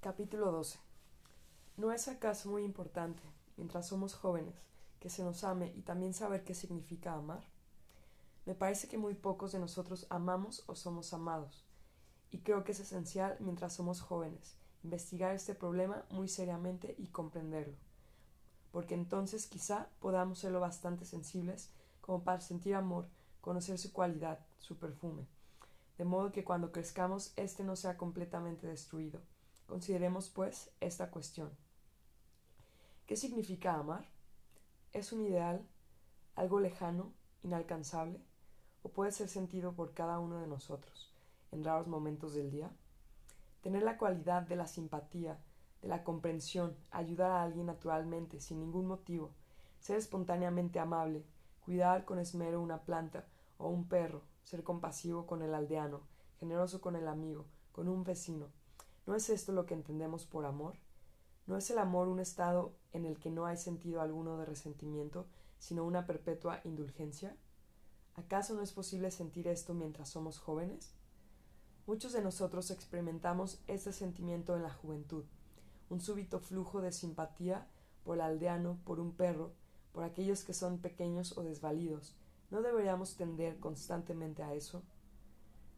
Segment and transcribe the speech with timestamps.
[0.00, 0.78] Capítulo 12.
[1.76, 3.20] ¿No es acaso muy importante,
[3.56, 4.54] mientras somos jóvenes,
[5.00, 7.42] que se nos ame y también saber qué significa amar?
[8.46, 11.64] Me parece que muy pocos de nosotros amamos o somos amados,
[12.30, 17.74] y creo que es esencial, mientras somos jóvenes, investigar este problema muy seriamente y comprenderlo,
[18.70, 21.70] porque entonces quizá podamos ser lo bastante sensibles
[22.02, 23.08] como para sentir amor,
[23.40, 25.26] conocer su cualidad, su perfume,
[25.98, 29.20] de modo que cuando crezcamos éste no sea completamente destruido.
[29.68, 31.50] Consideremos, pues, esta cuestión.
[33.06, 34.06] ¿Qué significa amar?
[34.94, 35.62] ¿Es un ideal,
[36.34, 38.18] algo lejano, inalcanzable,
[38.82, 41.12] o puede ser sentido por cada uno de nosotros
[41.52, 42.70] en raros momentos del día?
[43.60, 45.38] Tener la cualidad de la simpatía,
[45.82, 49.32] de la comprensión, ayudar a alguien naturalmente, sin ningún motivo,
[49.80, 51.26] ser espontáneamente amable,
[51.60, 53.26] cuidar con esmero una planta
[53.58, 56.00] o un perro, ser compasivo con el aldeano,
[56.40, 58.46] generoso con el amigo, con un vecino.
[59.08, 60.74] ¿No es esto lo que entendemos por amor?
[61.46, 65.24] ¿No es el amor un estado en el que no hay sentido alguno de resentimiento,
[65.58, 67.34] sino una perpetua indulgencia?
[68.16, 70.92] ¿Acaso no es posible sentir esto mientras somos jóvenes?
[71.86, 75.24] Muchos de nosotros experimentamos este sentimiento en la juventud,
[75.88, 77.66] un súbito flujo de simpatía
[78.04, 79.52] por el aldeano, por un perro,
[79.92, 82.14] por aquellos que son pequeños o desvalidos.
[82.50, 84.82] ¿No deberíamos tender constantemente a eso?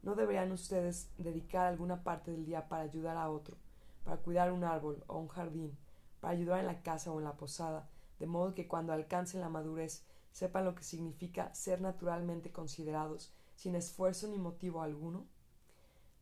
[0.03, 3.56] ¿No deberían ustedes dedicar alguna parte del día para ayudar a otro,
[4.05, 5.77] para cuidar un árbol o un jardín,
[6.20, 9.51] para ayudar en la casa o en la posada, de modo que cuando alcancen la
[9.51, 15.27] madurez sepan lo que significa ser naturalmente considerados, sin esfuerzo ni motivo alguno?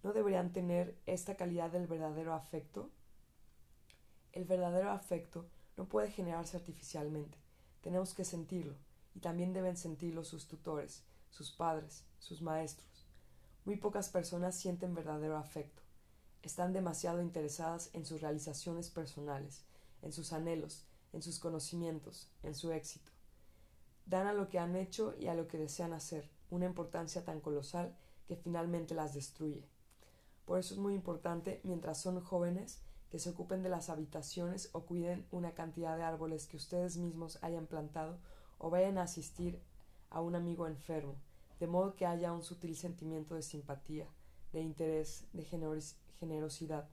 [0.03, 2.91] ¿No deberían tener esta calidad del verdadero afecto?
[4.33, 7.39] El verdadero afecto no puede generarse artificialmente.
[7.81, 8.75] Tenemos que sentirlo,
[9.15, 12.88] y también deben sentirlo sus tutores, sus padres, sus maestros.
[13.69, 15.83] Muy pocas personas sienten verdadero afecto.
[16.41, 19.67] Están demasiado interesadas en sus realizaciones personales,
[20.01, 23.13] en sus anhelos, en sus conocimientos, en su éxito.
[24.07, 27.43] Dan a lo que han hecho y a lo que desean hacer una importancia tan
[27.43, 27.95] colosal
[28.27, 29.69] que finalmente las destruye.
[30.47, 34.87] Por eso es muy importante, mientras son jóvenes, que se ocupen de las habitaciones o
[34.87, 38.19] cuiden una cantidad de árboles que ustedes mismos hayan plantado
[38.57, 39.61] o vayan a asistir
[40.09, 41.17] a un amigo enfermo,
[41.61, 44.09] de modo que haya un sutil sentimiento de simpatía,
[44.53, 46.89] de interés, de generosidad,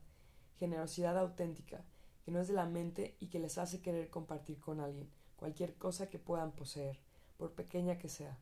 [0.58, 1.84] generosidad auténtica,
[2.24, 5.74] que no es de la mente y que les hace querer compartir con alguien cualquier
[5.76, 6.98] cosa que puedan poseer,
[7.36, 8.38] por pequeña que sea.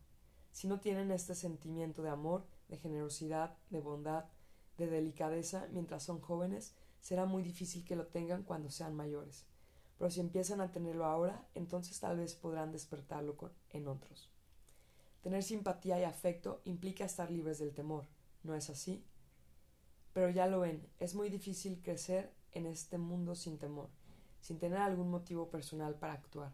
[0.51, 4.25] Si no tienen este sentimiento de amor, de generosidad, de bondad,
[4.77, 9.45] de delicadeza mientras son jóvenes, será muy difícil que lo tengan cuando sean mayores.
[9.97, 13.35] Pero si empiezan a tenerlo ahora, entonces tal vez podrán despertarlo
[13.69, 14.29] en otros.
[15.25, 18.05] Tener simpatía y afecto implica estar libres del temor,
[18.43, 19.03] ¿no es así?
[20.13, 23.89] Pero ya lo ven, es muy difícil crecer en este mundo sin temor,
[24.39, 26.53] sin tener algún motivo personal para actuar.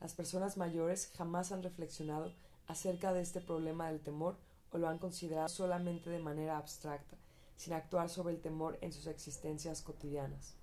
[0.00, 2.34] Las personas mayores jamás han reflexionado
[2.66, 4.36] acerca de este problema del temor
[4.72, 7.16] o lo han considerado solamente de manera abstracta,
[7.54, 10.56] sin actuar sobre el temor en sus existencias cotidianas.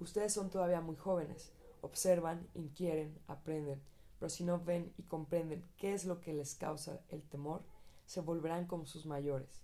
[0.00, 1.50] Ustedes son todavía muy jóvenes,
[1.80, 3.80] observan, inquieren, aprenden,
[4.20, 7.62] pero si no ven y comprenden qué es lo que les causa el temor,
[8.04, 9.62] se volverán como sus mayores.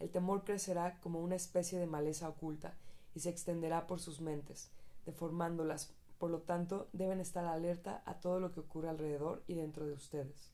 [0.00, 2.74] El temor crecerá como una especie de maleza oculta
[3.14, 4.70] y se extenderá por sus mentes,
[5.06, 5.94] deformándolas.
[6.18, 9.92] Por lo tanto, deben estar alerta a todo lo que ocurre alrededor y dentro de
[9.92, 10.50] ustedes.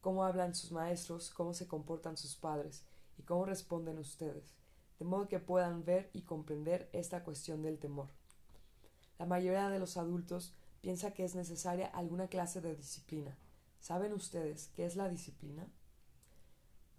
[0.00, 2.84] Cómo hablan sus maestros, cómo se comportan sus padres
[3.18, 4.54] y cómo responden ustedes,
[5.00, 8.06] de modo que puedan ver y comprender esta cuestión del temor.
[9.18, 10.54] La mayoría de los adultos
[10.86, 13.36] piensa que es necesaria alguna clase de disciplina.
[13.80, 15.66] ¿Saben ustedes qué es la disciplina?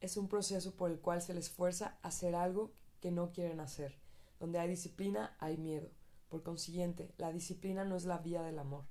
[0.02, 3.62] Es un proceso por el cual se les fuerza a hacer algo que no quieren
[3.62, 3.98] hacer.
[4.42, 5.90] Donde hay disciplina hay miedo.
[6.28, 8.84] Por consiguiente, la disciplina no es la vía del amor.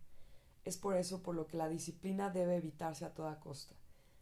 [0.64, 3.76] Es por eso por lo que la disciplina debe evitarse a toda costa,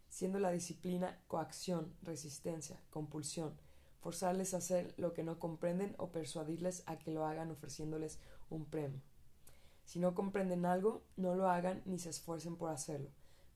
[0.09, 3.57] siendo la disciplina coacción, resistencia, compulsión,
[4.01, 8.19] forzarles a hacer lo que no comprenden o persuadirles a que lo hagan ofreciéndoles
[8.49, 9.14] un premio.
[9.85, 13.09] Si no comprenden algo, no lo hagan ni se esfuercen por hacerlo.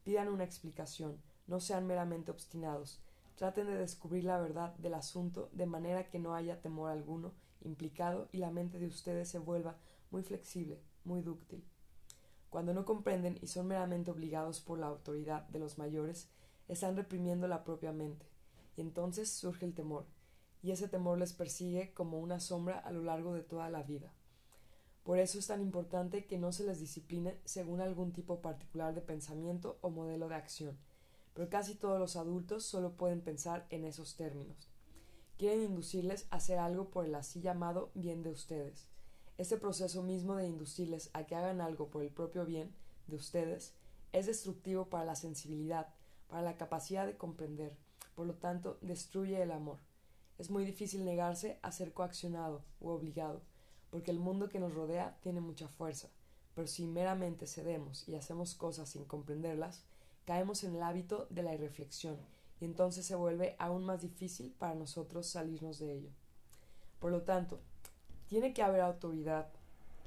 [0.03, 3.01] Pidan una explicación, no sean meramente obstinados.
[3.35, 8.29] Traten de descubrir la verdad del asunto de manera que no haya temor alguno implicado
[8.31, 9.77] y la mente de ustedes se vuelva
[10.11, 11.63] muy flexible, muy dúctil.
[12.49, 16.29] Cuando no comprenden y son meramente obligados por la autoridad de los mayores,
[16.67, 18.25] están reprimiendo la propia mente,
[18.75, 20.05] y entonces surge el temor,
[20.61, 24.13] y ese temor les persigue como una sombra a lo largo de toda la vida.
[25.09, 29.01] Por eso es tan importante que no se les discipline según algún tipo particular de
[29.01, 30.77] pensamiento o modelo de acción,
[31.33, 34.69] pero casi todos los adultos solo pueden pensar en esos términos.
[35.39, 38.85] quieren inducirles a hacer algo por el así llamado bien de ustedes.
[39.39, 42.71] Este proceso mismo de inducirles a que hagan algo por el propio bien
[43.07, 43.73] de ustedes
[44.11, 45.87] es destructivo para la sensibilidad,
[46.27, 47.75] para la capacidad de comprender,
[48.13, 49.79] por lo tanto destruye el amor.
[50.37, 53.41] Es muy difícil negarse a ser coaccionado u obligado,
[53.89, 56.09] porque el mundo que nos rodea tiene mucha fuerza,
[56.55, 59.83] pero si meramente cedemos y hacemos cosas sin comprenderlas,
[60.25, 62.17] caemos en el hábito de la irreflexión
[62.59, 66.09] y entonces se vuelve aún más difícil para nosotros salirnos de ello.
[66.99, 67.61] Por lo tanto,
[68.27, 69.49] ¿tiene que haber autoridad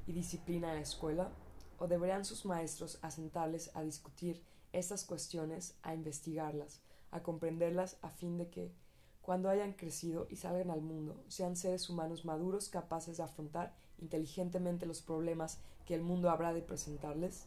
[0.07, 1.31] y disciplina en la escuela?
[1.79, 4.43] ¿O deberían sus maestros asentarles a discutir
[4.73, 6.81] estas cuestiones, a investigarlas,
[7.11, 8.73] a comprenderlas a fin de que,
[9.23, 14.85] cuando hayan crecido y salgan al mundo, sean seres humanos maduros capaces de afrontar inteligentemente
[14.85, 17.47] los problemas que el mundo habrá de presentarles?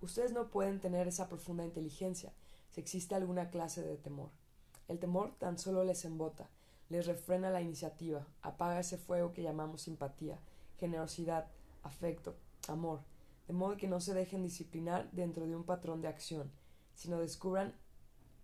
[0.00, 2.32] Ustedes no pueden tener esa profunda inteligencia
[2.70, 4.30] si existe alguna clase de temor.
[4.88, 6.48] El temor tan solo les embota,
[6.88, 10.38] les refrena la iniciativa, apaga ese fuego que llamamos simpatía,
[10.78, 11.46] generosidad,
[11.82, 12.36] afecto,
[12.68, 13.00] amor,
[13.46, 16.50] de modo que no se dejen disciplinar dentro de un patrón de acción,
[16.94, 17.74] sino descubran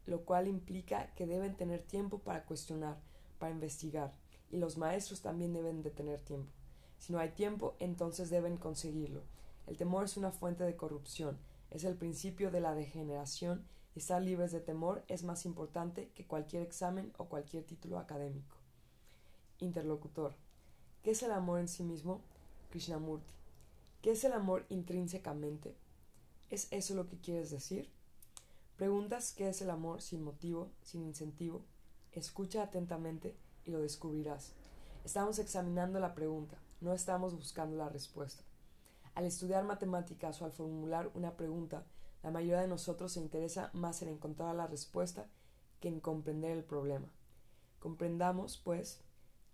[0.06, 2.98] lo cual implica que deben tener tiempo para cuestionar,
[3.38, 4.12] para investigar,
[4.50, 6.50] y los maestros también deben de tener tiempo.
[6.98, 9.22] Si no hay tiempo, entonces deben conseguirlo.
[9.66, 11.38] El temor es una fuente de corrupción,
[11.70, 13.64] es el principio de la degeneración
[13.94, 18.56] y estar libres de temor es más importante que cualquier examen o cualquier título académico.
[19.58, 20.34] Interlocutor.
[21.02, 22.20] ¿Qué es el amor en sí mismo?
[22.70, 23.32] Krishnamurti.
[24.02, 25.74] ¿Qué es el amor intrínsecamente?
[26.50, 27.90] ¿Es eso lo que quieres decir?
[28.80, 31.66] Preguntas qué es el amor sin motivo, sin incentivo.
[32.12, 33.36] Escucha atentamente
[33.66, 34.54] y lo descubrirás.
[35.04, 38.42] Estamos examinando la pregunta, no estamos buscando la respuesta.
[39.14, 41.84] Al estudiar matemáticas o al formular una pregunta,
[42.22, 45.26] la mayoría de nosotros se interesa más en encontrar la respuesta
[45.78, 47.12] que en comprender el problema.
[47.80, 49.02] Comprendamos, pues,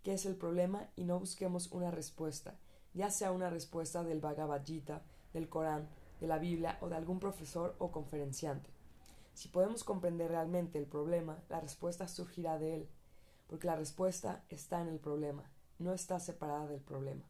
[0.05, 2.55] qué es el problema y no busquemos una respuesta,
[2.95, 5.03] ya sea una respuesta del Bhagavad Gita,
[5.33, 5.89] del Corán,
[6.21, 8.76] de la Biblia o de algún profesor o conferenciante.
[9.37, 12.89] Si podemos comprender realmente el problema, la respuesta surgirá de él,
[13.49, 15.45] porque la respuesta está en el problema,
[15.79, 17.23] no está separada del problema.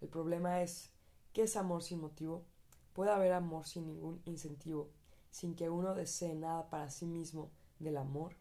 [0.00, 0.90] El problema es,
[1.32, 2.44] ¿qué es amor sin motivo?
[2.94, 4.90] Puede haber amor sin ningún incentivo,
[5.30, 8.34] sin que uno desee nada para sí mismo del amor.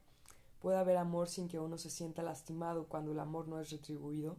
[0.60, 4.38] Puede haber amor sin que uno se sienta lastimado cuando el amor no es retribuido.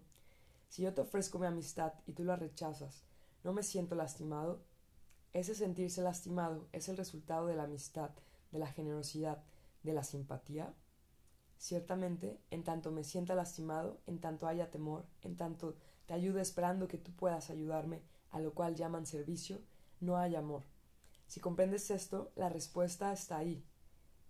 [0.69, 3.05] Si yo te ofrezco mi amistad y tú la rechazas,
[3.45, 4.61] ¿no me siento lastimado?
[5.33, 8.11] Ese sentirse lastimado es el resultado de la amistad,
[8.57, 9.43] de la generosidad,
[9.83, 10.75] de la simpatía?
[11.59, 15.77] Ciertamente, en tanto me sienta lastimado, en tanto haya temor, en tanto
[16.07, 18.01] te ayude esperando que tú puedas ayudarme,
[18.31, 19.61] a lo cual llaman servicio,
[20.01, 20.63] no hay amor.
[21.27, 23.63] Si comprendes esto, la respuesta está ahí.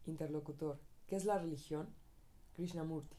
[0.07, 0.81] Interlocutor.
[1.07, 1.89] ¿Qué es la religión?
[2.55, 3.17] Krishnamurti.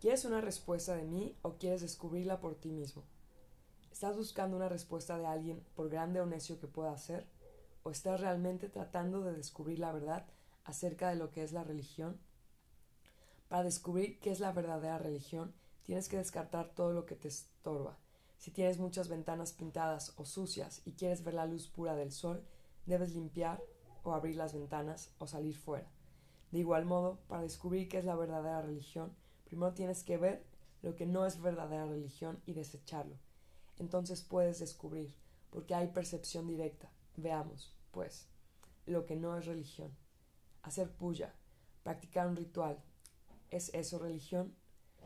[0.00, 3.02] ¿Quieres una respuesta de mí o quieres descubrirla por ti mismo?
[3.92, 7.26] ¿Estás buscando una respuesta de alguien, por grande o necio que pueda ser?
[7.86, 10.26] ¿O estás realmente tratando de descubrir la verdad
[10.64, 12.18] acerca de lo que es la religión?
[13.46, 15.54] Para descubrir qué es la verdadera religión,
[15.84, 17.96] tienes que descartar todo lo que te estorba.
[18.38, 22.42] Si tienes muchas ventanas pintadas o sucias y quieres ver la luz pura del sol,
[22.86, 23.62] debes limpiar
[24.02, 25.86] o abrir las ventanas o salir fuera.
[26.50, 30.44] De igual modo, para descubrir qué es la verdadera religión, primero tienes que ver
[30.82, 33.14] lo que no es verdadera religión y desecharlo.
[33.78, 35.14] Entonces puedes descubrir,
[35.50, 36.90] porque hay percepción directa.
[37.16, 38.28] Veamos pues,
[38.84, 39.90] lo que no es religión.
[40.60, 41.34] Hacer puya,
[41.82, 42.78] practicar un ritual,
[43.50, 44.54] ¿es eso religión?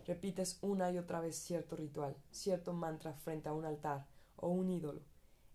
[0.06, 4.70] Repites una y otra vez cierto ritual, cierto mantra frente a un altar o un
[4.70, 5.02] ídolo.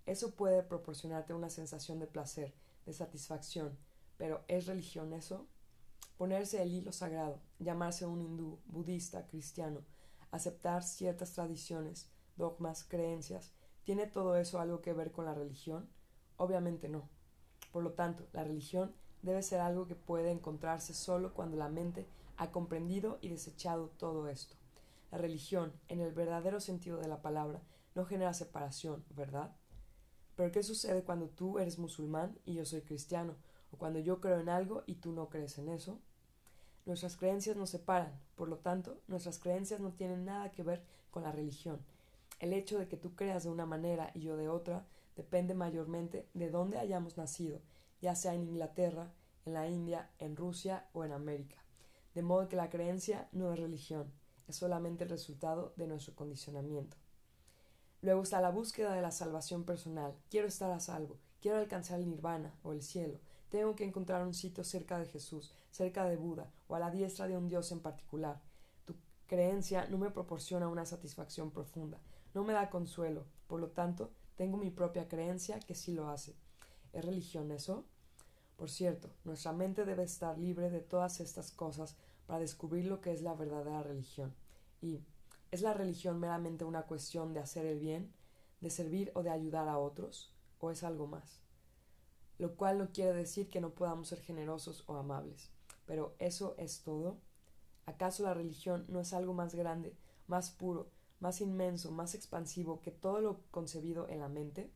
[0.05, 2.53] Eso puede proporcionarte una sensación de placer,
[2.85, 3.77] de satisfacción,
[4.15, 5.45] pero ¿es religión eso?
[6.15, 9.81] Ponerse el hilo sagrado, llamarse un hindú, budista, cristiano,
[10.31, 13.51] aceptar ciertas tradiciones, dogmas, creencias,
[13.83, 15.89] ¿tiene todo eso algo que ver con la religión?
[16.37, 17.13] Obviamente no.
[17.75, 22.07] Por lo tanto, la religión debe ser algo que puede encontrarse solo cuando la mente
[22.37, 24.55] ha comprendido y desechado todo esto.
[25.11, 27.61] La religión, en el verdadero sentido de la palabra,
[27.93, 29.53] no genera separación, ¿verdad?
[30.37, 33.35] Pero ¿qué sucede cuando tú eres musulmán y yo soy cristiano?
[33.73, 35.99] ¿O cuando yo creo en algo y tú no crees en eso?
[36.85, 41.23] Nuestras creencias nos separan, por lo tanto, nuestras creencias no tienen nada que ver con
[41.23, 41.81] la religión.
[42.39, 46.27] El hecho de que tú creas de una manera y yo de otra depende mayormente
[46.33, 47.61] de dónde hayamos nacido,
[48.01, 49.13] ya sea en Inglaterra,
[49.45, 51.57] en la India, en Rusia o en América.
[52.13, 54.11] De modo que la creencia no es religión,
[54.47, 56.97] es solamente el resultado de nuestro condicionamiento.
[58.01, 60.15] Luego está la búsqueda de la salvación personal.
[60.29, 63.19] Quiero estar a salvo, quiero alcanzar el nirvana o el cielo,
[63.49, 67.27] tengo que encontrar un sitio cerca de Jesús, cerca de Buda o a la diestra
[67.27, 68.41] de un dios en particular.
[68.85, 68.95] Tu
[69.27, 71.99] creencia no me proporciona una satisfacción profunda,
[72.33, 76.35] no me da consuelo, por lo tanto, tengo mi propia creencia que sí lo hace.
[76.93, 77.85] ¿Es religión eso?
[78.55, 83.11] Por cierto, nuestra mente debe estar libre de todas estas cosas para descubrir lo que
[83.11, 84.33] es la verdadera religión.
[84.81, 85.01] Y
[85.51, 88.13] ¿es la religión meramente una cuestión de hacer el bien,
[88.61, 90.33] de servir o de ayudar a otros?
[90.59, 91.41] ¿O es algo más?
[92.37, 95.51] Lo cual no quiere decir que no podamos ser generosos o amables.
[95.85, 97.17] Pero ¿eso es todo?
[97.85, 99.95] ¿Acaso la religión no es algo más grande,
[100.27, 104.71] más puro, más inmenso, más expansivo que todo lo concebido en la mente?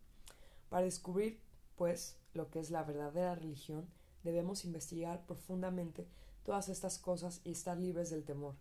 [0.69, 1.39] Para descubrir,
[1.75, 3.89] pues, lo que es la verdadera religión,
[4.23, 6.07] debemos investigar profundamente
[6.43, 8.55] todas estas cosas y estar libres del temor.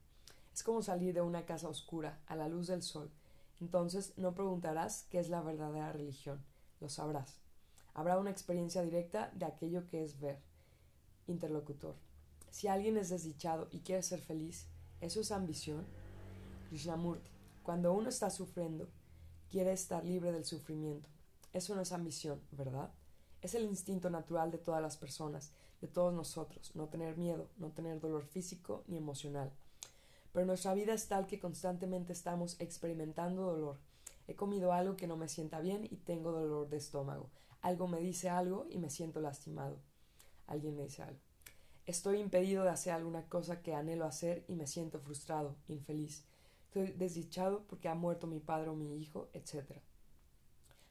[0.53, 3.11] Es como salir de una casa oscura a la luz del sol.
[3.61, 6.45] Entonces no preguntarás qué es la verdadera religión,
[6.81, 7.41] lo sabrás.
[7.95, 10.41] Habrá una experiencia directa de aquello que es ver.
[11.27, 11.97] Interlocutor.
[12.51, 14.67] Si alguien es desdichado y quiere ser feliz,
[15.01, 15.85] ¿eso es ambición?
[16.69, 17.38] Krishnamurti.
[17.69, 18.89] Cuando uno está sufriendo,
[19.51, 21.07] quiere estar libre del sufrimiento.
[21.53, 22.91] Eso no es ambición, ¿verdad?
[23.43, 27.69] Es el instinto natural de todas las personas, de todos nosotros, no tener miedo, no
[27.71, 29.53] tener dolor físico ni emocional.
[30.33, 33.77] Pero nuestra vida es tal que constantemente estamos experimentando dolor.
[34.27, 37.29] He comido algo que no me sienta bien y tengo dolor de estómago.
[37.61, 39.77] Algo me dice algo y me siento lastimado.
[40.47, 41.21] Alguien me dice algo.
[41.85, 46.25] Estoy impedido de hacer alguna cosa que anhelo hacer y me siento frustrado, infeliz.
[46.69, 49.73] Estoy desdichado porque ha muerto mi padre o mi hijo, etc.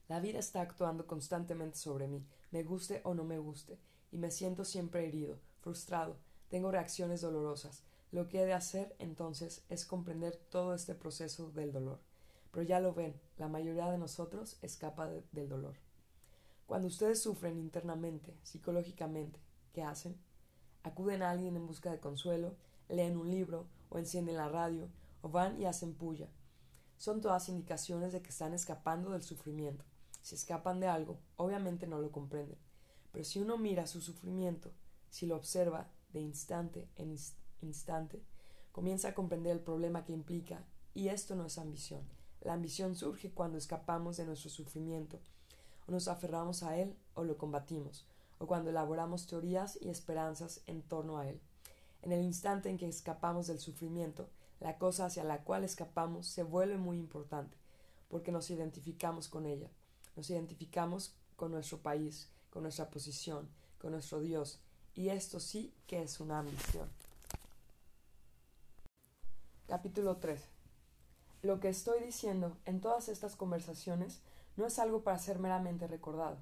[0.08, 3.80] La vida está actuando constantemente sobre mí, me guste o no me guste,
[4.12, 6.18] y me siento siempre herido, frustrado,
[6.50, 7.84] tengo reacciones dolorosas.
[8.12, 12.00] Lo que he de hacer entonces es comprender todo este proceso del dolor.
[12.52, 15.76] Pero ya lo ven, la mayoría de nosotros escapa del dolor.
[16.66, 19.40] Cuando ustedes sufren internamente, psicológicamente,
[19.74, 20.18] ¿qué hacen?
[20.84, 22.56] acuden a alguien en busca de consuelo,
[22.90, 24.90] leen un libro o encienden la radio
[25.30, 26.30] van y hacen puya.
[26.98, 29.86] Son todas indicaciones de que están escapando del sufrimiento.
[30.22, 32.58] Si escapan de algo, obviamente no lo comprenden.
[33.12, 34.72] Pero si uno mira su sufrimiento,
[35.10, 37.16] si lo observa de instante en
[37.62, 38.22] instante,
[38.72, 42.02] comienza a comprender el problema que implica, y esto no es ambición.
[42.42, 45.20] La ambición surge cuando escapamos de nuestro sufrimiento,
[45.88, 48.06] o nos aferramos a él o lo combatimos,
[48.40, 51.40] o cuando elaboramos teorías y esperanzas en torno a él.
[52.02, 56.44] En el instante en que escapamos del sufrimiento, la cosa hacia la cual escapamos se
[56.44, 57.58] vuelve muy importante,
[58.10, 59.70] porque nos identificamos con ella,
[60.16, 64.60] nos identificamos con nuestro país, con nuestra posición, con nuestro Dios,
[64.96, 66.90] y esto sí que es una ambición.
[69.68, 70.44] Capítulo 13.
[71.44, 74.22] Lo que estoy diciendo en todas estas conversaciones
[74.56, 76.38] no es algo para ser meramente recordado,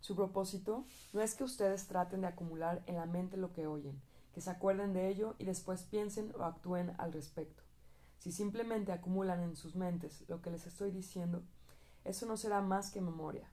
[0.00, 4.00] su propósito no es que ustedes traten de acumular en la mente lo que oyen,
[4.32, 7.62] que se acuerden de ello y después piensen o actúen al respecto.
[8.18, 11.42] Si simplemente acumulan en sus mentes lo que les estoy diciendo,
[12.04, 13.50] eso no será más que memoria,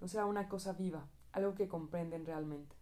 [0.00, 2.76] no será una cosa viva, algo que comprenden realmente.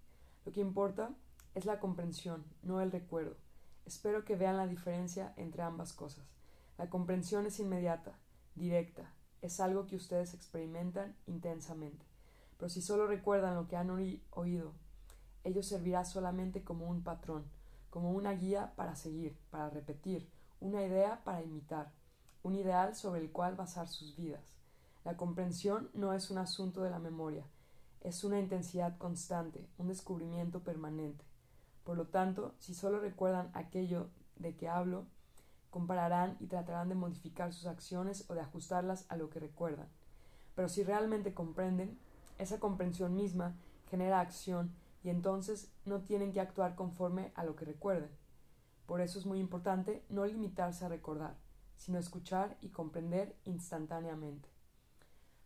[0.44, 1.14] Lo que importa
[1.54, 3.36] es la comprensión, no el recuerdo.
[3.84, 6.26] Espero que vean la diferencia entre ambas cosas.
[6.78, 8.18] La comprensión es inmediata,
[8.54, 12.06] directa, es algo que ustedes experimentan intensamente
[12.56, 14.72] pero si solo recuerdan lo que han oído,
[15.46, 17.44] ello servirá solamente como un patrón,
[17.90, 20.28] como una guía para seguir, para repetir,
[20.60, 21.92] una idea para imitar,
[22.42, 24.54] un ideal sobre el cual basar sus vidas.
[25.04, 27.44] La comprensión no es un asunto de la memoria,
[28.00, 31.24] es una intensidad constante, un descubrimiento permanente.
[31.84, 35.06] Por lo tanto, si solo recuerdan aquello de que hablo,
[35.70, 39.86] compararán y tratarán de modificar sus acciones o de ajustarlas a lo que recuerdan.
[40.56, 41.98] Pero si realmente comprenden,
[42.38, 43.54] esa comprensión misma
[43.88, 44.72] genera acción
[45.06, 48.10] y entonces no tienen que actuar conforme a lo que recuerden.
[48.86, 51.36] Por eso es muy importante no limitarse a recordar,
[51.76, 54.48] sino escuchar y comprender instantáneamente.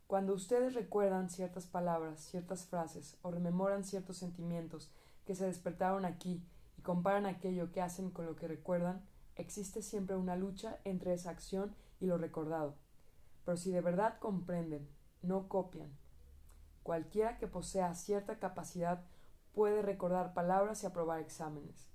[0.07, 4.89] Cuando ustedes recuerdan ciertas palabras, ciertas frases o rememoran ciertos sentimientos
[5.25, 6.43] que se despertaron aquí
[6.75, 11.29] y comparan aquello que hacen con lo que recuerdan, existe siempre una lucha entre esa
[11.29, 12.73] acción y lo recordado.
[13.45, 14.89] Pero si de verdad comprenden,
[15.21, 15.91] no copian,
[16.83, 19.03] Cualquiera que posea cierta capacidad
[19.53, 21.89] puede recordar palabras y aprobar exámenes,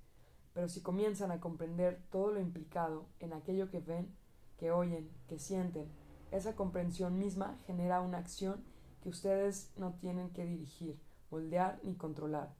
[0.53, 4.15] pero si comienzan a comprender todo lo implicado en aquello que ven,
[4.57, 5.91] que oyen, que sienten,
[6.31, 8.63] esa comprensión misma genera una acción
[9.01, 10.99] que ustedes no tienen que dirigir,
[11.29, 12.53] moldear ni controlar.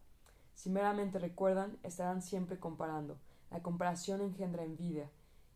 [0.54, 3.20] Si meramente recuerdan, estarán siempre comparando.
[3.52, 5.12] La comparación engendra envidia,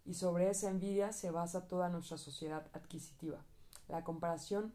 [0.06, 3.46] y sobre esa envidia se basa toda nuestra sociedad adquisitiva.
[3.88, 4.74] La comparación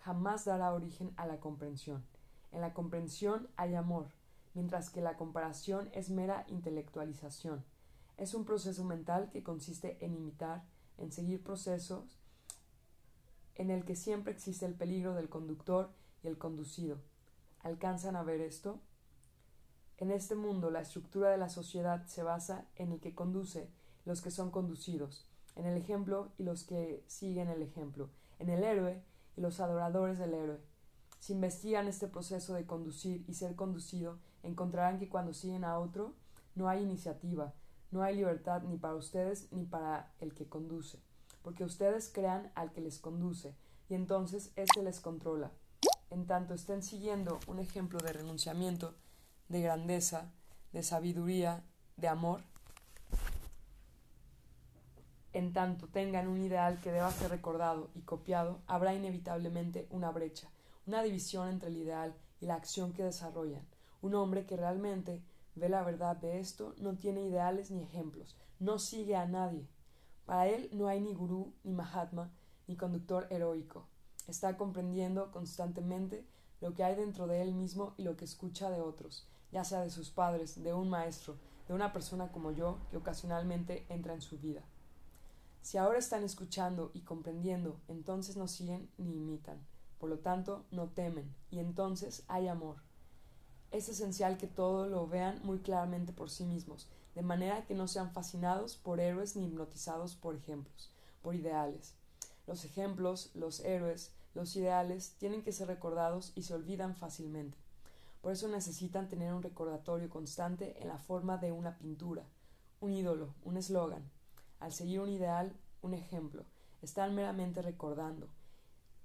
[0.00, 2.04] jamás dará origen a la comprensión.
[2.56, 4.06] En la comprensión hay amor,
[4.54, 7.62] mientras que la comparación es mera intelectualización.
[8.16, 10.64] Es un proceso mental que consiste en imitar,
[10.96, 12.18] en seguir procesos
[13.56, 15.90] en el que siempre existe el peligro del conductor
[16.22, 16.96] y el conducido.
[17.60, 18.80] ¿Alcanzan a ver esto?
[19.98, 23.68] En este mundo la estructura de la sociedad se basa en el que conduce,
[24.06, 28.08] los que son conducidos, en el ejemplo y los que siguen el ejemplo,
[28.38, 29.02] en el héroe
[29.36, 30.75] y los adoradores del héroe.
[31.18, 36.14] Si investigan este proceso de conducir y ser conducido, encontrarán que cuando siguen a otro
[36.54, 37.54] no hay iniciativa,
[37.90, 41.00] no hay libertad ni para ustedes ni para el que conduce,
[41.42, 43.54] porque ustedes crean al que les conduce
[43.88, 45.50] y entonces éste les controla.
[46.10, 48.94] En tanto estén siguiendo un ejemplo de renunciamiento,
[49.48, 50.32] de grandeza,
[50.72, 51.64] de sabiduría,
[51.96, 52.42] de amor,
[55.32, 60.48] en tanto tengan un ideal que deba ser recordado y copiado, habrá inevitablemente una brecha,
[60.86, 63.66] una división entre el ideal y la acción que desarrollan.
[64.02, 65.22] Un hombre que realmente
[65.54, 69.66] ve la verdad de esto no tiene ideales ni ejemplos, no sigue a nadie.
[70.26, 72.30] Para él no hay ni gurú, ni mahatma,
[72.66, 73.86] ni conductor heroico.
[74.28, 76.26] Está comprendiendo constantemente
[76.60, 79.80] lo que hay dentro de él mismo y lo que escucha de otros, ya sea
[79.80, 81.36] de sus padres, de un maestro,
[81.68, 84.62] de una persona como yo que ocasionalmente entra en su vida.
[85.62, 89.58] Si ahora están escuchando y comprendiendo, entonces no siguen ni imitan.
[90.06, 92.76] Por lo tanto, no temen, y entonces hay amor.
[93.72, 97.88] Es esencial que todo lo vean muy claramente por sí mismos, de manera que no
[97.88, 101.96] sean fascinados por héroes ni hipnotizados por ejemplos, por ideales.
[102.46, 107.58] Los ejemplos, los héroes, los ideales tienen que ser recordados y se olvidan fácilmente.
[108.20, 112.22] Por eso necesitan tener un recordatorio constante en la forma de una pintura,
[112.78, 114.08] un ídolo, un eslogan,
[114.60, 116.44] al seguir un ideal, un ejemplo,
[116.80, 118.28] están meramente recordando,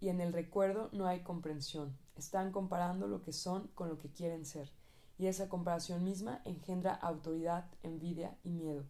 [0.01, 4.11] y en el recuerdo no hay comprensión, están comparando lo que son con lo que
[4.11, 4.69] quieren ser,
[5.17, 8.83] y esa comparación misma engendra autoridad, envidia y miedo,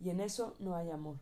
[0.00, 1.18] y en eso no hay amor.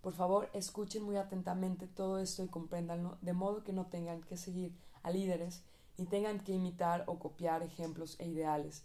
[0.00, 4.38] Por favor, escuchen muy atentamente todo esto y compréndanlo, de modo que no tengan que
[4.38, 5.62] seguir a líderes
[5.98, 8.84] ni tengan que imitar o copiar ejemplos e ideales,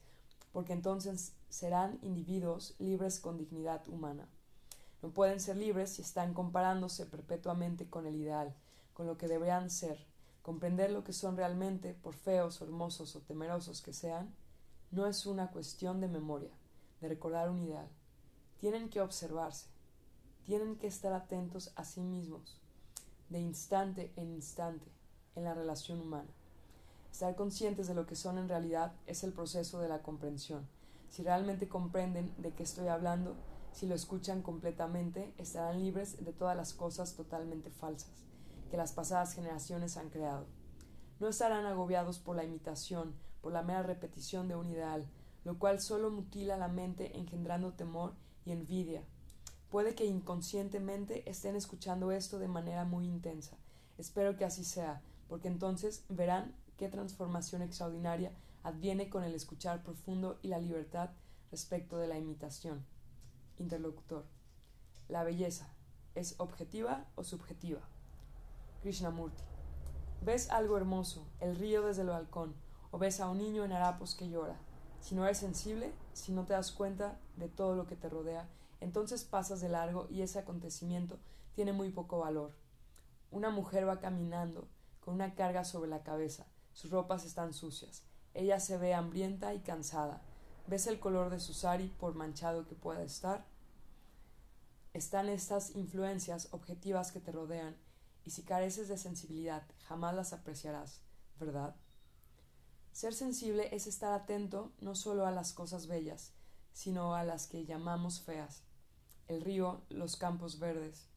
[0.51, 4.27] porque entonces serán individuos libres con dignidad humana.
[5.01, 8.53] No pueden ser libres si están comparándose perpetuamente con el ideal,
[8.95, 10.07] con lo que deberían ser.
[10.41, 14.33] Comprender lo que son realmente, por feos, hermosos o temerosos que sean,
[14.89, 16.51] no es una cuestión de memoria,
[17.01, 17.89] de recordar un ideal.
[18.57, 19.67] Tienen que observarse,
[20.45, 22.61] tienen que estar atentos a sí mismos,
[23.29, 24.89] de instante en instante,
[25.35, 26.29] en la relación humana.
[27.11, 30.65] Estar conscientes de lo que son en realidad es el proceso de la comprensión.
[31.09, 33.35] Si realmente comprenden de qué estoy hablando,
[33.73, 38.25] si lo escuchan completamente, estarán libres de todas las cosas totalmente falsas
[38.75, 40.47] que las pasadas generaciones han creado.
[41.21, 45.07] No estarán agobiados por la imitación, por la mera repetición de un ideal,
[45.45, 49.01] lo cual solo mutila la mente engendrando temor y envidia.
[49.69, 53.55] Puede que inconscientemente estén escuchando esto de manera muy intensa.
[53.97, 60.37] Espero que así sea, porque entonces verán qué transformación extraordinaria adviene con el escuchar profundo
[60.41, 61.11] y la libertad
[61.49, 62.85] respecto de la imitación.
[63.57, 64.25] Interlocutor.
[65.07, 65.73] La belleza,
[66.13, 67.94] ¿es objetiva o subjetiva?
[68.85, 69.41] Krishnamurti.
[70.21, 72.53] Ves algo hermoso, el río desde el balcón,
[72.91, 74.59] o ves a un niño en harapos que llora.
[75.01, 78.47] Si no eres sensible, si no te das cuenta de todo lo que te rodea,
[78.81, 81.17] entonces pasas de largo y ese acontecimiento
[81.55, 82.51] tiene muy poco valor.
[83.31, 84.67] Una mujer va caminando
[84.99, 88.03] con una carga sobre la cabeza, sus ropas están sucias,
[88.35, 90.21] ella se ve hambrienta y cansada,
[90.67, 93.45] ¿Ves el color de su sari por manchado que pueda estar?
[94.93, 97.75] Están estas influencias objetivas que te rodean,
[98.25, 101.01] y si careces de sensibilidad, jamás las apreciarás,
[101.39, 101.75] ¿verdad?
[102.91, 106.31] Ser sensible es estar atento no solo a las cosas bellas,
[106.73, 108.63] sino a las que llamamos feas.
[109.27, 111.07] El río, los campos verdes,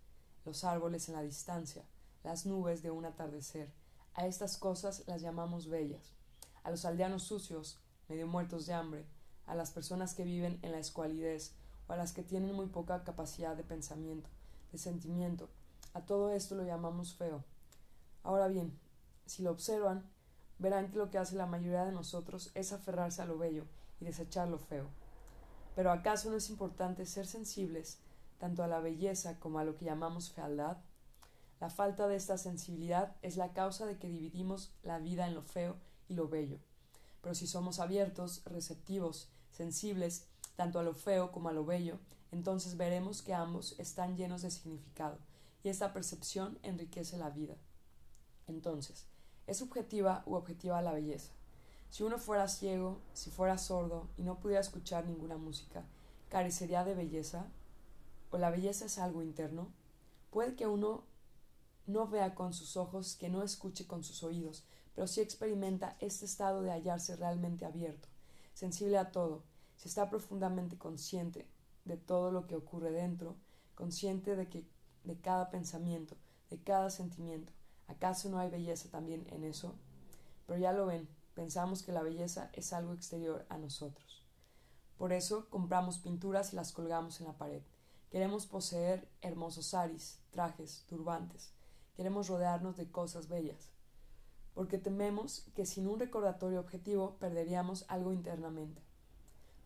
[0.45, 1.85] los árboles en la distancia,
[2.25, 3.73] las nubes de un atardecer.
[4.15, 6.13] A estas cosas las llamamos bellas.
[6.63, 9.07] A los aldeanos sucios, medio muertos de hambre,
[9.47, 11.55] a las personas que viven en la escualidez
[11.87, 14.29] o a las que tienen muy poca capacidad de pensamiento,
[14.73, 15.49] de sentimiento.
[15.95, 17.45] A todo esto lo llamamos feo.
[18.23, 18.79] Ahora bien,
[19.27, 20.09] si lo observan,
[20.59, 23.65] verán que lo que hace la mayoría de nosotros es aferrarse a lo bello
[24.01, 24.89] y desechar lo feo.
[25.75, 27.99] Pero ¿acaso no es importante ser sensibles
[28.39, 30.79] tanto a la belleza como a lo que llamamos fealdad?
[31.61, 35.43] La falta de esta sensibilidad es la causa de que dividimos la vida en lo
[35.43, 35.77] feo
[36.09, 36.59] y lo bello.
[37.21, 41.99] Pero si somos abiertos, receptivos sensibles tanto a lo feo como a lo bello,
[42.31, 45.19] entonces veremos que ambos están llenos de significado,
[45.63, 47.57] y esta percepción enriquece la vida.
[48.47, 49.07] Entonces,
[49.47, 51.33] ¿es subjetiva u objetiva la belleza?
[51.91, 55.85] Si uno fuera ciego, si fuera sordo y no pudiera escuchar ninguna música,
[56.29, 57.47] carecería de belleza?
[58.31, 59.69] ¿O la belleza es algo interno?
[60.31, 61.05] Puede que uno
[61.87, 66.27] no vea con sus ojos, que no escuche con sus oídos, pero sí experimenta este
[66.27, 68.09] estado de hallarse realmente abierto,
[68.53, 69.43] sensible a todo,
[69.77, 71.47] si está profundamente consciente
[71.85, 73.37] de todo lo que ocurre dentro,
[73.75, 74.67] consciente de que
[75.05, 76.17] de cada pensamiento,
[76.51, 77.53] de cada sentimiento.
[77.87, 79.75] ¿Acaso no hay belleza también en eso?
[80.47, 84.23] Pero ya lo ven, pensamos que la belleza es algo exterior a nosotros.
[84.99, 87.63] Por eso compramos pinturas y las colgamos en la pared.
[88.11, 91.53] Queremos poseer hermosos saris, trajes, turbantes.
[91.95, 93.71] Queremos rodearnos de cosas bellas.
[94.55, 98.83] Porque tememos que sin un recordatorio objetivo perderíamos algo internamente.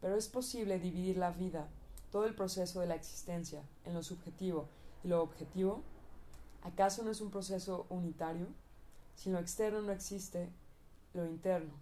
[0.01, 1.69] Pero es posible dividir la vida,
[2.11, 4.69] todo el proceso de la existencia, en lo subjetivo
[5.05, 5.83] lo objetivo.
[6.63, 8.47] ¿Acaso no es un proceso unitario?
[9.15, 10.51] Sin lo externo no existe
[11.13, 11.73] lo interno.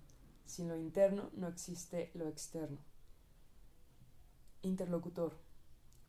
[0.47, 2.79] Sin lo interno no existe lo externo.
[4.63, 5.37] Interlocutor.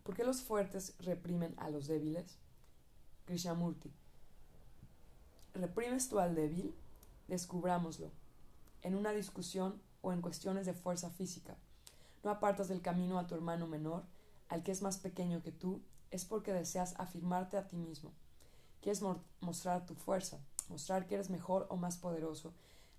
[0.04, 2.38] ¿Por qué los fuertes reprimen a los débiles?
[3.26, 3.92] Krishnamurti.
[5.54, 6.74] ¿Reprimes tú al débil?
[7.28, 8.12] Descubrámoslo.
[8.82, 11.56] En una discusión o en cuestiones de fuerza física.
[12.24, 14.04] No apartas del camino a tu hermano menor,
[14.50, 18.12] al que es más pequeño que tú, es porque deseas afirmarte a ti mismo.
[18.82, 19.02] Quieres
[19.40, 22.54] mostrar tu fuerza, mostrar que eres mejor o más poderoso,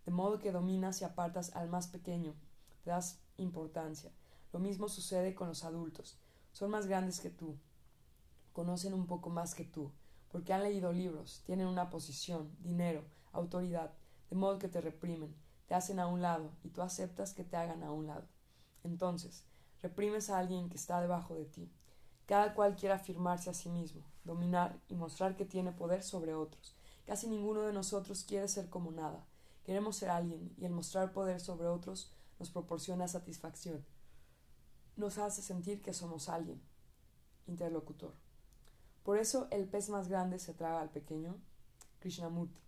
[0.04, 2.34] de modo que dominas y apartas al más pequeño,
[2.82, 4.10] te das importancia.
[4.52, 6.18] Lo mismo sucede con los adultos.
[6.52, 7.56] Son más grandes que tú,
[8.52, 9.90] conocen un poco más que tú,
[10.30, 13.92] porque han leído libros, tienen una posición, dinero, autoridad,
[14.30, 15.34] de modo que te reprimen,
[15.66, 18.26] te hacen a un lado y tú aceptas que te hagan a un lado.
[18.84, 19.44] Entonces,
[19.80, 21.70] reprimes a alguien que está debajo de ti.
[22.32, 26.74] Cada cual quiere afirmarse a sí mismo, dominar y mostrar que tiene poder sobre otros.
[27.04, 29.26] Casi ninguno de nosotros quiere ser como nada.
[29.64, 33.84] Queremos ser alguien y el mostrar poder sobre otros nos proporciona satisfacción.
[34.96, 36.62] Nos hace sentir que somos alguien.
[37.46, 38.14] Interlocutor.
[39.02, 41.36] Por eso el pez más grande se traga al pequeño.
[42.00, 42.62] Krishnamurti.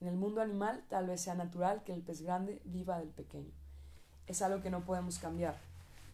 [0.00, 3.50] En el mundo animal tal vez sea natural que el pez grande viva del pequeño
[4.30, 5.69] es algo que no podemos cambiar.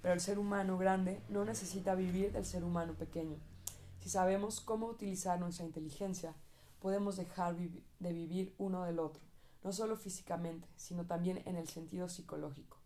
[0.06, 3.38] Pero el ser humano grande no necesita vivir del ser humano pequeño.
[3.98, 6.32] Si sabemos cómo utilizar nuestra inteligencia,
[6.78, 9.20] podemos dejar de vivir uno del otro,
[9.64, 12.76] no solo físicamente, sino también en el sentido psicológico.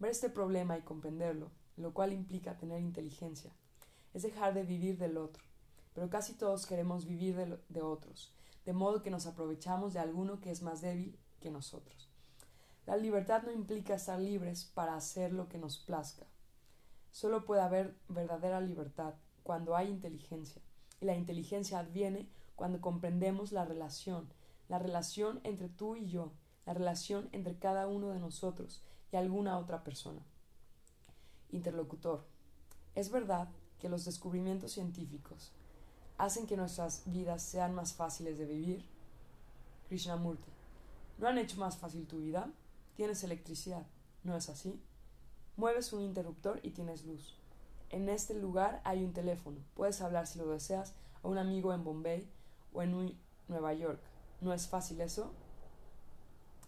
[0.00, 3.52] Ver este problema y comprenderlo, lo cual implica tener inteligencia,
[4.12, 5.44] es dejar de vivir del otro.
[5.94, 8.32] Pero casi todos queremos vivir de, de otros,
[8.66, 12.08] de modo que nos aprovechamos de alguno que es más débil que nosotros.
[12.84, 16.26] La libertad no implica estar libres para hacer lo que nos plazca.
[17.10, 20.60] Solo puede haber verdadera libertad cuando hay inteligencia,
[21.00, 24.28] y la inteligencia adviene cuando comprendemos la relación,
[24.68, 26.32] la relación entre tú y yo,
[26.66, 30.20] la relación entre cada uno de nosotros y alguna otra persona.
[31.50, 32.26] Interlocutor.
[32.94, 35.52] Es verdad que los descubrimientos científicos
[36.18, 38.84] hacen que nuestras vidas sean más fáciles de vivir.
[39.88, 40.50] Krishnamurti.
[41.16, 42.50] ¿No han hecho más fácil tu vida?
[42.96, 43.86] Tienes electricidad,
[44.24, 44.80] ¿no es así?
[45.58, 47.34] Mueves un interruptor y tienes luz.
[47.90, 49.58] En este lugar hay un teléfono.
[49.74, 52.30] Puedes hablar si lo deseas a un amigo en Bombay
[52.72, 53.18] o en
[53.48, 54.00] Nueva York.
[54.40, 55.32] ¿No es fácil eso?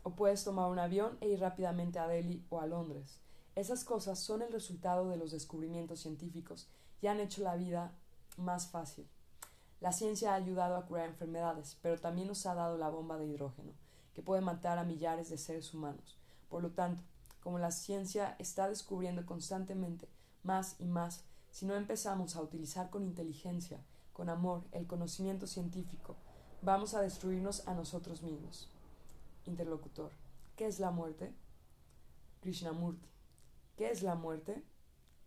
[0.03, 3.21] O puedes tomar un avión e ir rápidamente a Delhi o a Londres.
[3.55, 6.67] Esas cosas son el resultado de los descubrimientos científicos
[7.01, 7.93] y han hecho la vida
[8.39, 9.07] más fácil.
[9.81, 13.27] La ciencia ha ayudado a curar enfermedades, pero también nos ha dado la bomba de
[13.27, 13.71] hidrógeno,
[14.15, 16.19] que puede matar a millares de seres humanos.
[16.49, 17.05] Por lo tanto,
[17.41, 20.09] como la ciencia está descubriendo constantemente
[20.43, 23.81] más y más, si no empezamos a utilizar con inteligencia,
[24.13, 26.17] con amor, el conocimiento científico,
[26.63, 28.69] vamos a destruirnos a nosotros mismos.
[29.47, 30.13] Interlocutor.
[30.57, 31.35] ¿Qué es la muerte?
[32.43, 33.09] Krishnamurti.
[33.77, 34.63] ¿Qué es la muerte?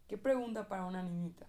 [0.08, 1.48] ¿Qué pregunta para una niñita?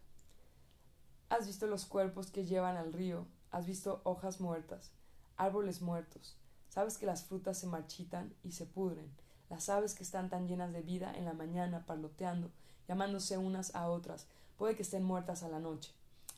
[1.29, 3.27] ¿Has visto los cuerpos que llevan al río?
[3.51, 4.93] ¿Has visto hojas muertas?
[5.37, 6.37] Árboles muertos.
[6.69, 9.11] Sabes que las frutas se marchitan y se pudren
[9.51, 12.51] las aves que están tan llenas de vida en la mañana, parloteando,
[12.89, 14.27] llamándose unas a otras,
[14.57, 15.93] puede que estén muertas a la noche.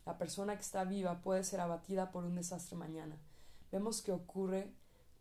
[0.05, 3.16] La persona que está viva puede ser abatida por un desastre mañana.
[3.73, 4.73] Vemos que ocurre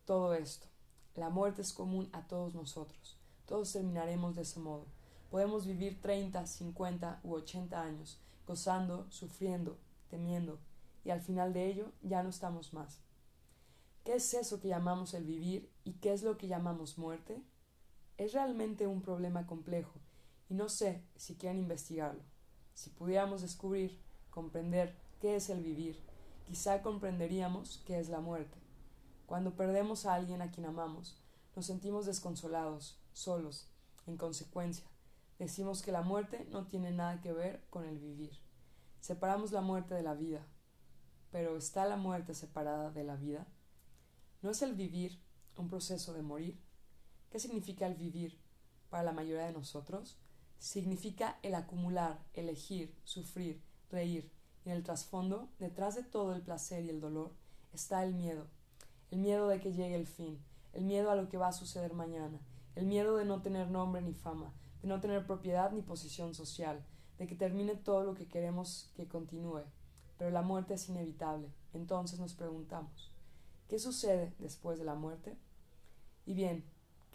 [0.04, 0.66] todo esto.
[1.14, 3.18] La muerte es común a todos nosotros.
[3.46, 4.86] Todos terminaremos de ese modo.
[5.30, 9.76] Podemos vivir treinta, cincuenta u ochenta años, gozando, sufriendo,
[10.08, 10.60] temiendo,
[11.04, 13.00] y al final de ello ya no estamos más.
[14.04, 17.42] ¿Qué es eso que llamamos el vivir y qué es lo que llamamos muerte?
[18.18, 19.92] Es realmente un problema complejo
[20.48, 22.22] y no sé si quieren investigarlo.
[22.74, 23.98] Si pudiéramos descubrir,
[24.30, 25.98] comprender qué es el vivir,
[26.46, 28.56] quizá comprenderíamos qué es la muerte.
[29.26, 31.20] Cuando perdemos a alguien a quien amamos,
[31.54, 33.68] nos sentimos desconsolados, solos,
[34.06, 34.86] en consecuencia.
[35.38, 38.32] Decimos que la muerte no tiene nada que ver con el vivir.
[39.00, 40.46] Separamos la muerte de la vida.
[41.30, 43.46] Pero ¿está la muerte separada de la vida?
[44.42, 45.20] ¿No es el vivir
[45.56, 46.65] un proceso de morir?
[47.36, 48.40] ¿Qué significa el vivir
[48.88, 50.16] para la mayoría de nosotros?
[50.58, 54.32] Significa el acumular, elegir, sufrir, reír.
[54.64, 57.34] Y en el trasfondo, detrás de todo el placer y el dolor,
[57.74, 58.46] está el miedo.
[59.10, 61.92] El miedo de que llegue el fin, el miedo a lo que va a suceder
[61.92, 62.40] mañana,
[62.74, 66.86] el miedo de no tener nombre ni fama, de no tener propiedad ni posición social,
[67.18, 69.64] de que termine todo lo que queremos que continúe.
[70.16, 71.52] Pero la muerte es inevitable.
[71.74, 73.12] Entonces nos preguntamos,
[73.68, 75.36] ¿qué sucede después de la muerte?
[76.24, 76.64] Y bien,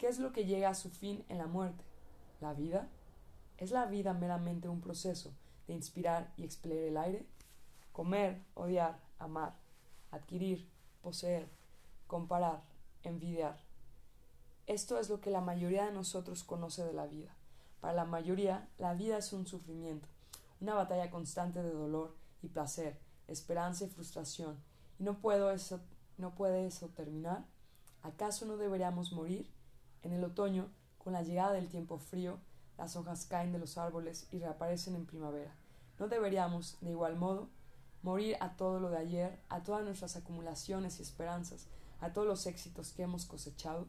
[0.02, 1.84] ¿qué es lo que llega a su fin en la muerte?
[2.40, 2.88] ¿La vida?
[3.56, 5.32] ¿Es la vida meramente un proceso
[5.68, 7.24] de inspirar y expeler el aire?
[7.92, 9.54] Comer, odiar, amar,
[10.10, 10.68] adquirir,
[11.02, 11.48] poseer,
[12.08, 12.64] comparar,
[13.04, 13.60] envidiar.
[14.66, 17.36] Esto es lo que la mayoría de nosotros conoce de la vida.
[17.80, 20.08] Para la mayoría, la vida es un sufrimiento,
[20.60, 24.58] una batalla constante de dolor y placer, esperanza y frustración.
[24.98, 25.78] ¿Y no, puedo eso,
[26.18, 27.44] no puede eso terminar?
[28.02, 29.48] ¿Acaso no deberíamos morir?
[30.02, 32.38] En el otoño, con la llegada del tiempo frío,
[32.76, 35.54] las hojas caen de los árboles y reaparecen en primavera.
[35.98, 37.48] ¿No deberíamos, de igual modo,
[38.02, 41.68] morir a todo lo de ayer, a todas nuestras acumulaciones y esperanzas,
[42.00, 43.86] a todos los éxitos que hemos cosechado?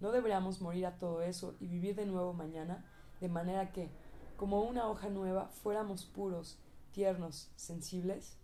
[0.00, 2.84] ¿No deberíamos morir a todo eso y vivir de nuevo mañana,
[3.20, 3.90] de manera que,
[4.36, 6.58] como una hoja nueva, fuéramos puros,
[6.92, 8.36] tiernos, sensibles?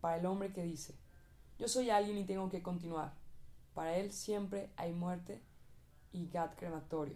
[0.00, 0.94] Para el hombre que dice,
[1.58, 3.14] yo soy alguien y tengo que continuar.
[3.74, 5.42] Para él siempre hay muerte
[6.16, 7.14] y gat crematorio,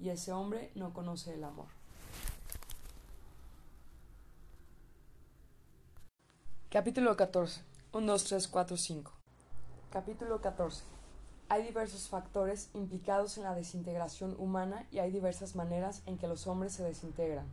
[0.00, 1.68] y ese hombre no conoce el amor.
[6.68, 7.62] Capítulo 14.
[7.92, 9.12] 1, 2, 3, 4, 5.
[9.90, 10.82] Capítulo 14.
[11.48, 16.46] Hay diversos factores implicados en la desintegración humana y hay diversas maneras en que los
[16.46, 17.46] hombres se desintegran.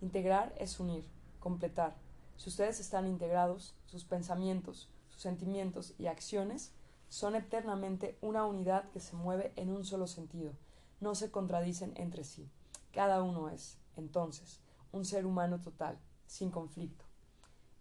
[0.00, 1.04] Integrar es unir,
[1.38, 1.94] completar.
[2.36, 6.72] Si ustedes están integrados, sus pensamientos, sus sentimientos y acciones
[7.12, 10.52] son eternamente una unidad que se mueve en un solo sentido,
[11.00, 12.48] no se contradicen entre sí.
[12.90, 14.60] Cada uno es, entonces,
[14.92, 17.04] un ser humano total, sin conflicto.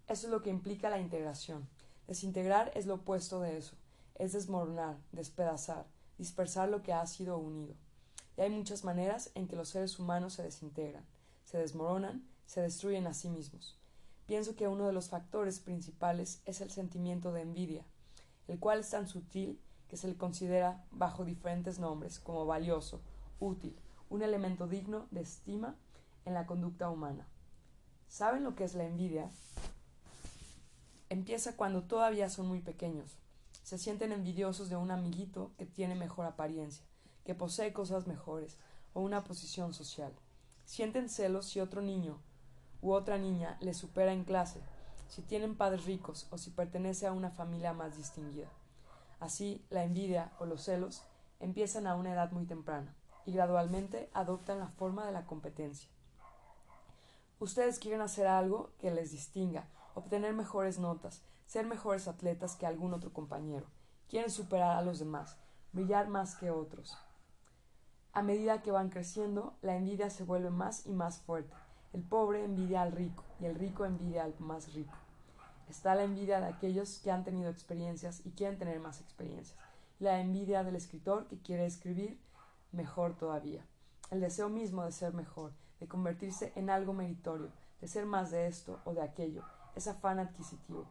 [0.08, 1.70] Eso es lo que implica la integración.
[2.08, 3.76] Desintegrar es lo opuesto de eso
[4.15, 5.88] es desmoronar, despedazar,
[6.20, 7.74] dispersar lo que ha sido unido.
[8.38, 11.06] Y hay muchas maneras en que los seres humanos se desintegran,
[11.44, 13.80] se desmoronan, se destruyen a sí mismos.
[14.28, 17.84] Pienso que uno de los factores principales es el sentimiento de envidia,
[18.51, 22.99] el cual es tan sutil que se le considera bajo diferentes nombres como valioso,
[23.39, 23.73] útil,
[24.09, 25.77] un elemento digno de estima
[26.25, 27.25] en la conducta humana.
[28.09, 29.29] ¿Saben lo que es la envidia?
[31.07, 33.15] Empieza cuando todavía son muy pequeños,
[33.63, 36.83] se sienten envidiosos de un amiguito que tiene mejor apariencia,
[37.23, 38.57] que posee cosas mejores
[38.93, 40.11] o una posición social.
[40.65, 42.19] Sienten celos si otro niño
[42.81, 44.59] u otra niña les supera en clase,
[45.12, 48.47] si tienen padres ricos o si pertenece a una familia más distinguida.
[49.19, 51.04] Así, la envidia o los celos
[51.41, 52.95] empiezan a una edad muy temprana
[53.26, 55.89] y gradualmente adoptan la forma de la competencia.
[57.39, 62.93] Ustedes quieren hacer algo que les distinga, obtener mejores notas, ser mejores atletas que algún
[62.93, 63.65] otro compañero.
[64.08, 65.36] Quieren superar a los demás,
[65.74, 66.97] brillar más que otros.
[68.13, 71.54] A medida que van creciendo, la envidia se vuelve más y más fuerte.
[71.91, 75.00] El pobre envidia al rico y el rico envidia al más rico.
[75.71, 79.57] Está la envidia de aquellos que han tenido experiencias y quieren tener más experiencias.
[79.99, 82.19] La envidia del escritor que quiere escribir
[82.71, 83.65] mejor todavía.
[84.12, 88.47] El deseo mismo de ser mejor, de convertirse en algo meritorio, de ser más de
[88.47, 89.43] esto o de aquello,
[89.75, 90.86] es afán adquisitivo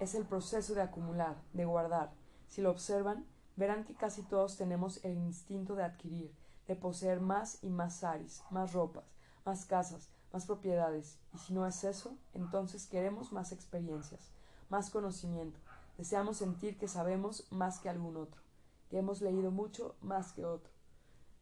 [0.00, 2.12] es el proceso de acumular, de guardar.
[2.46, 6.32] Si lo observan, verán que casi todos tenemos el instinto de adquirir,
[6.66, 9.04] de poseer más y más saris, más ropas,
[9.44, 14.30] más casas, más propiedades, y si no es eso, entonces queremos más experiencias,
[14.68, 15.58] más conocimiento,
[15.96, 18.40] deseamos sentir que sabemos más que algún otro,
[18.90, 20.70] que hemos leído mucho más que otro.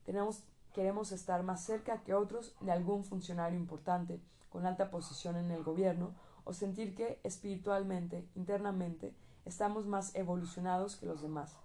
[0.05, 4.21] Tenemos, queremos estar más cerca que otros de algún funcionario importante,
[4.51, 11.07] con alta posición en el gobierno, o sentir que espiritualmente, internamente, estamos más evolucionados que
[11.07, 11.57] los demás.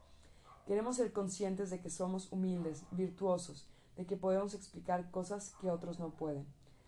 [0.66, 6.00] Queremos ser conscientes de que somos humildes, virtuosos, de que podemos explicar cosas que otros
[6.00, 6.46] no pueden.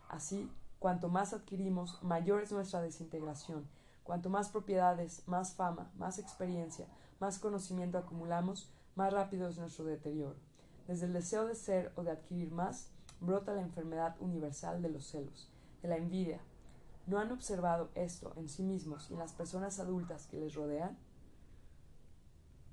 [0.08, 3.66] Así, cuanto más adquirimos, mayor es nuestra desintegración.
[4.02, 6.86] Cuanto más propiedades, más fama, más experiencia,
[7.20, 10.36] más conocimiento acumulamos, más rápido es nuestro deterioro.
[10.86, 12.90] Desde el deseo de ser o de adquirir más,
[13.20, 15.50] brota la enfermedad universal de los celos,
[15.82, 16.40] de la envidia,
[17.06, 20.96] ¿No han observado esto en sí mismos y en las personas adultas que les rodean?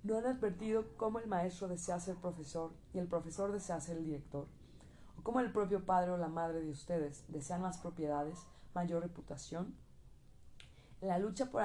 [0.04, 4.06] ¿No han advertido cómo el maestro desea ser profesor y el profesor desea ser el
[4.06, 4.48] director?
[5.24, 8.40] Como el propio padre o la madre de ustedes desean más propiedades,
[8.74, 9.76] mayor reputación.
[11.02, 11.64] En la lucha por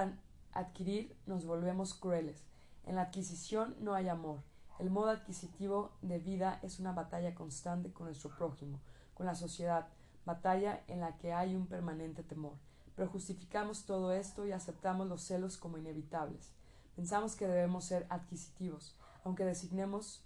[0.53, 2.45] adquirir nos volvemos crueles.
[2.85, 4.41] En la adquisición no hay amor.
[4.79, 8.81] El modo adquisitivo de vida es una batalla constante con nuestro prójimo,
[9.15, 9.89] con la sociedad,
[10.27, 12.55] batalla en la que hay un permanente temor.
[12.95, 16.53] Pero justificamos todo esto y aceptamos los celos como inevitables.
[16.95, 20.26] Pensamos que debemos ser adquisitivos, aunque designemos,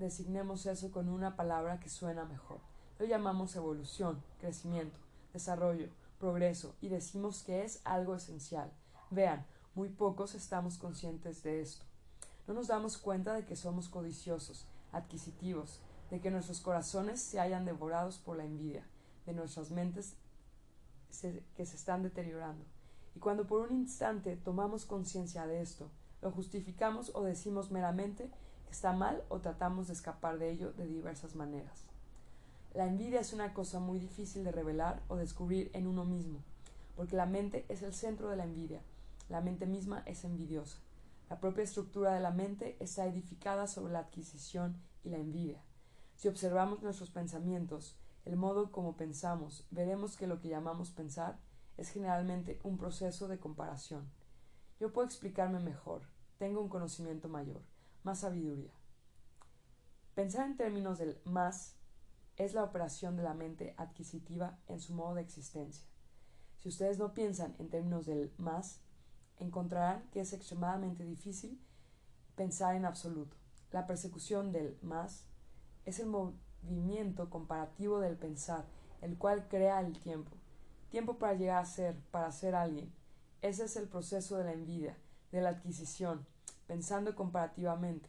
[0.00, 2.58] designemos eso con una palabra que suena mejor.
[2.98, 4.98] Lo llamamos evolución, crecimiento,
[5.32, 8.72] desarrollo, progreso y decimos que es algo esencial.
[9.10, 11.84] Vean, muy pocos estamos conscientes de esto.
[12.46, 17.64] No nos damos cuenta de que somos codiciosos, adquisitivos, de que nuestros corazones se hayan
[17.64, 18.84] devorados por la envidia,
[19.26, 20.16] de nuestras mentes
[21.54, 22.64] que se están deteriorando.
[23.14, 25.90] Y cuando por un instante tomamos conciencia de esto,
[26.22, 28.30] lo justificamos o decimos meramente
[28.70, 31.84] está mal o tratamos de escapar de ello de diversas maneras.
[32.74, 36.42] La envidia es una cosa muy difícil de revelar o descubrir en uno mismo,
[36.96, 38.80] porque la mente es el centro de la envidia
[39.30, 40.78] la mente misma es envidiosa.
[41.28, 45.62] La propia estructura de la mente está edificada sobre la adquisición y la envidia.
[46.16, 51.38] Si observamos nuestros pensamientos, el modo como pensamos, veremos que lo que llamamos pensar
[51.76, 54.10] es generalmente un proceso de comparación.
[54.80, 56.02] Yo puedo explicarme mejor,
[56.38, 57.62] tengo un conocimiento mayor,
[58.02, 58.72] más sabiduría.
[60.14, 61.76] Pensar en términos del más
[62.36, 65.84] es la operación de la mente adquisitiva en su modo de existencia.
[66.58, 68.80] Si ustedes no piensan en términos del más,
[69.38, 71.60] encontrarán que es extremadamente difícil
[72.36, 73.36] pensar en absoluto.
[73.72, 75.24] La persecución del más
[75.84, 78.66] es el movimiento comparativo del pensar,
[79.00, 80.36] el cual crea el tiempo.
[80.90, 82.92] Tiempo para llegar a ser, para ser alguien.
[83.42, 84.98] Ese es el proceso de la envidia,
[85.32, 86.26] de la adquisición,
[86.70, 88.08] pensando comparativamente.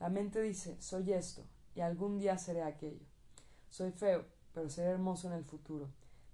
[0.00, 1.44] La mente dice, soy esto,
[1.76, 3.06] y algún día seré aquello.
[3.68, 5.86] Soy feo, pero seré hermoso en el futuro.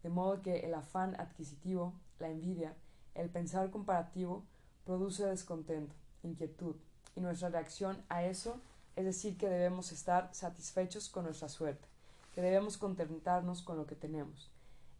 [0.03, 2.75] De modo que el afán adquisitivo, la envidia,
[3.15, 4.43] el pensar comparativo
[4.87, 6.77] produce descontento, inquietud,
[7.15, 8.59] y nuestra reacción a eso
[8.97, 11.87] es decir que debemos estar satisfechos con nuestra suerte,
[12.35, 14.51] que debemos contentarnos con lo que tenemos.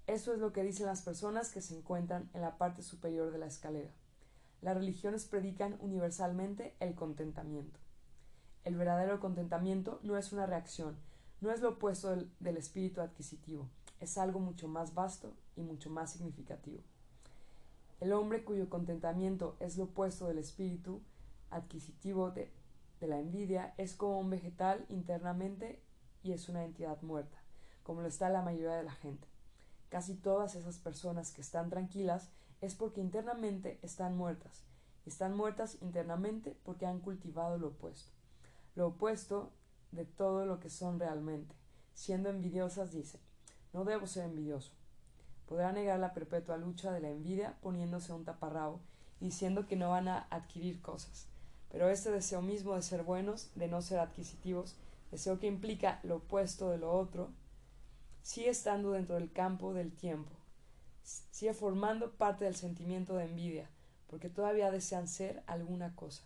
[0.07, 3.39] Eso es lo que dicen las personas que se encuentran en la parte superior de
[3.39, 3.95] la escalera.
[4.63, 7.79] Las religiones predican universalmente el contentamiento.
[8.65, 10.97] El verdadero contentamiento no es una reacción,
[11.41, 13.69] no es lo opuesto del, espíritu adquisitivo,
[14.01, 16.81] es algo mucho más vasto y mucho más significativo.
[18.01, 21.01] El hombre cuyo contentamiento es lo opuesto del espíritu
[21.51, 22.51] adquisitivo de,
[23.01, 25.81] la envidia es como un vegetal internamente
[26.25, 27.39] y es una entidad muerta,
[27.85, 29.29] como lo está la mayoría de la gente.
[29.91, 34.65] Casi todas esas personas que están tranquilas es porque internamente están muertas.
[35.05, 38.11] Están muertas internamente porque han cultivado lo opuesto.
[38.75, 39.53] Lo opuesto
[39.93, 41.55] de todo lo que son realmente.
[41.95, 43.21] Siendo envidiosas, dice,
[43.73, 44.73] no debo ser envidioso
[45.47, 48.81] podrá negar la perpetua lucha de la envidia poniéndose un taparrabo
[49.21, 51.29] y diciendo que no van a adquirir cosas.
[51.71, 54.77] Pero este deseo mismo de ser buenos, de no ser adquisitivos,
[55.11, 57.31] deseo que implica lo opuesto de lo otro,
[58.23, 60.31] sigue estando dentro del campo del tiempo,
[61.07, 63.71] sigue formando parte del sentimiento de envidia,
[64.09, 66.25] porque todavía desean ser alguna cosa.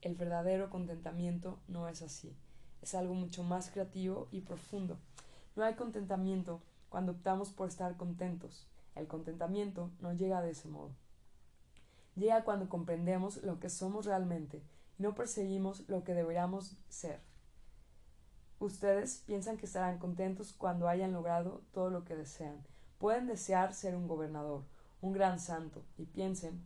[0.00, 2.36] El verdadero contentamiento no es así,
[2.82, 4.98] es algo mucho más creativo y profundo.
[5.56, 8.66] No hay contentamiento cuando optamos por estar contentos.
[8.94, 10.90] El contentamiento no llega de ese modo.
[12.14, 14.62] Llega cuando comprendemos lo que somos realmente
[14.98, 17.20] y no perseguimos lo que deberíamos ser.
[18.58, 22.62] Ustedes piensan que estarán contentos cuando hayan logrado todo lo que desean.
[23.02, 24.62] Pueden desear ser un gobernador,
[25.00, 26.62] un gran santo, y piensen,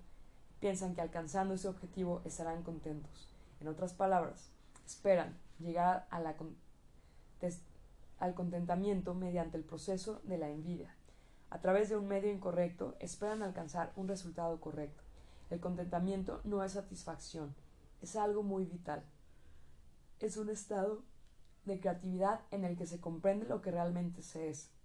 [0.61, 3.31] piensan que alcanzando ese objetivo estarán contentos.
[3.59, 4.51] En otras palabras,
[4.85, 6.35] esperan llegar al
[8.35, 10.95] contentamiento mediante el proceso de la envidia.
[11.49, 15.03] A través de un medio incorrecto esperan alcanzar un resultado correcto.
[15.49, 17.55] El contentamiento no es satisfacción,
[18.03, 19.03] es algo muy vital.
[20.21, 21.03] Es un estado
[21.65, 24.76] de creatividad en el que se comprende lo que realmente se es.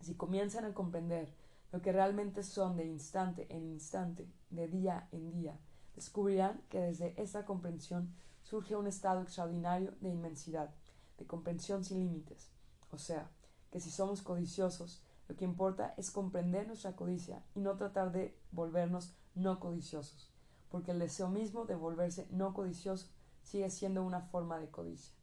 [0.00, 1.34] Si comienzan a comprender
[1.72, 5.58] lo que realmente son de instante en instante, de día en día,
[5.94, 8.12] descubrirán que desde esta comprensión
[8.42, 10.74] surge un estado extraordinario de inmensidad,
[11.18, 12.50] de comprensión sin límites.
[12.90, 13.30] O sea,
[13.70, 18.36] que si somos codiciosos, lo que importa es comprender nuestra codicia y no tratar de
[18.50, 20.32] volvernos no codiciosos,
[20.70, 23.08] porque el deseo mismo de volverse no codicioso
[23.42, 25.14] sigue siendo una forma de codicia.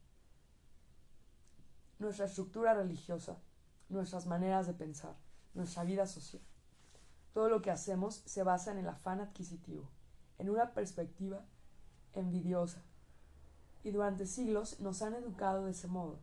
[1.98, 3.36] Nuestra estructura religiosa,
[3.88, 5.16] nuestras maneras de pensar,
[5.54, 6.42] nuestra vida social,
[7.32, 9.88] todo lo que hacemos se basa en el afán adquisitivo,
[10.38, 11.44] en una perspectiva
[12.12, 12.82] envidiosa,
[13.84, 16.18] y durante siglos nos han educado de ese modo.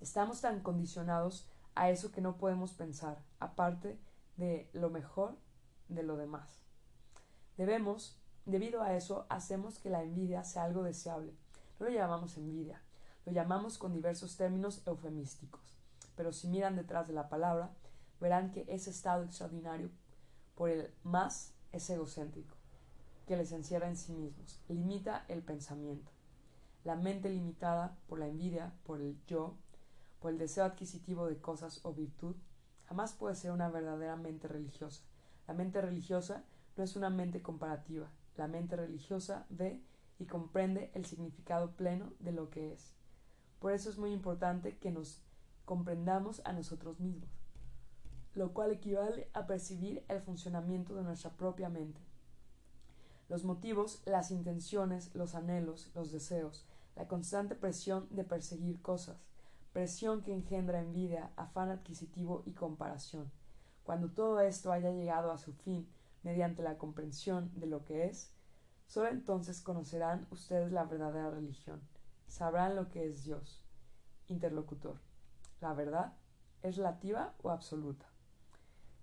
[0.00, 3.98] Estamos tan condicionados a eso que no podemos pensar, aparte
[4.36, 5.36] de lo mejor
[5.88, 6.60] de lo demás.
[7.56, 11.32] Debemos, debido a eso, hacemos que la envidia sea algo deseable.
[11.78, 12.82] No lo llamamos envidia,
[13.24, 15.73] lo llamamos con diversos términos eufemísticos.
[16.16, 17.72] Pero si miran detrás de la palabra,
[18.20, 19.90] verán que ese estado extraordinario
[20.54, 22.56] por el más es egocéntrico,
[23.26, 26.10] que les encierra en sí mismos, limita el pensamiento.
[26.84, 29.56] La mente limitada por la envidia, por el yo,
[30.20, 32.36] por el deseo adquisitivo de cosas o virtud,
[32.86, 35.02] jamás puede ser una verdadera mente religiosa.
[35.46, 36.44] La mente religiosa
[36.76, 38.08] no es una mente comparativa.
[38.36, 39.82] La mente religiosa ve
[40.18, 42.92] y comprende el significado pleno de lo que es.
[43.58, 45.23] Por eso es muy importante que nos
[45.64, 47.30] comprendamos a nosotros mismos,
[48.34, 52.00] lo cual equivale a percibir el funcionamiento de nuestra propia mente.
[53.28, 59.16] Los motivos, las intenciones, los anhelos, los deseos, la constante presión de perseguir cosas,
[59.72, 63.32] presión que engendra envidia, afán adquisitivo y comparación.
[63.82, 65.88] Cuando todo esto haya llegado a su fin
[66.22, 68.32] mediante la comprensión de lo que es,
[68.86, 71.80] solo entonces conocerán ustedes la verdadera religión,
[72.28, 73.62] sabrán lo que es Dios.
[74.28, 75.13] Interlocutor.
[75.64, 76.12] ¿La verdad
[76.62, 78.04] es relativa o absoluta?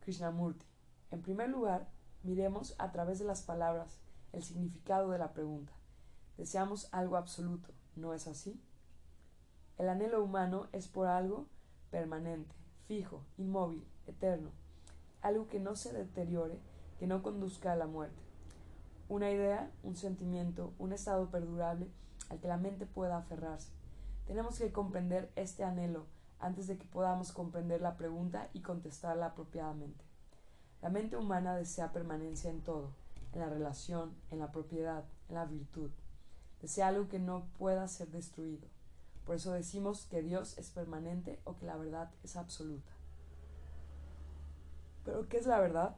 [0.01, 0.63] Krishnamurti.
[1.09, 1.89] En primer lugar,
[2.21, 3.97] miremos a través de las palabras
[4.31, 5.73] el significado de la pregunta.
[6.37, 8.61] Deseamos algo absoluto, ¿no es así?
[9.79, 11.47] El anhelo humano es por algo
[11.89, 12.53] permanente,
[12.87, 14.51] fijo, inmóvil, eterno,
[15.23, 16.59] algo que no se deteriore,
[16.99, 18.21] que no conduzca a la muerte.
[19.09, 21.87] Una idea, un sentimiento, un estado perdurable
[22.29, 23.71] al que la mente pueda aferrarse.
[24.27, 26.05] Tenemos que comprender este anhelo
[26.41, 30.03] antes de que podamos comprender la pregunta y contestarla apropiadamente.
[30.81, 32.91] La mente humana desea permanencia en todo,
[33.33, 35.91] en la relación, en la propiedad, en la virtud.
[36.61, 38.67] Desea algo que no pueda ser destruido.
[39.25, 42.91] Por eso decimos que Dios es permanente o que la verdad es absoluta.
[45.05, 45.95] Pero ¿qué es la verdad?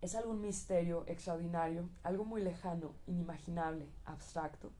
[0.00, 4.70] ¿Es algún misterio extraordinario, algo muy lejano, inimaginable, abstracto?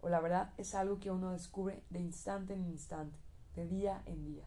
[0.00, 3.18] ¿O la verdad es algo que uno descubre de instante en instante,
[3.54, 4.44] de día en día?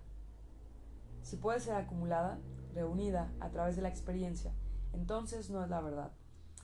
[1.21, 2.39] Si puede ser acumulada,
[2.73, 4.53] reunida a través de la experiencia,
[4.93, 6.11] entonces no es la verdad,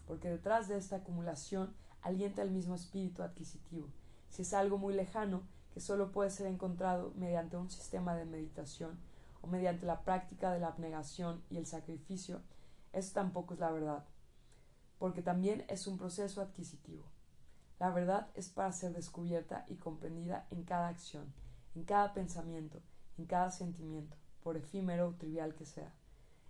[0.06, 3.88] porque detrás de esta acumulación alienta el mismo espíritu adquisitivo.
[4.30, 9.00] Si es algo muy lejano, que solo puede ser encontrado mediante un sistema de meditación
[9.42, 12.42] o mediante la práctica de la abnegación y el sacrificio,
[12.92, 14.06] eso tampoco es la verdad,
[14.98, 17.06] porque también es un proceso adquisitivo.
[17.80, 21.34] La verdad es para ser descubierta y comprendida en cada acción,
[21.80, 22.82] en cada pensamiento,
[23.18, 25.94] en cada sentimiento, por efímero o trivial que sea.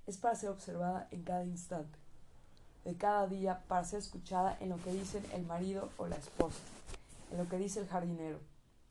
[0.07, 1.99] Es para ser observada en cada instante,
[2.83, 6.63] de cada día, para ser escuchada en lo que dicen el marido o la esposa,
[7.31, 8.39] en lo que dice el jardinero,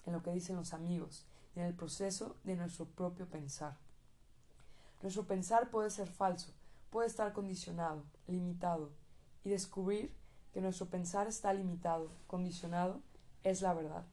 [0.06, 1.26] en lo que dicen los amigos
[1.56, 3.76] y en el proceso de nuestro propio pensar.
[5.02, 6.52] Nuestro pensar puede ser falso,
[6.90, 8.92] puede estar condicionado, limitado,
[9.42, 10.14] y descubrir
[10.52, 13.00] que nuestro pensar está limitado, condicionado,
[13.42, 14.04] es la verdad.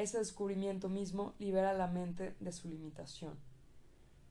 [0.00, 3.34] Ese descubrimiento mismo libera la mente de su limitación.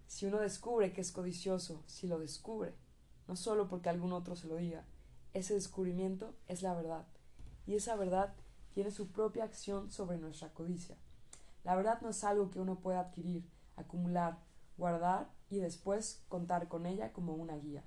[0.08, 2.74] Si uno descubre que es codicioso, si lo descubre,
[3.28, 4.84] no solo porque algún otro se lo diga,
[5.36, 7.06] ese descubrimiento es la verdad,
[7.68, 8.34] y esa verdad
[8.74, 10.98] tiene su propia acción sobre nuestra codicia.
[11.64, 14.40] La verdad no es algo que uno pueda adquirir, acumular,
[14.76, 17.84] guardar y después contar con ella como una guía.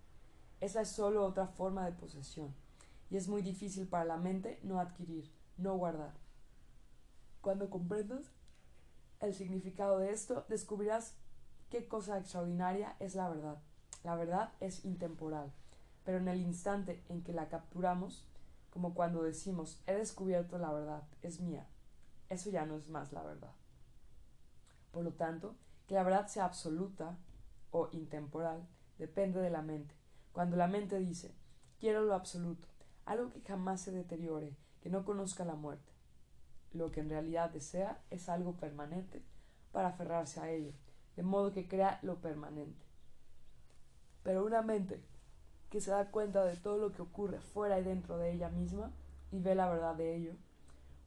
[0.60, 2.54] Esa es solo otra forma de posesión,
[3.10, 6.21] y es muy difícil para la mente no adquirir, no guardar.
[7.42, 8.30] Cuando comprendas
[9.20, 11.16] el significado de esto, descubrirás
[11.70, 13.58] qué cosa extraordinaria es la verdad.
[14.04, 15.52] La verdad es intemporal,
[16.04, 18.24] pero en el instante en que la capturamos,
[18.70, 21.66] como cuando decimos he descubierto la verdad, es mía.
[22.28, 23.52] Eso ya no es más la verdad.
[24.92, 25.56] Por lo tanto,
[25.88, 27.18] que la verdad sea absoluta
[27.72, 28.68] o intemporal
[28.98, 29.96] depende de la mente.
[30.32, 31.34] Cuando la mente dice
[31.80, 32.68] quiero lo absoluto,
[33.04, 35.91] algo que jamás se deteriore, que no conozca la muerte,
[36.72, 39.22] lo que en realidad desea es algo permanente
[39.72, 40.72] para aferrarse a ello,
[41.16, 42.84] de modo que crea lo permanente.
[44.22, 45.02] Pero una mente
[45.70, 48.92] que se da cuenta de todo lo que ocurre fuera y dentro de ella misma
[49.30, 50.34] y ve la verdad de ello.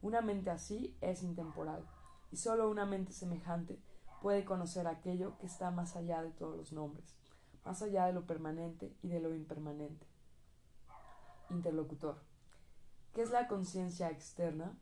[0.01, 1.86] Una mente así es intemporal,
[2.32, 3.80] y solo una mente semejante
[4.22, 7.16] puede conocer aquello que está más allá de todos los nombres,
[7.63, 10.05] más allá de lo permanente y de lo impermanente.
[11.49, 12.18] Interlocutor.
[13.13, 14.78] ¿Qué es la conciencia externa?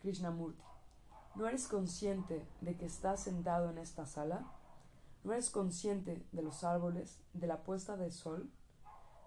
[0.00, 0.62] Krishnamurti.
[1.34, 4.44] ¿No eres consciente de que estás sentado en esta sala?
[5.24, 8.50] ¿No eres consciente de los árboles, de la puesta de sol?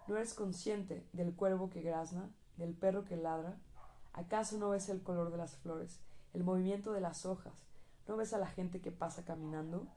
[0.08, 3.58] ¿No eres consciente del cuervo que grazna, del perro que ladra?
[4.14, 6.00] ¿Acaso no ves el color de las flores,
[6.34, 7.54] el movimiento de las hojas,
[8.08, 9.88] ¿No ves a la gente que pasa caminando?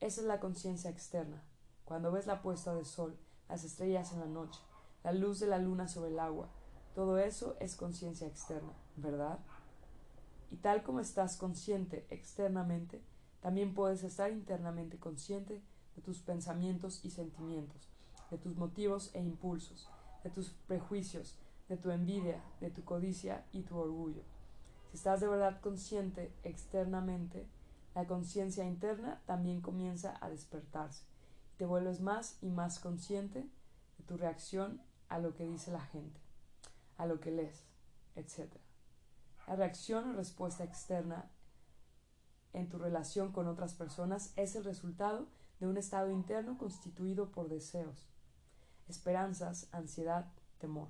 [0.00, 1.42] Esa es la conciencia externa.
[1.84, 3.14] Cuando ves la puesta de sol,
[3.48, 4.60] las estrellas en la noche,
[5.04, 6.48] la luz de la luna sobre el agua,
[6.94, 9.38] todo eso es conciencia externa, ¿verdad?
[10.50, 13.02] Y tal como estás consciente externamente,
[13.40, 15.62] también puedes estar internamente consciente
[15.94, 17.88] de tus pensamientos y sentimientos,
[18.30, 19.88] de tus motivos e impulsos,
[20.22, 21.36] de tus prejuicios,
[21.68, 24.22] de tu envidia, de tu codicia y tu orgullo.
[24.90, 27.46] Si estás de verdad consciente externamente,
[27.94, 31.04] la conciencia interna también comienza a despertarse
[31.54, 33.48] y te vuelves más y más consciente
[33.98, 36.20] de tu reacción a lo que dice la gente,
[36.98, 37.64] a lo que lees,
[38.14, 38.52] etc.
[39.46, 41.30] La reacción o respuesta externa
[42.52, 45.28] en tu relación con otras personas es el resultado
[45.60, 48.08] de un estado interno constituido por deseos,
[48.88, 50.26] esperanzas, ansiedad,
[50.58, 50.88] temor.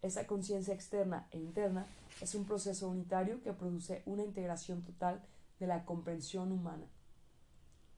[0.00, 1.86] Esa conciencia externa e interna
[2.20, 5.20] es un proceso unitario que produce una integración total
[5.58, 6.86] de la comprensión humana.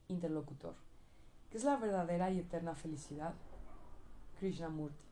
[0.09, 0.77] Interlocutor.
[1.51, 3.35] ¿Qué es la verdadera y eterna felicidad?
[4.39, 5.05] Krishnamurti.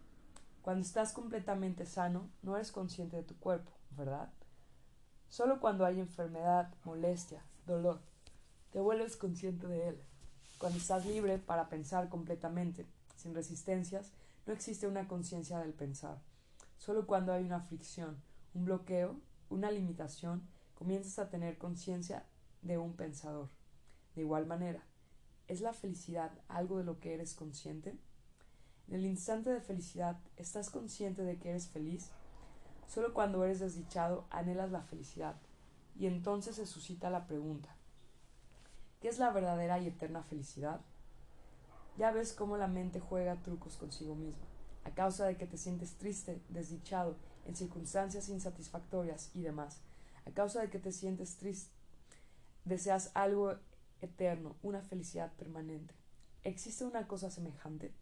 [0.62, 4.30] Cuando estás completamente sano, no eres consciente de tu cuerpo, ¿verdad?
[5.28, 8.00] Solo cuando hay enfermedad, molestia, dolor,
[8.72, 10.00] te vuelves consciente de él.
[10.58, 14.10] Cuando estás libre para pensar completamente, sin resistencias,
[14.46, 16.18] no existe una conciencia del pensar.
[16.78, 18.16] Solo cuando hay una fricción,
[18.54, 19.20] un bloqueo,
[19.50, 20.42] una limitación,
[20.74, 22.24] comienzas a tener conciencia
[22.62, 23.50] de un pensador.
[24.14, 24.82] De igual manera,
[25.46, 27.96] ¿es la felicidad algo de lo que eres consciente?
[28.88, 32.10] En el instante de felicidad, ¿estás consciente de que eres feliz?
[32.88, 35.36] Solo cuando eres desdichado anhelas la felicidad,
[35.98, 37.68] y entonces se suscita la pregunta,
[39.00, 40.80] ¿qué es la verdadera y eterna felicidad?
[41.98, 44.46] Ya ves cómo la mente juega trucos consigo misma,
[44.84, 49.82] a causa de que te sientes triste, desdichado, en circunstancias insatisfactorias y demás,
[50.26, 51.70] a causa de que te sientes triste,
[52.64, 53.54] deseas algo
[54.00, 55.94] eterno, una felicidad permanente.
[56.42, 57.92] ¿Existe una cosa semejante?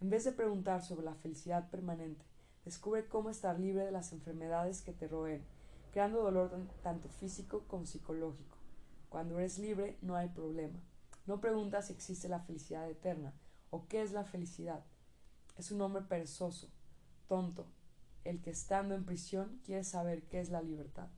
[0.00, 2.24] En vez de preguntar sobre la felicidad permanente,
[2.68, 5.42] descubre cómo estar libre de las enfermedades que te roen,
[5.90, 6.50] creando dolor
[6.82, 8.58] tanto físico como psicológico.
[9.08, 10.78] Cuando eres libre no hay problema.
[11.26, 13.32] No preguntas si existe la felicidad eterna
[13.70, 14.84] o qué es la felicidad.
[15.56, 16.68] Es un hombre perezoso,
[17.26, 17.66] tonto,
[18.24, 21.08] el que estando en prisión quiere saber qué es la libertad.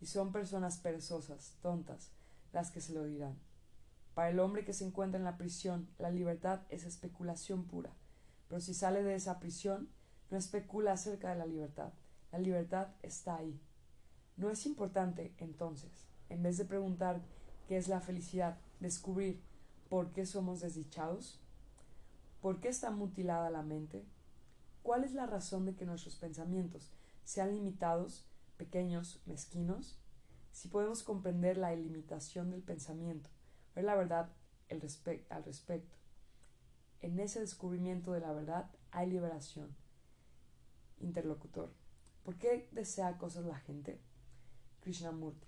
[0.00, 2.12] Y son personas perezosas, tontas,
[2.52, 3.36] las que se lo dirán.
[4.14, 7.90] Para el hombre que se encuentra en la prisión, la libertad es especulación pura.
[8.46, 9.90] Pero si sale de esa prisión,
[10.30, 11.92] no especula acerca de la libertad.
[12.32, 13.60] La libertad está ahí.
[14.36, 17.22] ¿No es importante, entonces, en vez de preguntar
[17.68, 19.40] qué es la felicidad, descubrir
[19.88, 21.40] por qué somos desdichados?
[22.40, 24.04] ¿Por qué está mutilada la mente?
[24.82, 26.92] ¿Cuál es la razón de que nuestros pensamientos
[27.24, 29.98] sean limitados, pequeños, mezquinos?
[30.52, 33.30] Si podemos comprender la ilimitación del pensamiento,
[33.74, 34.30] ver la verdad
[34.70, 34.80] al
[35.44, 35.96] respecto,
[37.00, 39.74] en ese descubrimiento de la verdad hay liberación.
[41.00, 41.72] Interlocutor.
[42.24, 44.00] ¿Por qué desea cosas la gente?
[44.80, 45.46] Krishnamurti.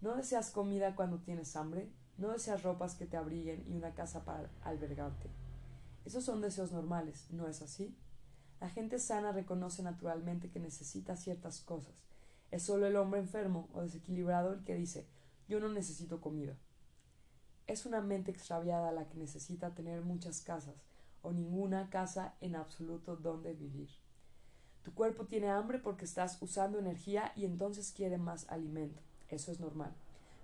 [0.00, 1.90] ¿No deseas comida cuando tienes hambre?
[2.18, 5.30] ¿No deseas ropas que te abriguen y una casa para albergarte?
[6.04, 7.96] Esos son deseos normales, ¿no es así?
[8.60, 12.04] La gente sana reconoce naturalmente que necesita ciertas cosas.
[12.50, 15.06] Es solo el hombre enfermo o desequilibrado el que dice
[15.48, 16.56] yo no necesito comida.
[17.66, 20.76] Es una mente extraviada la que necesita tener muchas casas
[21.22, 23.90] o ninguna casa en absoluto donde vivir.
[24.84, 29.00] Tu cuerpo tiene hambre porque estás usando energía y entonces quiere más alimento.
[29.28, 29.92] Eso es normal.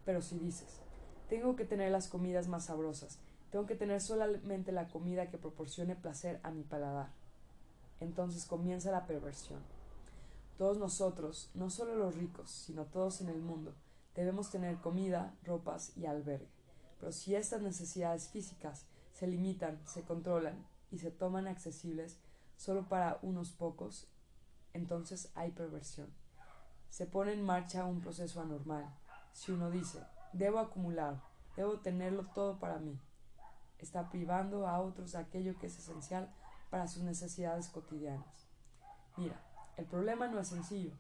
[0.05, 0.81] Pero si dices,
[1.29, 3.19] tengo que tener las comidas más sabrosas,
[3.51, 7.11] tengo que tener solamente la comida que proporcione placer a mi paladar,
[8.01, 9.61] entonces comienza la perversión.
[10.57, 13.75] Todos nosotros, no solo los ricos, sino todos en el mundo,
[14.15, 16.49] debemos tener comida, ropas y albergue.
[16.99, 22.19] Pero si estas necesidades físicas se limitan, se controlan y se toman accesibles
[22.57, 24.07] solo para unos pocos,
[24.73, 26.09] entonces hay perversión.
[26.89, 28.93] Se pone en marcha un proceso anormal.
[29.33, 31.23] Si uno dice, debo acumular,
[31.57, 32.99] debo tenerlo todo para mí,
[33.79, 36.33] está privando a otros de aquello que es esencial
[36.71, 38.49] para sus necesidades cotidianas.
[39.17, 39.41] Mira,
[39.77, 40.93] el problema no es sencillo,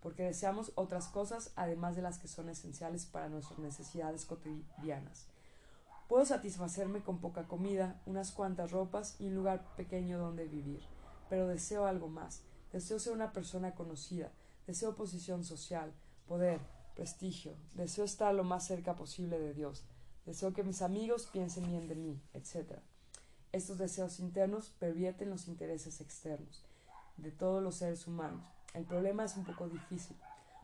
[0.00, 5.26] porque deseamos otras cosas además de las que son esenciales para nuestras necesidades cotidianas.
[6.08, 10.82] Puedo satisfacerme con poca comida, unas cuantas ropas y un lugar pequeño donde vivir,
[11.30, 12.42] pero deseo algo más.
[12.74, 14.32] Deseo ser una persona conocida,
[14.66, 15.92] deseo posición social,
[16.26, 16.60] poder,
[16.96, 19.84] prestigio, deseo estar lo más cerca posible de Dios,
[20.26, 22.80] deseo que mis amigos piensen bien de mí, etc.
[23.52, 26.64] Estos deseos internos pervierten los intereses externos
[27.16, 28.44] de todos los seres humanos.
[28.72, 30.16] El problema es un poco difícil,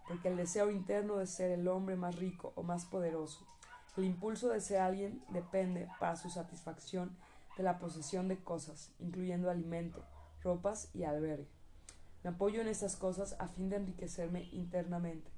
[0.09, 3.47] porque el deseo interno de ser el hombre más rico o más poderoso,
[3.97, 7.17] el impulso de ser alguien depende para su satisfacción
[7.57, 10.05] de la posesión de cosas, incluyendo alimento,
[10.43, 11.60] ropas y albergue.
[12.23, 15.31] Me apoyo en estas cosas a fin de enriquecerme internamente,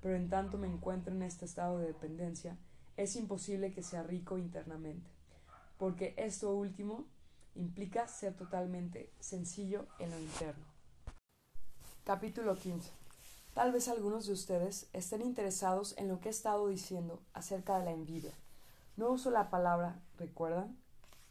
[0.00, 2.56] pero en tanto me encuentro en este estado de dependencia,
[2.96, 5.10] es imposible que sea rico internamente,
[5.78, 7.06] porque esto último
[7.56, 10.64] implica ser totalmente sencillo en lo interno.
[12.04, 12.90] Capítulo 15.
[13.52, 17.84] Tal vez algunos de ustedes estén interesados en lo que he estado diciendo acerca de
[17.84, 18.32] la envidia.
[18.96, 20.78] No uso la palabra recuerdan,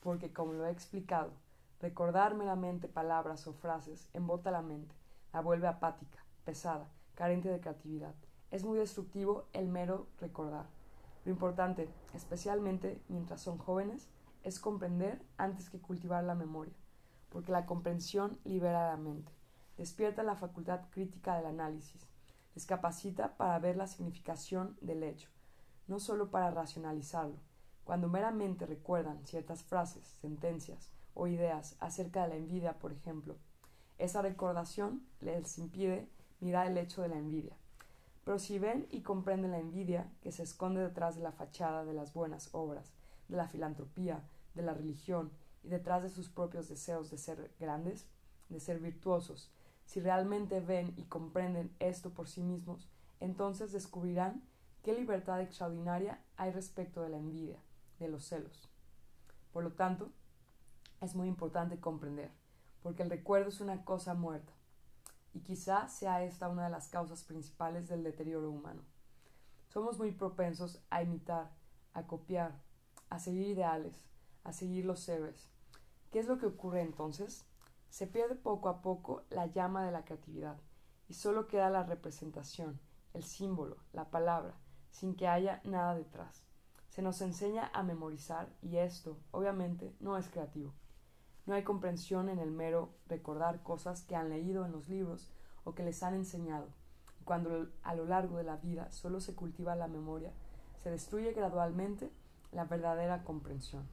[0.01, 1.31] porque como lo he explicado,
[1.79, 4.95] recordar meramente palabras o frases embota la mente,
[5.31, 8.15] la vuelve apática, pesada, carente de creatividad.
[8.49, 10.65] Es muy destructivo el mero recordar.
[11.25, 14.09] Lo importante, especialmente mientras son jóvenes,
[14.43, 16.73] es comprender antes que cultivar la memoria,
[17.29, 19.31] porque la comprensión libera la mente,
[19.77, 22.07] despierta la facultad crítica del análisis,
[22.55, 25.29] les capacita para ver la significación del hecho,
[25.87, 27.37] no solo para racionalizarlo.
[27.83, 33.37] Cuando meramente recuerdan ciertas frases, sentencias o ideas acerca de la envidia, por ejemplo,
[33.97, 36.07] esa recordación les impide
[36.39, 37.57] mirar el hecho de la envidia.
[38.23, 41.93] Pero si ven y comprenden la envidia que se esconde detrás de la fachada de
[41.93, 42.93] las buenas obras,
[43.27, 45.31] de la filantropía, de la religión
[45.63, 48.05] y detrás de sus propios deseos de ser grandes,
[48.49, 49.51] de ser virtuosos,
[49.85, 52.89] si realmente ven y comprenden esto por sí mismos,
[53.19, 54.43] entonces descubrirán
[54.83, 57.57] qué libertad extraordinaria hay respecto de la envidia,
[57.97, 58.69] de los celos.
[59.51, 60.11] Por lo tanto,
[61.01, 62.31] es muy importante comprender,
[62.81, 64.53] porque el recuerdo es una cosa muerta,
[65.33, 68.81] y quizá sea esta una de las causas principales del deterioro humano.
[69.69, 71.51] Somos muy propensos a imitar,
[71.93, 72.59] a copiar,
[73.09, 74.05] a seguir ideales,
[74.43, 75.49] a seguir los héroes.
[76.11, 77.45] ¿Qué es lo que ocurre entonces?
[77.89, 80.57] Se pierde poco a poco la llama de la creatividad
[81.07, 82.79] y solo queda la representación,
[83.13, 84.55] el símbolo, la palabra,
[84.91, 86.43] sin que haya nada detrás.
[86.89, 90.73] Se nos enseña a memorizar y esto, obviamente, no es creativo.
[91.47, 95.31] No hay comprensión en el mero recordar cosas que han leído en los libros
[95.63, 96.67] o que les han enseñado.
[97.23, 100.31] cuando a lo largo de la vida solo se cultiva la memoria,
[100.81, 102.09] se destruye gradualmente
[102.53, 103.85] la verdadera comprensión.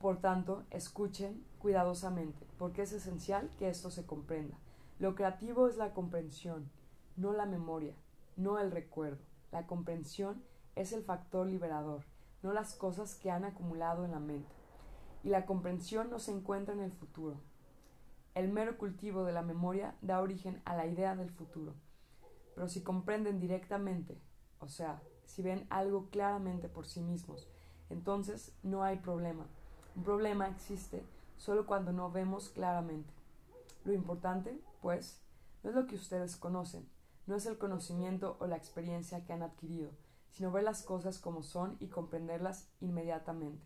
[0.00, 4.56] Por tanto, escuchen cuidadosamente, porque es esencial que esto se comprenda.
[5.00, 6.70] Lo creativo es la comprensión,
[7.16, 7.94] no la memoria,
[8.36, 9.24] no el recuerdo.
[9.50, 10.44] La comprensión
[10.76, 12.04] es el factor liberador,
[12.42, 14.55] no las cosas que han acumulado en la mente.
[15.22, 17.40] Y la comprensión no se encuentra en el futuro.
[18.34, 21.74] El mero cultivo de la memoria da origen a la idea del futuro.
[22.54, 24.18] Pero si comprenden directamente,
[24.60, 27.48] o sea, si ven algo claramente por sí mismos,
[27.90, 29.46] entonces no hay problema
[29.96, 31.02] un problema existe
[31.38, 33.12] solo cuando no vemos claramente.
[33.84, 35.22] Lo importante, pues,
[35.62, 36.86] no es lo que ustedes conocen,
[37.26, 39.90] no es el conocimiento o la experiencia que han adquirido,
[40.32, 43.64] sino ver las cosas como son y comprenderlas inmediatamente,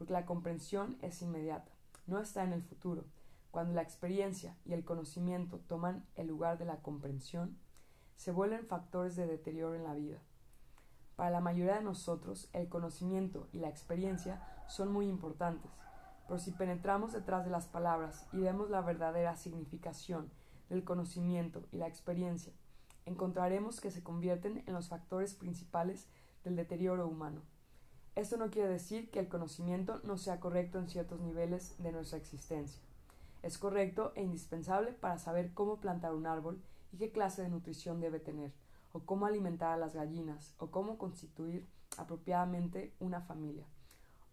[0.00, 1.70] porque la comprensión es inmediata,
[2.06, 3.04] no está en el futuro.
[3.50, 7.58] Cuando la experiencia y el conocimiento toman el lugar de la comprensión,
[8.16, 10.16] se vuelven factores de deterioro en la vida.
[11.16, 15.70] Para la mayoría de nosotros, el conocimiento y la experiencia son muy importantes,
[16.26, 20.30] pero si penetramos detrás de las palabras y vemos la verdadera significación
[20.70, 22.54] del conocimiento y la experiencia,
[23.04, 26.08] encontraremos que se convierten en los factores principales
[26.42, 27.42] del deterioro humano.
[28.16, 32.18] Esto no quiere decir que el conocimiento no sea correcto en ciertos niveles de nuestra
[32.18, 32.82] existencia.
[33.42, 38.00] Es correcto e indispensable para saber cómo plantar un árbol y qué clase de nutrición
[38.00, 38.52] debe tener,
[38.92, 43.66] o cómo alimentar a las gallinas, o cómo constituir apropiadamente una familia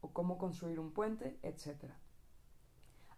[0.01, 1.91] o cómo construir un puente, etc.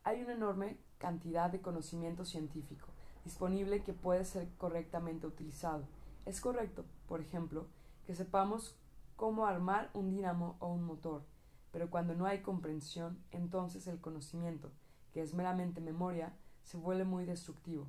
[0.03, 2.87] Hay una enorme cantidad de conocimiento científico
[3.25, 5.83] disponible que puede ser correctamente utilizado.
[6.25, 7.67] Es correcto, por ejemplo,
[8.05, 8.75] que sepamos
[9.19, 11.25] cómo armar un dínamo o un motor,
[11.73, 14.71] pero cuando no hay comprensión, entonces el conocimiento,
[15.11, 16.31] que es meramente memoria,
[16.63, 17.85] se vuelve muy destructivo,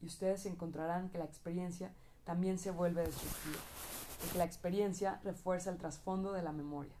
[0.00, 1.92] y ustedes encontrarán que la experiencia
[2.24, 3.58] también se vuelve destructiva,
[4.22, 6.94] porque la experiencia refuerza el trasfondo de la memoria.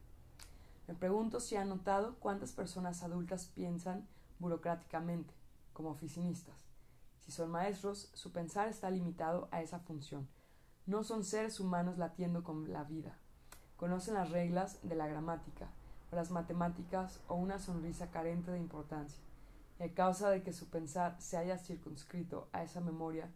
[0.86, 4.06] Me pregunto si han notado cuántas personas adultas piensan
[4.40, 5.32] burocráticamente,
[5.72, 6.66] como oficinistas.
[7.20, 10.28] Si son maestros, su pensar está limitado a esa función.
[10.84, 13.16] No son seres humanos latiendo con la vida.
[13.80, 15.70] Conocen las reglas de la gramática,
[16.12, 19.18] o las matemáticas, o una sonrisa carente de importancia.
[19.78, 23.30] Y a causa de que su pensar se haya circunscrito a esa memoria,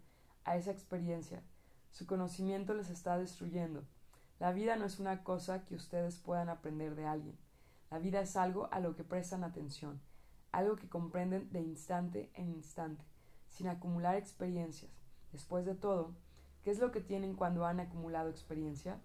[0.45, 1.43] a esa experiencia,
[1.93, 3.85] su conocimiento les está destruyendo.
[4.39, 7.39] La vida no es una cosa que ustedes puedan aprender de alguien.
[7.91, 9.99] La vida es algo a lo que prestan atención,
[10.53, 13.03] algo que comprenden de instante en instante,
[13.49, 14.93] sin acumular experiencias.
[15.33, 16.13] Después de todo,
[16.65, 18.99] ¿Qué es lo que tienen cuando han acumulado experiencia?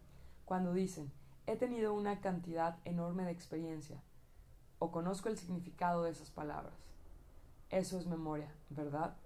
[0.46, 1.12] Cuando dicen,
[1.50, 4.04] he tenido una cantidad enorme de experiencia,
[4.78, 6.76] o conozco el significado de esas palabras.
[7.72, 9.18] Eso es memoria, ¿verdad?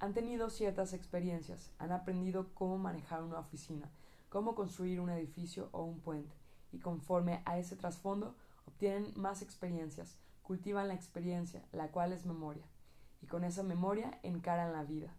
[0.00, 3.90] Han tenido ciertas experiencias, han aprendido cómo manejar una oficina,
[4.30, 6.34] cómo construir un edificio o un puente,
[6.72, 8.34] y conforme a ese trasfondo
[8.66, 12.64] obtienen más experiencias, cultivan la experiencia, la cual es memoria,
[13.20, 15.12] y con esa memoria encaran la vida.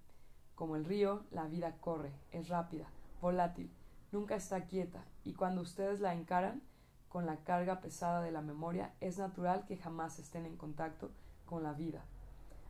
[0.55, 2.87] Como el río, la vida corre, es rápida,
[3.21, 3.71] volátil,
[4.11, 6.61] nunca está quieta, y cuando ustedes la encaran
[7.09, 11.11] con la carga pesada de la memoria, es natural que jamás estén en contacto
[11.45, 12.05] con la vida.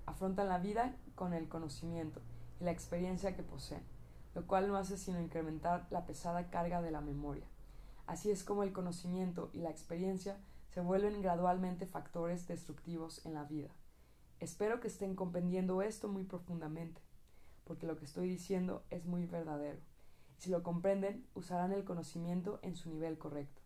[0.06, 2.22] Afrontan la vida con el conocimiento
[2.60, 3.84] y la experiencia que poseen,
[4.34, 7.46] lo cual no hace sino incrementar la pesada carga de la memoria.
[8.08, 10.38] Así es como el conocimiento y la experiencia
[10.70, 13.70] se vuelven gradualmente factores destructivos en la vida.
[14.40, 17.02] Espero que estén comprendiendo esto muy profundamente,
[17.66, 19.80] porque lo que estoy diciendo es muy verdadero.
[20.40, 23.62] Si lo comprenden, usarán el conocimiento en su nivel correcto.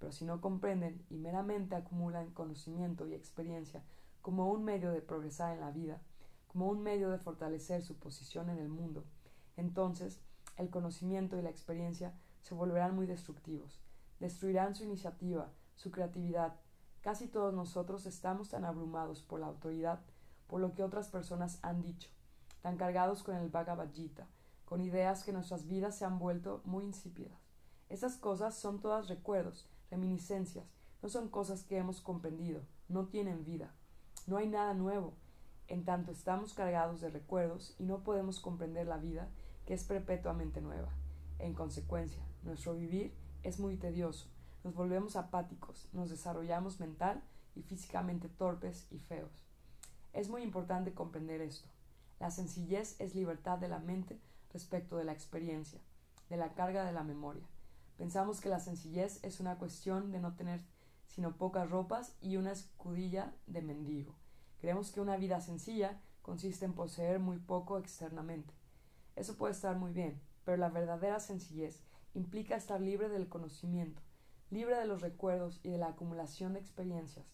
[0.00, 3.84] Pero si no comprenden y meramente acumulan conocimiento y experiencia
[4.20, 6.02] como un medio de progresar en la vida,
[6.48, 9.04] como un medio de fortalecer su posición en el mundo,
[9.56, 10.20] entonces
[10.56, 12.12] el conocimiento y la experiencia
[12.42, 13.80] se volverán muy destructivos,
[14.18, 16.56] destruirán su iniciativa, su creatividad.
[17.00, 20.00] Casi todos nosotros estamos tan abrumados por la autoridad,
[20.48, 22.10] por lo que otras personas han dicho,
[22.60, 24.26] tan cargados con el Bhagavad Gita,
[24.68, 27.32] con ideas que nuestras vidas se han vuelto muy insípidas.
[27.88, 30.66] Esas cosas son todas recuerdos, reminiscencias,
[31.00, 33.72] no son cosas que hemos comprendido, no tienen vida.
[34.26, 35.14] No hay nada nuevo,
[35.68, 39.30] en tanto estamos cargados de recuerdos y no podemos comprender la vida
[39.64, 40.90] que es perpetuamente nueva.
[41.38, 44.26] En consecuencia, nuestro vivir es muy tedioso,
[44.64, 47.22] nos volvemos apáticos, nos desarrollamos mental
[47.54, 49.46] y físicamente torpes y feos.
[50.12, 51.70] Es muy importante comprender esto.
[52.20, 54.20] La sencillez es libertad de la mente
[54.52, 55.80] respecto de la experiencia,
[56.28, 57.46] de la carga de la memoria.
[57.96, 60.60] Pensamos que la sencillez es una cuestión de no tener
[61.08, 64.14] sino pocas ropas y una escudilla de mendigo.
[64.60, 68.54] Creemos que una vida sencilla consiste en poseer muy poco externamente.
[69.16, 71.80] Eso puede estar muy bien, pero la verdadera sencillez
[72.14, 74.00] implica estar libre del conocimiento,
[74.50, 77.26] libre de los recuerdos y de la acumulación de experiencias.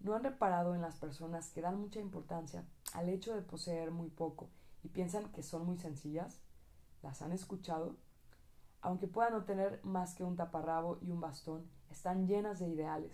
[0.00, 4.10] ¿No han reparado en las personas que dan mucha importancia al hecho de poseer muy
[4.10, 4.50] poco
[4.86, 6.38] y piensan que son muy sencillas?
[7.02, 7.96] ¿Las han escuchado?
[8.80, 13.10] Aunque puedan no tener más que un taparrabo y un bastón, están llenas de ideales.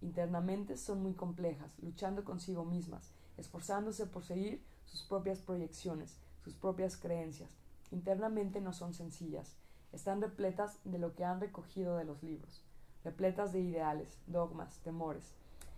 [0.00, 6.96] Internamente son muy complejas, luchando consigo mismas, esforzándose por seguir sus propias proyecciones, sus propias
[6.96, 7.50] creencias.
[7.90, 9.58] Internamente no son sencillas,
[9.92, 12.64] están repletas de lo que han recogido de los libros,
[13.04, 15.34] repletas de ideales, dogmas, temores.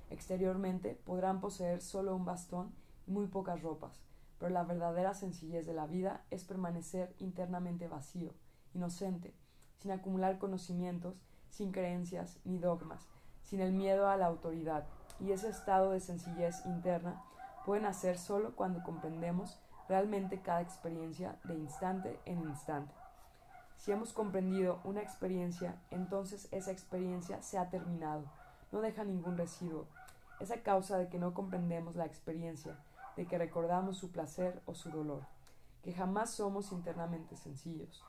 [0.09, 2.73] Exteriormente podrán poseer solo un bastón
[3.09, 4.06] y muy pocas ropas,
[4.39, 8.33] pero la verdadera sencillez de la vida es permanecer internamente vacío,
[8.75, 9.35] inocente,
[9.79, 13.07] sin acumular conocimientos, sin creencias ni dogmas,
[13.43, 14.87] sin el miedo a la autoridad,
[15.21, 17.23] y ese estado de sencillez interna
[17.65, 19.59] puede nacer solo cuando comprendemos
[19.89, 22.93] realmente cada experiencia de instante en instante.
[23.77, 28.25] Si hemos comprendido una experiencia, entonces esa experiencia se ha terminado,
[28.73, 29.87] no deja ningún residuo.
[30.41, 32.77] Es a causa de que no comprendemos la experiencia,
[33.17, 35.27] de que recordamos su placer o su dolor,
[35.83, 38.05] que jamás somos internamente sencillos.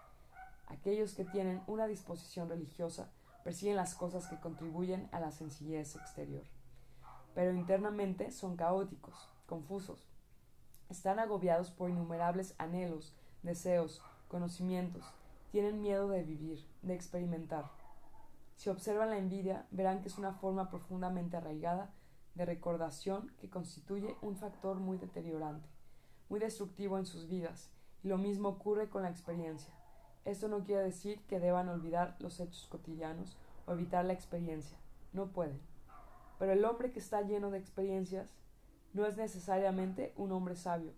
[0.68, 3.10] Aquellos que tienen una disposición religiosa
[3.44, 6.44] persiguen las cosas que contribuyen a la sencillez exterior,
[7.34, 10.10] pero internamente son caóticos, confusos.
[10.90, 15.06] Están agobiados por innumerables anhelos, deseos, conocimientos,
[15.52, 17.72] tienen miedo de vivir, de experimentar.
[18.56, 21.94] Si observan la envidia, verán que es una forma profundamente arraigada
[22.38, 25.68] de recordación que constituye un factor muy deteriorante,
[26.30, 27.70] muy destructivo en sus vidas,
[28.04, 29.74] y lo mismo ocurre con la experiencia.
[30.24, 33.36] Esto no quiere decir que deban olvidar los hechos cotidianos
[33.66, 34.78] o evitar la experiencia,
[35.14, 35.60] no pueden.
[36.38, 38.32] Pero el hombre que está lleno de experiencias
[38.94, 40.94] no es necesariamente un hombre sabio.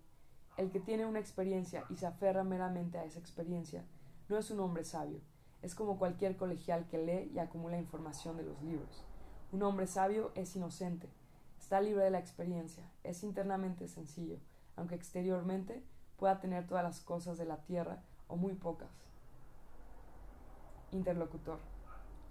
[0.57, 3.85] El que tiene una experiencia y se aferra meramente a esa experiencia
[4.27, 5.21] no es un hombre sabio,
[5.61, 9.05] es como cualquier colegial que lee y acumula información de los libros.
[9.51, 11.09] Un hombre sabio es inocente,
[11.70, 14.39] está libre de la experiencia, es internamente sencillo,
[14.76, 15.84] aunque exteriormente
[16.17, 18.89] pueda tener todas las cosas de la tierra o muy pocas.
[20.91, 21.59] Interlocutor.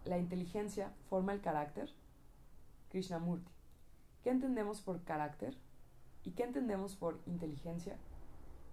[0.05, 1.89] ¿La inteligencia forma el carácter?
[2.89, 3.53] Krishnamurti.
[4.24, 5.57] ¿Qué entendemos por carácter?
[6.24, 7.97] ¿Y qué entendemos por inteligencia?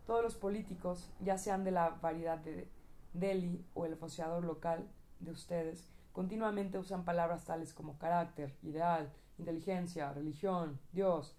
[0.07, 2.67] Todos los políticos, ya sean de la variedad de
[3.13, 4.89] Delhi o el foseador local
[5.19, 11.35] de ustedes continuamente usan palabras tales como carácter, ideal, inteligencia, religión, Dios.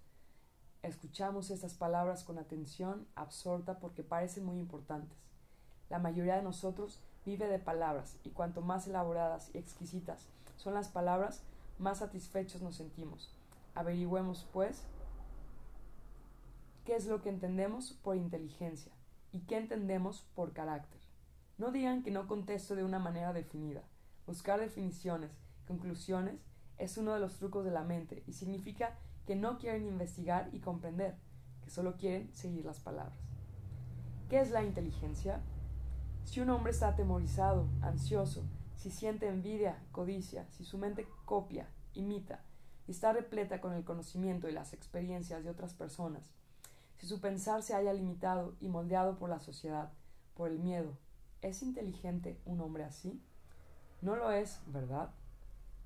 [0.83, 5.17] Escuchamos estas palabras con atención absorta porque parecen muy importantes.
[5.89, 10.89] La mayoría de nosotros vive de palabras, y cuanto más elaboradas y exquisitas son las
[10.89, 11.43] palabras,
[11.77, 13.33] más satisfechos nos sentimos.
[13.75, 14.83] Averigüemos, pues,
[16.85, 18.91] qué es lo que entendemos por inteligencia
[19.31, 21.01] y qué entendemos por carácter.
[21.57, 23.83] No digan que no contesto de una manera definida.
[24.25, 25.31] Buscar definiciones,
[25.67, 26.39] conclusiones,
[26.77, 30.59] es uno de los trucos de la mente y significa que no quieren investigar y
[30.59, 31.15] comprender,
[31.63, 33.17] que solo quieren seguir las palabras.
[34.29, 35.41] ¿Qué es la inteligencia?
[36.25, 38.43] Si un hombre está atemorizado, ansioso,
[38.75, 42.41] si siente envidia, codicia, si su mente copia, imita,
[42.87, 46.29] y está repleta con el conocimiento y las experiencias de otras personas,
[46.97, 49.91] si su pensar se haya limitado y moldeado por la sociedad,
[50.35, 50.97] por el miedo,
[51.41, 53.21] ¿es inteligente un hombre así?
[54.01, 55.11] No lo es, ¿verdad?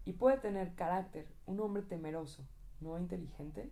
[0.06, 2.47] Y puede tener carácter un hombre temeroso,
[2.80, 3.72] ¿no inteligente?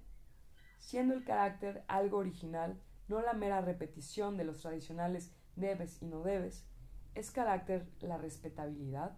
[0.78, 6.22] Siendo el carácter algo original, no la mera repetición de los tradicionales debes y no
[6.22, 6.66] debes,
[7.16, 9.18] ¿es carácter la respetabilidad?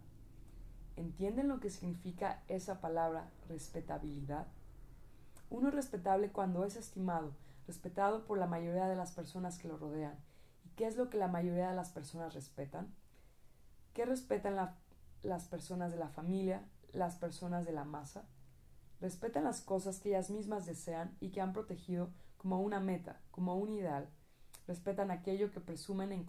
[0.96, 4.46] ¿Entienden lo que significa esa palabra respetabilidad?
[5.50, 7.36] Uno es respetable cuando es estimado,
[7.66, 10.18] respetado por la mayoría de las personas que lo rodean.
[10.64, 12.94] ¿Y qué es lo que la mayoría de las personas respetan?
[13.92, 14.56] ¿Qué respetan
[15.22, 16.62] las personas de la familia,
[16.92, 18.24] las personas de la masa?
[19.00, 23.56] Respetan las cosas que ellas mismas desean y que han protegido como una meta, como
[23.56, 24.08] un ideal.
[24.66, 26.24] Respetan aquello que presumen en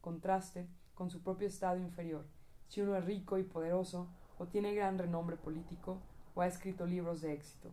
[0.00, 2.26] contraste con su propio estado inferior.
[2.68, 5.98] Si uno es rico y poderoso, o tiene gran renombre político,
[6.34, 7.70] o ha escrito libros de éxito,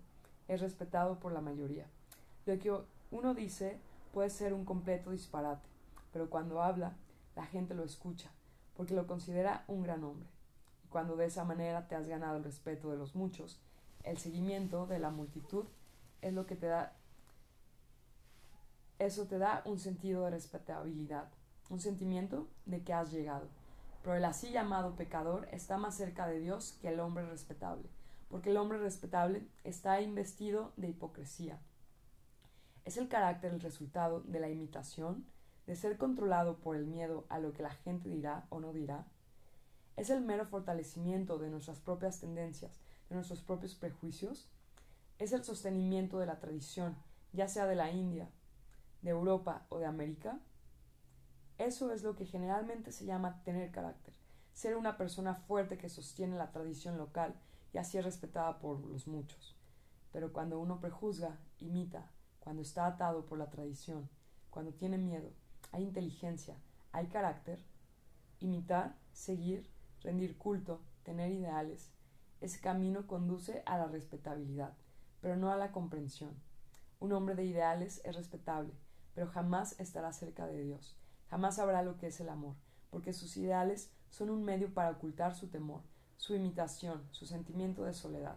[0.48, 1.86] es respetado por la mayoría.
[2.46, 2.74] Lo que
[3.12, 3.80] uno dice
[4.14, 5.68] puede ser un completo disparate,
[6.12, 6.96] pero cuando habla,
[7.36, 8.32] la gente lo escucha,
[8.76, 10.28] porque lo considera un gran hombre.
[10.90, 13.60] Cuando de esa manera te has ganado el respeto de los muchos,
[14.04, 15.66] el seguimiento de la multitud
[16.22, 16.98] es lo que te da
[19.00, 21.30] eso te da un sentido de respetabilidad,
[21.70, 23.48] un sentimiento de que has llegado.
[24.02, 27.88] Pero el así llamado pecador está más cerca de Dios que el hombre respetable,
[28.28, 31.60] porque el hombre respetable está investido de hipocresía.
[32.86, 35.28] Es el carácter el resultado de la imitación,
[35.68, 39.06] de ser controlado por el miedo a lo que la gente dirá o no dirá.
[39.98, 42.80] Es el mero fortalecimiento de nuestras propias tendencias,
[43.10, 44.48] de nuestros propios prejuicios.
[45.20, 46.96] Es el sostenimiento de la tradición,
[47.34, 48.30] ya sea de la India,
[49.02, 50.40] de Europa o de América,
[51.58, 54.14] eso es lo que generalmente se llama tener carácter,
[54.54, 57.34] ser una persona fuerte que sostiene la tradición local
[57.74, 59.56] y así es respetada por los muchos.
[60.12, 64.08] Pero cuando uno prejuzga, imita, cuando está atado por la tradición,
[64.52, 65.32] cuando tiene miedo,
[65.72, 66.56] hay inteligencia,
[66.92, 67.60] hay carácter,
[68.40, 69.68] imitar, seguir,
[70.02, 71.92] rendir culto, tener ideales,
[72.42, 74.74] ese camino conduce a la respetabilidad,
[75.22, 76.36] pero no a la comprensión.
[77.00, 78.74] Un hombre de ideales es respetable,
[79.16, 80.96] pero jamás estará cerca de Dios,
[81.30, 82.56] jamás sabrá lo que es el amor,
[82.90, 85.82] porque sus ideales son un medio para ocultar su temor,
[86.18, 88.36] su imitación, su sentimiento de soledad.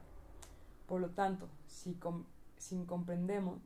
[0.87, 1.99] Por lo tanto, si
[2.57, 3.61] sin comprendemos,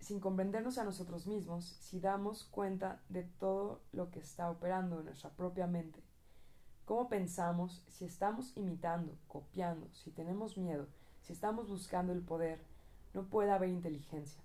[0.00, 5.06] sin comprendernos a nosotros mismos, si damos cuenta de todo lo que está operando en
[5.06, 6.02] nuestra propia mente,
[6.88, 10.86] cómo pensamos, si estamos imitando, copiando, si tenemos miedo,
[11.20, 12.62] si estamos buscando el poder,
[13.12, 14.42] no puede haber inteligencia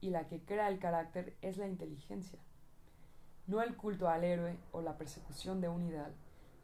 [0.00, 2.38] y la que crea el carácter es la inteligencia.
[3.46, 6.14] No el culto al héroe o la persecución de un ideal,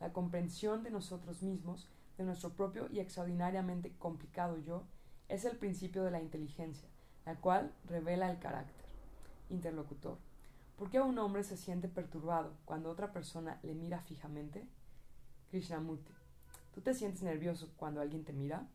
[0.01, 4.85] la comprensión de nosotros mismos, de nuestro propio y extraordinariamente complicado yo,
[5.29, 6.89] es el principio de la inteligencia,
[7.27, 8.87] la cual revela el carácter.
[9.51, 10.30] Interlocutor.
[10.81, 14.67] ¿Por qué un hombre se siente perturbado cuando otra persona le mira fijamente?
[15.51, 16.11] Krishnamurti.
[16.73, 18.67] ¿Tú te sientes nervioso cuando alguien te mira?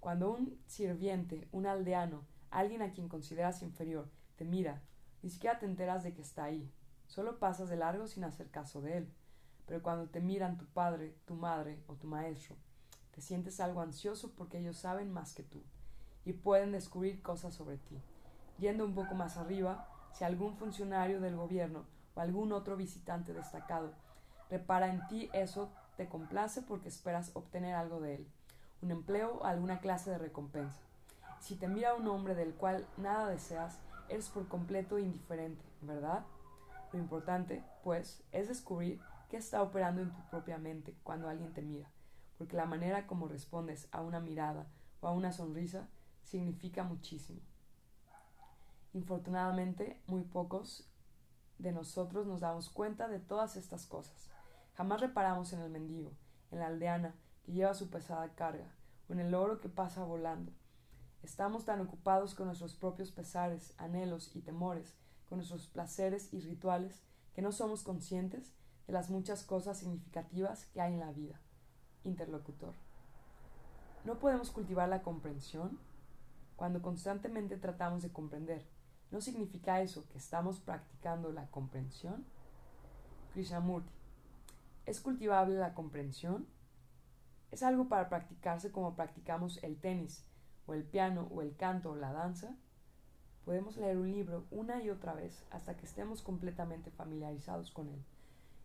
[0.00, 4.80] Cuando un sirviente, un aldeano, Alguien a quien consideras inferior te mira,
[5.22, 6.72] ni siquiera te enteras de que está ahí.
[7.06, 9.12] Solo pasas de largo sin hacer caso de él.
[9.66, 12.56] Pero cuando te miran tu padre, tu madre o tu maestro,
[13.10, 15.62] te sientes algo ansioso porque ellos saben más que tú
[16.24, 18.00] y pueden descubrir cosas sobre ti.
[18.58, 21.84] Yendo un poco más arriba, si algún funcionario del gobierno
[22.14, 23.92] o algún otro visitante destacado
[24.48, 28.26] repara en ti, eso te complace porque esperas obtener algo de él,
[28.80, 30.80] un empleo o alguna clase de recompensa.
[31.40, 36.24] Si te mira un hombre del cual nada deseas, eres por completo indiferente, ¿verdad?
[36.92, 41.62] Lo importante, pues, es descubrir qué está operando en tu propia mente cuando alguien te
[41.62, 41.90] mira,
[42.38, 44.68] porque la manera como respondes a una mirada
[45.00, 45.88] o a una sonrisa
[46.22, 47.40] significa muchísimo.
[48.94, 50.88] Infortunadamente, muy pocos
[51.58, 54.30] de nosotros nos damos cuenta de todas estas cosas.
[54.72, 56.12] Jamás reparamos en el mendigo,
[56.50, 57.14] en la aldeana
[57.44, 58.74] que lleva su pesada carga,
[59.08, 60.52] o en el oro que pasa volando,
[61.24, 64.94] Estamos tan ocupados con nuestros propios pesares, anhelos y temores
[65.26, 67.02] con nuestros placeres y rituales
[67.34, 68.52] que no somos conscientes
[68.86, 71.40] de las muchas cosas significativas que hay en la vida.
[72.04, 72.74] Interlocutor.
[74.04, 75.78] ¿No podemos cultivar la comprensión?
[76.56, 78.66] Cuando constantemente tratamos de comprender,
[79.14, 82.24] ¿no significa eso que estamos practicando la comprensión?
[83.32, 83.92] Krishnamurti.
[84.86, 86.48] ¿Es cultivable la comprensión?
[87.52, 90.24] ¿Es algo para practicarse como practicamos el tenis,
[90.66, 92.56] o el piano, o el canto, o la danza?
[93.44, 98.04] Podemos leer un libro una y otra vez hasta que estemos completamente familiarizados con él.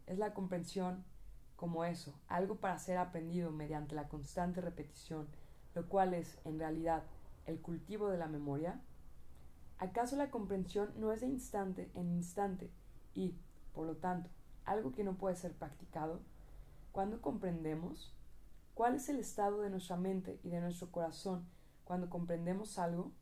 [0.08, 1.04] Es la comprensión
[1.58, 5.28] como eso, algo para ser aprendido mediante la constante repetición,
[5.76, 7.04] lo cual es, en realidad,
[7.46, 8.82] el cultivo de la memoria.
[9.80, 12.70] ¿Acaso la comprensión no es de instante en instante
[13.14, 13.38] y,
[13.74, 14.30] por lo tanto,
[14.66, 16.20] algo que no puede ser practicado?
[16.92, 18.14] ¿Cuándo comprendemos?
[18.74, 21.48] ¿Cuál es el estado de nuestra mente y de nuestro corazón
[21.86, 23.14] cuando comprendemos algo?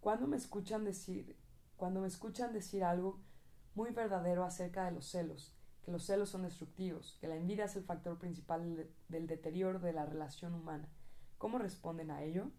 [0.00, 1.34] Cuando me escuchan decir,
[1.78, 3.18] cuando me escuchan decir algo
[3.74, 7.76] muy verdadero acerca de los celos, que los celos son destructivos, que la envidia es
[7.76, 10.90] el factor principal del deterioro de la relación humana,
[11.38, 12.50] ¿cómo responden a ello?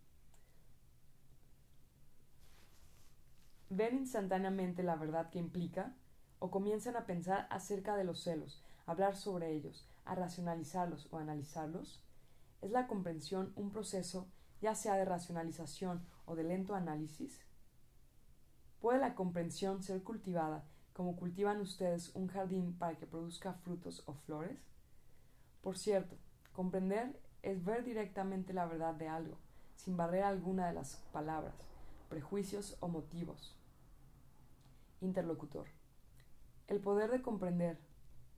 [3.70, 5.96] ¿Ven instantáneamente la verdad que implica?
[6.40, 11.18] ¿O comienzan a pensar acerca de los celos, a hablar sobre ellos, a racionalizarlos o
[11.18, 12.04] analizarlos?
[12.62, 14.28] ¿Es la comprensión un proceso
[14.62, 17.46] ya sea de racionalización o de lento análisis?
[18.80, 24.14] ¿Puede la comprensión ser cultivada como cultivan ustedes un jardín para que produzca frutos o
[24.14, 24.60] flores?
[25.62, 26.18] Por cierto,
[26.52, 29.38] comprender es ver directamente la verdad de algo,
[29.76, 31.56] sin barrera alguna de las palabras,
[32.14, 33.58] prejuicios o motivos.
[35.02, 35.66] Interlocutor.
[36.68, 37.80] ¿El poder de comprender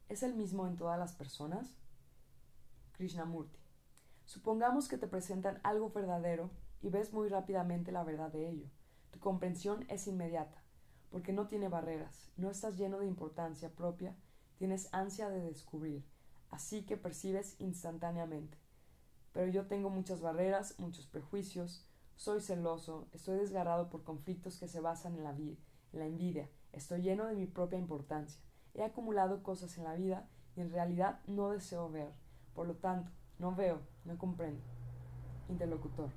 [0.07, 1.75] es el mismo en todas las personas?
[2.93, 3.59] Krishnamurti.
[4.23, 6.51] Supongamos que te presentan algo verdadero
[6.81, 8.69] y ves muy rápidamente la verdad de ello.
[9.11, 10.63] Tu comprensión es inmediata,
[11.11, 14.15] porque no tiene barreras, no estás lleno de importancia propia,
[14.55, 16.05] tienes ansia de descubrir,
[16.49, 18.57] así que percibes instantáneamente.
[19.33, 21.85] Pero yo tengo muchas barreras, muchos prejuicios,
[22.15, 25.57] soy celoso, estoy desgarrado por conflictos que se basan en la, en
[25.93, 28.41] la envidia, estoy lleno de mi propia importancia,
[28.73, 32.11] he acumulado cosas en la vida y en realidad no deseo ver,
[32.53, 34.61] por lo tanto, no veo, no comprendo.
[35.49, 36.09] Interlocutor.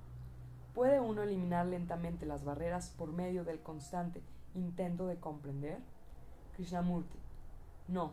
[0.75, 4.23] ¿Puede uno eliminar lentamente las barreras por medio del constante
[4.55, 5.79] intento de comprender?
[6.55, 7.19] Krishnamurti.
[7.89, 8.13] No.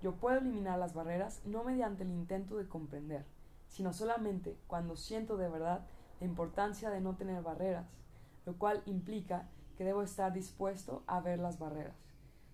[0.00, 3.24] Yo puedo eliminar las barreras no mediante el intento de comprender,
[3.66, 5.86] sino solamente cuando siento de verdad
[6.24, 7.86] la importancia de no tener barreras,
[8.46, 9.46] lo cual implica
[9.76, 11.96] que debo estar dispuesto a ver las barreras.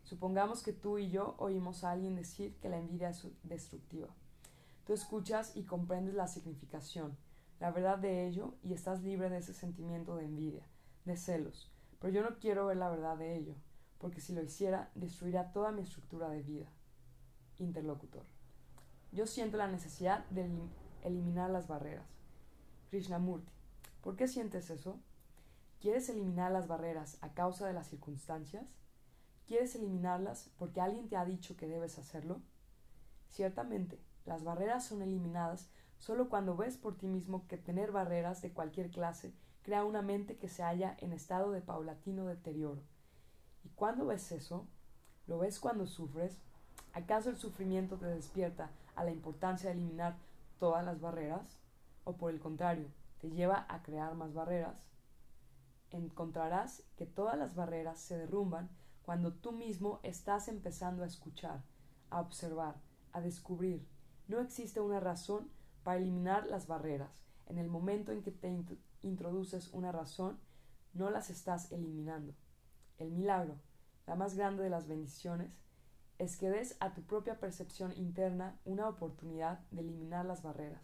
[0.03, 4.09] Supongamos que tú y yo oímos a alguien decir que la envidia es destructiva.
[4.85, 7.17] Tú escuchas y comprendes la significación,
[7.61, 10.67] la verdad de ello y estás libre de ese sentimiento de envidia,
[11.05, 11.71] de celos.
[12.01, 13.55] Pero yo no quiero ver la verdad de ello,
[13.99, 16.67] porque si lo hiciera, destruiría toda mi estructura de vida.
[17.59, 18.25] Interlocutor.
[19.13, 20.51] Yo siento la necesidad de
[21.05, 22.07] eliminar las barreras.
[22.91, 23.60] Krishnamurti.
[24.03, 24.99] ¿Por qué sientes eso?
[25.81, 28.65] ¿Quieres eliminar las barreras a causa de las circunstancias?
[29.47, 32.41] ¿Quieres eliminarlas porque alguien te ha dicho que debes hacerlo?
[33.29, 38.53] Ciertamente, las barreras son eliminadas solo cuando ves por ti mismo que tener barreras de
[38.53, 42.83] cualquier clase crea una mente que se halla en estado de paulatino deterioro.
[43.65, 44.67] ¿Y cuándo ves eso?
[45.27, 46.39] ¿Lo ves cuando sufres?
[46.93, 50.17] ¿Acaso el sufrimiento te despierta a la importancia de eliminar
[50.59, 51.59] todas las barreras?
[52.05, 52.89] ¿O por el contrario,
[53.21, 54.77] te lleva a crear más barreras?
[55.91, 58.71] Encontrarás que todas las barreras se derrumban
[59.03, 61.63] cuando tú mismo estás empezando a escuchar,
[62.11, 62.77] a observar,
[63.13, 63.87] a descubrir,
[64.31, 65.51] no existe una razón
[65.83, 67.11] para eliminar las barreras.
[67.47, 68.65] En el momento en que te
[69.03, 70.39] introduces una razón,
[70.93, 72.33] no las estás eliminando.
[72.99, 73.57] El milagro,
[74.07, 75.51] la más grande de las bendiciones,
[76.19, 80.83] es que des a tu propia percepción interna una oportunidad de eliminar las barreras.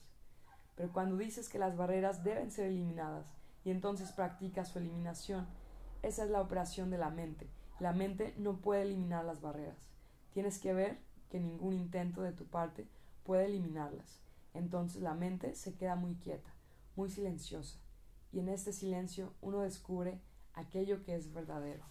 [0.77, 3.27] Pero cuando dices que las barreras deben ser eliminadas
[3.65, 5.47] y entonces practicas su eliminación,
[6.03, 7.49] esa es la operación de la mente.
[7.81, 9.77] La mente no puede eliminar las barreras.
[10.33, 10.99] Tienes que ver
[11.31, 12.87] que ningún intento de tu parte
[13.25, 14.21] puede eliminarlas.
[14.55, 16.55] Entonces la mente se queda muy quieta,
[16.95, 17.79] muy silenciosa,
[18.33, 20.21] y en este silencio uno descubre
[20.55, 21.85] aquello que es verdadero.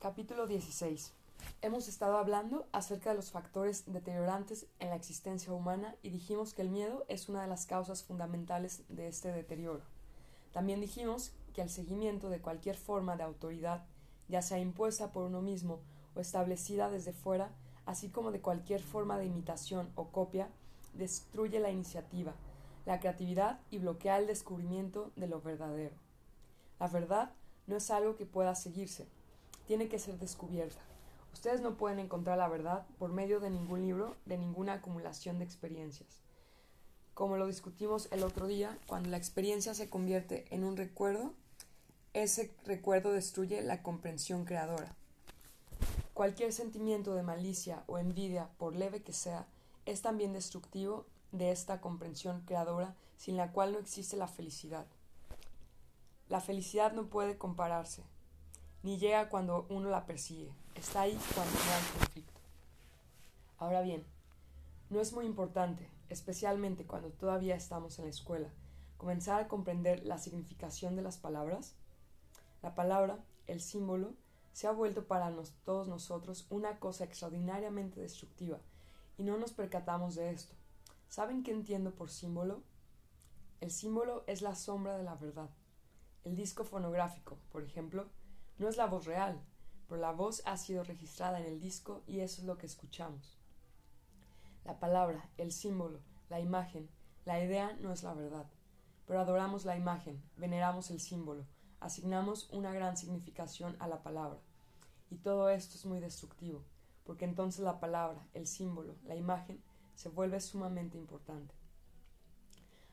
[0.00, 1.17] Capítulo 16.
[1.60, 6.62] Hemos estado hablando acerca de los factores deteriorantes en la existencia humana y dijimos que
[6.62, 9.82] el miedo es una de las causas fundamentales de este deterioro.
[10.52, 13.84] También dijimos que el seguimiento de cualquier forma de autoridad,
[14.28, 15.80] ya sea impuesta por uno mismo
[16.14, 17.50] o establecida desde fuera,
[17.86, 20.48] así como de cualquier forma de imitación o copia,
[20.94, 22.34] destruye la iniciativa,
[22.86, 25.96] la creatividad y bloquea el descubrimiento de lo verdadero.
[26.78, 27.32] La verdad
[27.66, 29.08] no es algo que pueda seguirse,
[29.66, 30.87] tiene que ser descubierta.
[31.32, 35.44] Ustedes no pueden encontrar la verdad por medio de ningún libro, de ninguna acumulación de
[35.44, 36.20] experiencias.
[37.14, 41.34] Como lo discutimos el otro día, cuando la experiencia se convierte en un recuerdo,
[42.14, 44.94] ese recuerdo destruye la comprensión creadora.
[46.14, 49.46] Cualquier sentimiento de malicia o envidia, por leve que sea,
[49.84, 54.86] es también destructivo de esta comprensión creadora sin la cual no existe la felicidad.
[56.28, 58.02] La felicidad no puede compararse,
[58.82, 62.40] ni llega cuando uno la persigue, está ahí cuando hay conflicto.
[63.58, 64.04] Ahora bien,
[64.90, 68.48] no es muy importante, especialmente cuando todavía estamos en la escuela,
[68.96, 71.74] comenzar a comprender la significación de las palabras.
[72.62, 74.14] La palabra, el símbolo,
[74.52, 75.32] se ha vuelto para
[75.64, 78.58] todos nosotros una cosa extraordinariamente destructiva,
[79.16, 80.54] y no nos percatamos de esto.
[81.08, 82.62] ¿Saben qué entiendo por símbolo?
[83.60, 85.50] El símbolo es la sombra de la verdad.
[86.24, 88.06] El disco fonográfico, por ejemplo,
[88.58, 89.40] no es la voz real,
[89.88, 93.38] pero la voz ha sido registrada en el disco y eso es lo que escuchamos.
[94.64, 96.88] La palabra, el símbolo, la imagen,
[97.24, 98.46] la idea no es la verdad,
[99.06, 101.46] pero adoramos la imagen, veneramos el símbolo,
[101.80, 104.40] asignamos una gran significación a la palabra.
[105.10, 106.62] Y todo esto es muy destructivo,
[107.04, 109.62] porque entonces la palabra, el símbolo, la imagen,
[109.94, 111.54] se vuelve sumamente importante.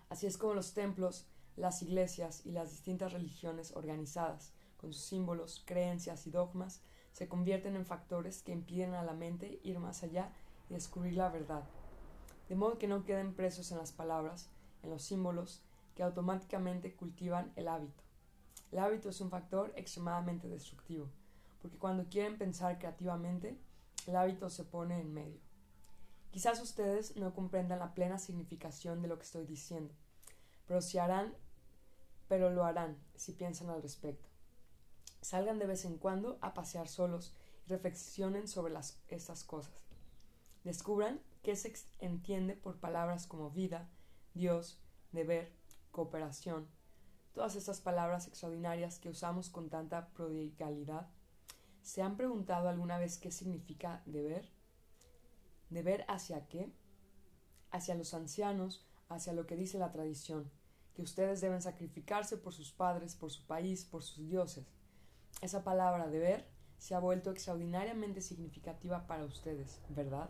[0.09, 4.54] Así es como los templos, las iglesias y las distintas religiones organizadas,
[4.85, 9.59] con sus símbolos, creencias y dogmas, se convierten en factores que impiden a la mente
[9.63, 10.31] ir más allá
[10.69, 11.63] y descubrir la verdad.
[12.49, 14.47] De modo que no queden presos en las palabras,
[14.83, 15.63] en los símbolos,
[15.95, 18.03] que automáticamente cultivan el hábito.
[18.71, 21.09] El hábito es un factor extremadamente destructivo,
[21.63, 23.57] porque cuando quieren pensar creativamente,
[24.05, 25.41] el hábito se pone en medio.
[26.29, 29.95] Quizás ustedes no comprendan la plena significación de lo que estoy diciendo,
[30.67, 31.33] pero si harán,
[32.27, 34.34] pero lo harán si piensan al respecto.
[35.25, 37.33] Salgan de vez en cuando a pasear solos
[37.65, 39.73] y reflexionen sobre las, estas cosas.
[40.63, 43.89] Descubran qué se entiende por palabras como vida,
[44.35, 44.79] Dios,
[45.11, 45.51] deber,
[45.89, 46.67] cooperación,
[47.33, 51.09] todas estas palabras extraordinarias que usamos con tanta prodigalidad.
[51.81, 54.47] ¿Se han preguntado alguna vez qué significa deber?
[55.71, 56.71] ¿Deber hacia qué?
[57.71, 60.51] Hacia los ancianos, hacia lo que dice la tradición,
[60.93, 64.74] que ustedes deben sacrificarse por sus padres, por su país, por sus dioses.
[65.41, 70.29] Esa palabra deber se ha vuelto extraordinariamente significativa para ustedes, ¿verdad?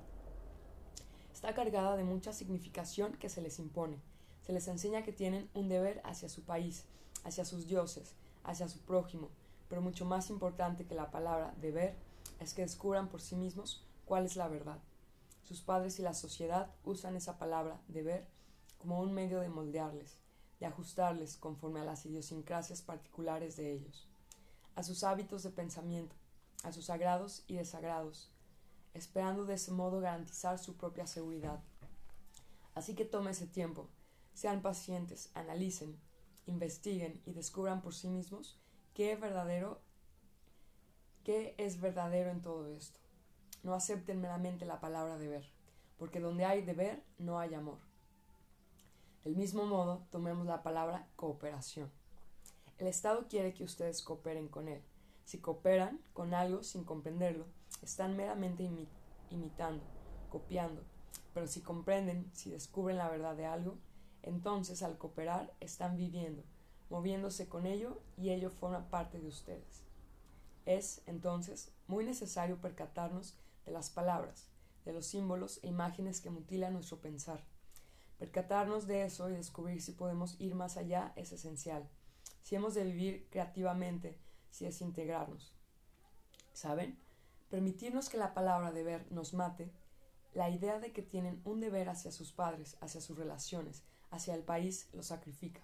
[1.34, 4.02] Está cargada de mucha significación que se les impone.
[4.42, 6.86] Se les enseña que tienen un deber hacia su país,
[7.24, 9.30] hacia sus dioses, hacia su prójimo,
[9.70, 11.96] pero mucho más importante que la palabra deber
[12.40, 14.80] es que descubran por sí mismos cuál es la verdad.
[15.44, 18.28] Sus padres y la sociedad usan esa palabra deber
[18.80, 20.18] como un medio de moldearles,
[20.60, 24.08] de ajustarles conforme a las idiosincrasias particulares de ellos,
[24.76, 26.16] a sus hábitos de pensamiento,
[26.64, 28.32] a sus agrados y desagrados,
[28.94, 31.64] esperando de ese modo garantizar su propia seguridad.
[32.74, 33.90] Así que tome ese tiempo,
[34.34, 35.98] sean pacientes, analicen,
[36.46, 38.60] investiguen y descubran por sí mismos
[38.94, 39.82] qué es verdadero,
[41.24, 43.00] qué es verdadero en todo esto.
[43.64, 45.50] No acepten meramente la palabra deber,
[45.98, 47.80] porque donde hay deber no hay amor.
[49.24, 51.92] Del mismo modo, tomemos la palabra cooperación.
[52.78, 54.82] El Estado quiere que ustedes cooperen con él.
[55.24, 57.46] Si cooperan con algo sin comprenderlo,
[57.82, 58.70] están meramente
[59.30, 59.84] imitando,
[60.30, 60.84] copiando.
[61.34, 63.78] Pero si comprenden, si descubren la verdad de algo,
[64.24, 66.44] entonces al cooperar están viviendo,
[66.90, 69.84] moviéndose con ello y ello forma parte de ustedes.
[70.66, 74.48] Es, entonces, muy necesario percatarnos de las palabras,
[74.84, 77.44] de los símbolos e imágenes que mutilan nuestro pensar
[78.18, 81.88] Percatarnos de eso y descubrir si podemos ir más allá es esencial.
[82.46, 84.20] Si hemos de vivir creativamente,
[84.52, 85.56] si es integrarnos.
[86.54, 86.96] ¿Saben?
[87.50, 89.74] Permitirnos que la palabra deber nos mate,
[90.32, 94.44] la idea de que tienen un deber hacia sus padres, hacia sus relaciones, hacia el
[94.44, 95.62] país, los sacrifica.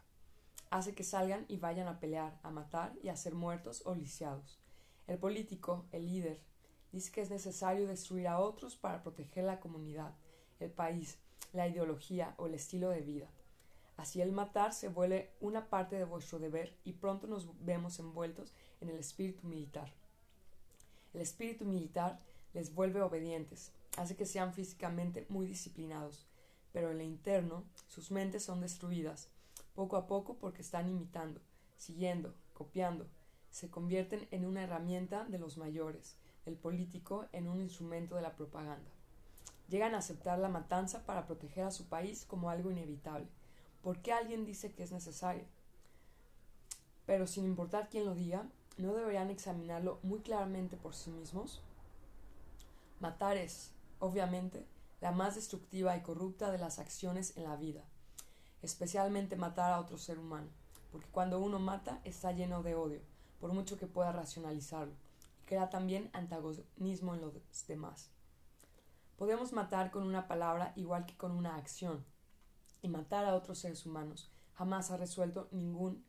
[0.71, 4.59] Hace que salgan y vayan a pelear, a matar y a ser muertos o lisiados.
[5.05, 6.41] El político, el líder,
[6.91, 10.15] dice que es necesario destruir a otros para proteger la comunidad,
[10.59, 11.19] el país,
[11.53, 13.29] la ideología o el estilo de vida.
[13.97, 18.53] Así el matar se vuelve una parte de vuestro deber y pronto nos vemos envueltos
[18.80, 19.91] en el espíritu militar.
[21.13, 22.19] El espíritu militar
[22.53, 26.26] les vuelve obedientes, hace que sean físicamente muy disciplinados,
[26.72, 29.30] pero en lo interno sus mentes son destruidas,
[29.76, 31.41] poco a poco porque están imitando,
[31.77, 33.07] siguiendo, copiando,
[33.49, 36.15] se convierten en una herramienta de los mayores,
[36.45, 38.91] el político en un instrumento de la propaganda
[39.72, 43.27] llegan a aceptar la matanza para proteger a su país como algo inevitable.
[43.81, 45.45] ¿Por qué alguien dice que es necesario?
[47.05, 48.45] Pero sin importar quién lo diga,
[48.77, 51.61] ¿no deberían examinarlo muy claramente por sí mismos?
[52.99, 54.67] Matar es, obviamente,
[55.01, 57.83] la más destructiva y corrupta de las acciones en la vida,
[58.61, 60.47] especialmente matar a otro ser humano,
[60.91, 63.01] porque cuando uno mata está lleno de odio,
[63.39, 64.93] por mucho que pueda racionalizarlo,
[65.41, 67.33] y crea también antagonismo en los
[67.67, 68.11] demás.
[69.17, 72.05] Podemos matar con una palabra igual que con una acción,
[72.81, 76.05] y matar a otros seres humanos jamás ha resuelto ningún,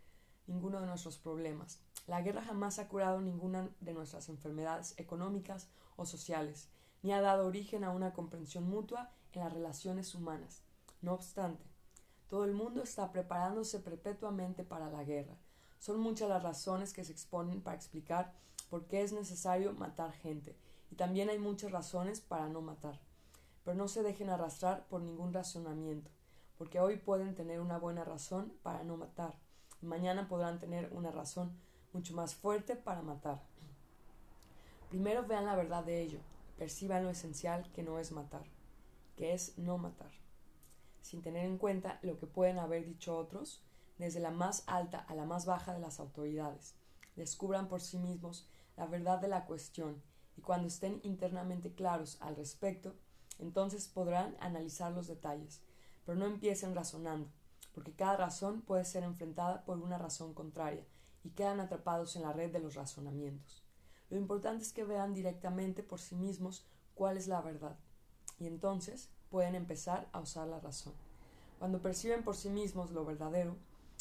[0.46, 1.80] ninguno de nuestros problemas.
[2.06, 6.68] La guerra jamás ha curado ninguna de nuestras enfermedades económicas o sociales,
[7.02, 10.62] ni ha dado origen a una comprensión mutua en las relaciones humanas.
[11.00, 11.64] No obstante,
[12.28, 15.36] todo el mundo está preparándose perpetuamente para la guerra.
[15.78, 18.34] Son muchas las razones que se exponen para explicar
[18.68, 20.56] por qué es necesario matar gente,
[20.90, 23.00] y también hay muchas razones para no matar.
[23.64, 26.10] Pero no se dejen arrastrar por ningún razonamiento,
[26.58, 29.34] porque hoy pueden tener una buena razón para no matar,
[29.80, 31.56] y mañana podrán tener una razón
[31.92, 33.42] mucho más fuerte para matar.
[34.88, 36.18] Primero vean la verdad de ello,
[36.58, 38.44] perciban lo esencial que no es matar,
[39.16, 40.10] que es no matar,
[41.00, 43.62] sin tener en cuenta lo que pueden haber dicho otros,
[43.98, 46.74] desde la más alta a la más baja de las autoridades.
[47.16, 50.02] Descubran por sí mismos la verdad de la cuestión
[50.36, 52.94] y cuando estén internamente claros al respecto,
[53.38, 55.62] entonces podrán analizar los detalles,
[56.04, 57.28] pero no empiecen razonando,
[57.74, 60.84] porque cada razón puede ser enfrentada por una razón contraria
[61.24, 63.62] y quedan atrapados en la red de los razonamientos.
[64.10, 67.76] Lo importante es que vean directamente por sí mismos cuál es la verdad,
[68.38, 70.92] y entonces pueden empezar a usar la razón.
[71.58, 73.56] Cuando perciben por sí mismos lo verdadero,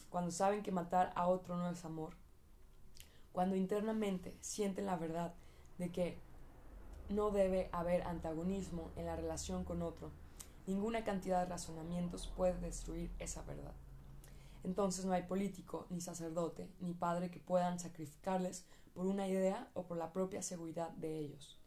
[0.09, 2.15] cuando saben que matar a otro no es amor,
[3.31, 5.33] cuando internamente sienten la verdad
[5.77, 6.17] de que
[7.09, 10.11] no debe haber antagonismo en la relación con otro,
[10.71, 13.75] ninguna cantidad de razonamientos puede destruir esa verdad.
[14.63, 19.85] Entonces no hay político, ni sacerdote, ni padre que puedan sacrificarles por una idea o
[19.85, 21.59] por la propia seguridad de ellos.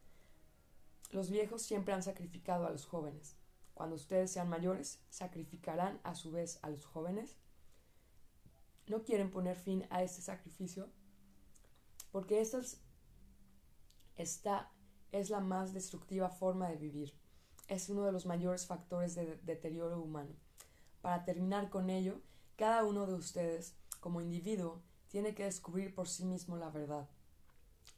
[1.10, 3.36] Los viejos siempre han sacrificado a los jóvenes.
[3.74, 7.36] Cuando ustedes sean mayores, sacrificarán a su vez a los jóvenes.
[8.86, 10.88] ¿No quieren poner fin a este sacrificio?
[12.10, 12.80] Porque esta es,
[14.16, 14.72] esta
[15.12, 17.23] es la más destructiva forma de vivir.
[17.68, 20.32] Es uno de los mayores factores de deterioro humano.
[21.00, 22.20] Para terminar con ello,
[22.56, 27.08] cada uno de ustedes, como individuo, tiene que descubrir por sí mismo la verdad.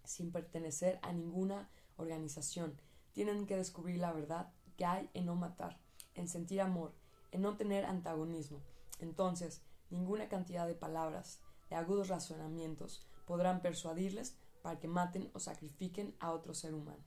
[0.04, 2.80] Sin pertenecer a ninguna organización,
[3.12, 5.80] tienen que descubrir la verdad que hay en no matar,
[6.14, 6.94] en sentir amor,
[7.32, 8.60] en no tener antagonismo.
[9.00, 11.40] Entonces, ninguna cantidad de palabras,
[11.70, 17.04] de agudos razonamientos, podrán persuadirles para que maten o sacrifiquen a otro ser humano.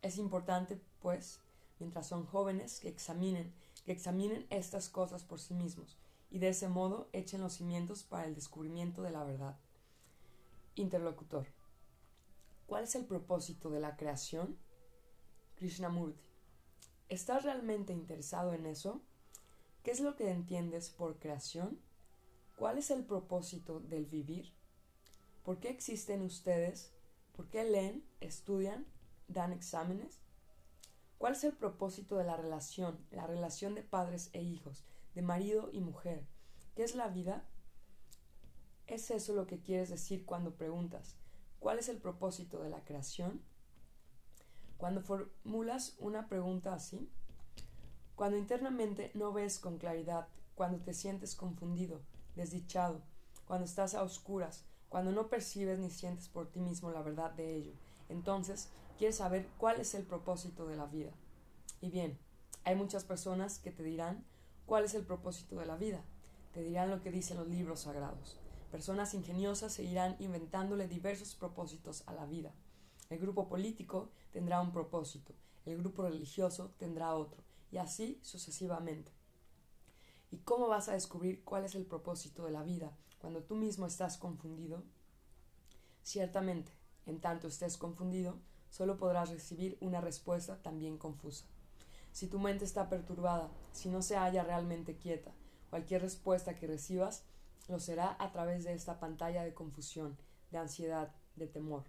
[0.00, 1.40] Es importante, pues,
[1.78, 3.52] mientras son jóvenes, que examinen,
[3.84, 5.98] que examinen estas cosas por sí mismos,
[6.30, 9.58] y de ese modo echen los cimientos para el descubrimiento de la verdad.
[10.74, 11.46] Interlocutor.
[12.66, 14.56] ¿Cuál es el propósito de la creación?
[15.56, 16.24] Krishnamurti.
[17.08, 19.02] ¿Estás realmente interesado en eso?
[19.82, 21.78] ¿Qué es lo que entiendes por creación?
[22.56, 24.54] ¿Cuál es el propósito del vivir?
[25.42, 26.94] ¿Por qué existen ustedes?
[27.36, 28.86] ¿Por qué leen, estudian,
[29.28, 30.21] dan exámenes?
[31.22, 34.82] ¿Cuál es el propósito de la relación, la relación de padres e hijos,
[35.14, 36.26] de marido y mujer.
[36.74, 37.44] ¿Qué es la vida?
[38.88, 41.14] ¿Es eso lo que quieres decir cuando preguntas
[41.60, 43.40] cuál es el propósito de la creación?
[44.78, 47.08] Cuando formulas una pregunta así,
[48.16, 50.26] cuando internamente no ves con claridad,
[50.56, 52.00] cuando te sientes confundido,
[52.34, 53.00] desdichado,
[53.46, 57.54] cuando estás a oscuras, cuando no percibes ni sientes por ti mismo la verdad de
[57.54, 57.74] ello,
[58.08, 58.70] entonces
[59.02, 61.10] quieres saber cuál es el propósito de la vida.
[61.80, 62.16] Y bien,
[62.62, 64.24] hay muchas personas que te dirán
[64.64, 66.04] ¿Cuál es el propósito de la vida?
[66.54, 68.38] Te dirán lo que dicen los libros sagrados.
[68.70, 72.52] Personas ingeniosas seguirán inventándole diversos propósitos a la vida.
[73.10, 75.34] El grupo político tendrá un propósito,
[75.66, 77.42] el grupo religioso tendrá otro,
[77.72, 79.10] y así sucesivamente.
[80.30, 83.84] ¿Y cómo vas a descubrir cuál es el propósito de la vida cuando tú mismo
[83.84, 84.84] estás confundido?
[86.04, 86.70] Ciertamente,
[87.04, 88.38] en tanto estés confundido,
[88.72, 91.44] solo podrás recibir una respuesta también confusa.
[92.10, 95.30] Si tu mente está perturbada, si no se halla realmente quieta,
[95.68, 97.24] cualquier respuesta que recibas
[97.68, 100.16] lo será a través de esta pantalla de confusión,
[100.50, 101.84] de ansiedad, de temor.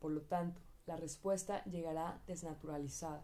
[0.00, 3.22] Por lo tanto, la respuesta llegará desnaturalizada.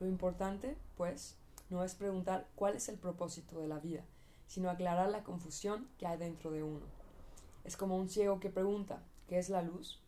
[0.00, 1.36] Lo importante, pues,
[1.70, 4.04] no es preguntar cuál es el propósito de la vida,
[4.48, 6.86] sino aclarar la confusión que hay dentro de uno.
[7.62, 10.01] Es como un ciego que pregunta, ¿qué es la luz?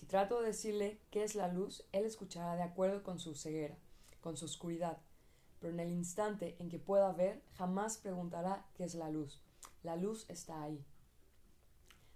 [0.00, 3.76] Si trato de decirle qué es la luz, él escuchará de acuerdo con su ceguera
[4.20, 4.98] con su oscuridad,
[5.58, 9.40] pero en el instante en que pueda ver, jamás preguntará qué es la luz.
[9.82, 10.84] La luz está ahí.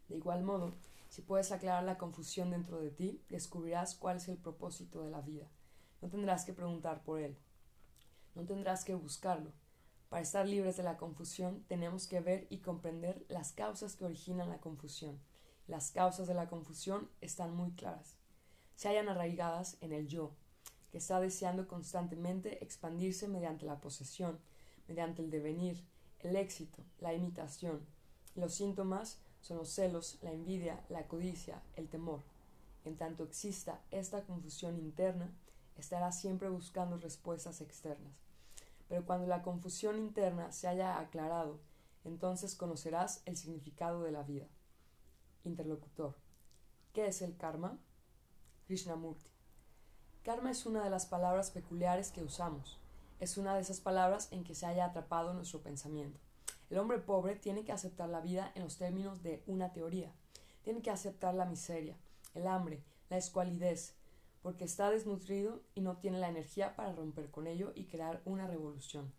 [0.08, 0.74] De igual modo,
[1.08, 5.20] Si puedes aclarar la confusión dentro de ti, descubrirás cuál es el propósito de la
[5.20, 5.46] vida.
[6.02, 7.38] No tendrás que preguntar por él.
[8.34, 9.52] No tendrás que buscarlo.
[10.08, 14.48] Para estar libres de la confusión, tenemos que ver y comprender las causas que originan
[14.48, 15.20] la confusión.
[15.66, 18.16] Las causas de la confusión están muy claras.
[18.76, 20.32] Se hallan arraigadas en el yo,
[20.92, 24.38] que está deseando constantemente expandirse mediante la posesión,
[24.88, 25.82] mediante el devenir,
[26.20, 27.80] el éxito, la imitación.
[28.34, 32.20] Los síntomas son los celos, la envidia, la codicia, el temor.
[32.84, 35.32] En tanto exista esta confusión interna,
[35.76, 38.12] estará siempre buscando respuestas externas.
[38.88, 41.58] Pero cuando la confusión interna se haya aclarado,
[42.04, 44.46] entonces conocerás el significado de la vida.
[45.44, 46.16] Interlocutor.
[46.92, 47.78] ¿Qué es el karma?
[48.66, 49.28] Krishnamurti.
[50.22, 52.78] Karma es una de las palabras peculiares que usamos.
[53.20, 56.18] Es una de esas palabras en que se haya atrapado nuestro pensamiento.
[56.70, 60.12] El hombre pobre tiene que aceptar la vida en los términos de una teoría.
[60.62, 61.96] Tiene que aceptar la miseria,
[62.32, 63.94] el hambre, la escualidez,
[64.42, 68.46] porque está desnutrido y no tiene la energía para romper con ello y crear una
[68.46, 69.12] revolución.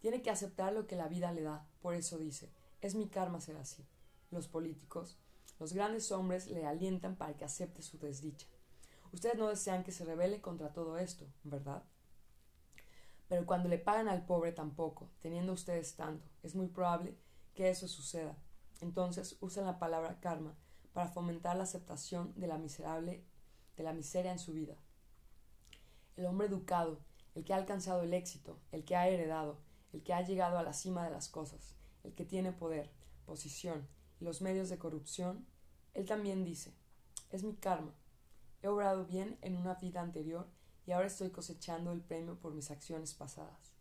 [0.00, 2.50] Tiene que aceptar lo que la vida le da, por eso dice,
[2.80, 3.84] es mi karma ser así.
[4.30, 5.18] Los políticos,
[5.58, 8.46] los grandes hombres le alientan para que acepte su desdicha.
[9.12, 11.82] Ustedes no desean que se rebele contra todo esto, ¿verdad?
[13.28, 17.16] Pero cuando le pagan al pobre tampoco, teniendo ustedes tanto, es muy probable
[17.54, 18.36] que eso suceda.
[18.80, 20.54] Entonces usan la palabra karma
[20.92, 23.24] para fomentar la aceptación de la miserable
[23.76, 24.74] de la miseria en su vida.
[26.16, 27.00] El hombre educado,
[27.34, 29.60] el que ha alcanzado el éxito, el que ha heredado,
[29.92, 31.74] el que ha llegado a la cima de las cosas,
[32.04, 32.90] el que tiene poder,
[33.26, 33.86] posición
[34.20, 35.46] los medios de corrupción,
[35.94, 36.74] él también dice,
[37.30, 37.94] es mi karma.
[38.62, 40.48] He obrado bien en una vida anterior
[40.86, 43.74] y ahora estoy cosechando el premio por mis acciones pasadas.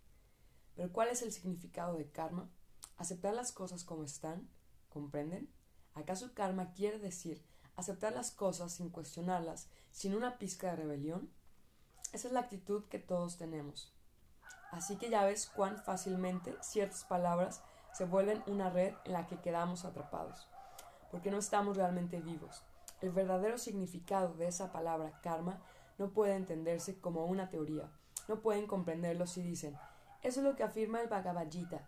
[0.75, 2.49] Pero ¿cuál es el significado de karma?
[2.97, 4.49] Aceptar las cosas como están,
[4.89, 5.49] ¿comprenden?
[5.93, 7.43] ¿Acaso karma quiere decir
[7.75, 11.29] aceptar las cosas sin cuestionarlas, sin una pizca de rebelión?
[12.13, 13.93] Esa es la actitud que todos tenemos.
[14.71, 17.61] Así que ya ves cuán fácilmente ciertas palabras
[17.95, 20.49] se vuelven una red en la que quedamos atrapados,
[21.11, 22.61] porque no estamos realmente vivos.
[22.99, 25.61] El verdadero significado de esa palabra karma
[25.97, 27.89] no puede entenderse como una teoría.
[28.27, 29.77] No pueden comprenderlo si dicen,
[30.23, 31.87] eso es lo que afirma el Bhagavad Gita.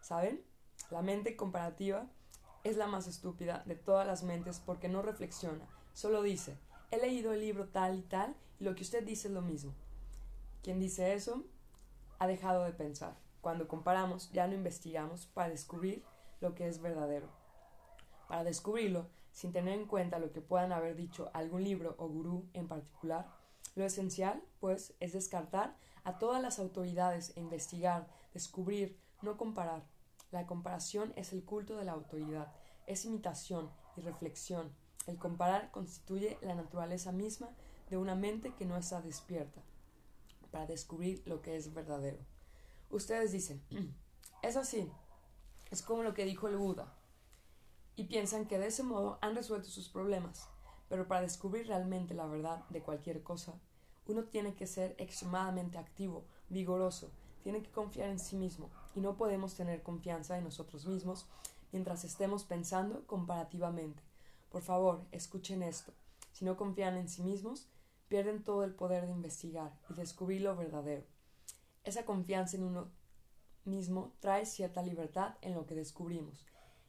[0.00, 0.44] ¿Saben?
[0.90, 2.06] La mente comparativa
[2.62, 6.56] es la más estúpida de todas las mentes porque no reflexiona, solo dice,
[6.92, 9.74] he leído el libro tal y tal y lo que usted dice es lo mismo.
[10.62, 11.42] Quien dice eso
[12.20, 13.23] ha dejado de pensar.
[13.44, 16.02] Cuando comparamos ya no investigamos para descubrir
[16.40, 17.28] lo que es verdadero.
[18.26, 22.48] Para descubrirlo, sin tener en cuenta lo que puedan haber dicho algún libro o gurú
[22.54, 23.28] en particular,
[23.74, 29.84] lo esencial, pues, es descartar a todas las autoridades e investigar, descubrir, no comparar.
[30.30, 32.50] La comparación es el culto de la autoridad,
[32.86, 34.72] es imitación y reflexión.
[35.06, 37.50] El comparar constituye la naturaleza misma
[37.90, 39.60] de una mente que no está despierta
[40.50, 42.24] para descubrir lo que es verdadero.
[42.90, 43.64] Ustedes dicen,
[44.42, 44.90] es así,
[45.70, 46.96] es como lo que dijo el Buda,
[47.96, 50.48] y piensan que de ese modo han resuelto sus problemas,
[50.88, 53.60] pero para descubrir realmente la verdad de cualquier cosa,
[54.06, 57.10] uno tiene que ser extremadamente activo, vigoroso,
[57.42, 61.26] tiene que confiar en sí mismo, y no podemos tener confianza en nosotros mismos
[61.72, 64.02] mientras estemos pensando comparativamente.
[64.50, 65.92] Por favor, escuchen esto.
[66.32, 67.68] Si no confían en sí mismos,
[68.08, 71.04] pierden todo el poder de investigar y descubrir lo verdadero.
[71.84, 72.90] Esa confianza en uno
[73.64, 76.46] mismo trae cierta libertad en lo que descubrimos,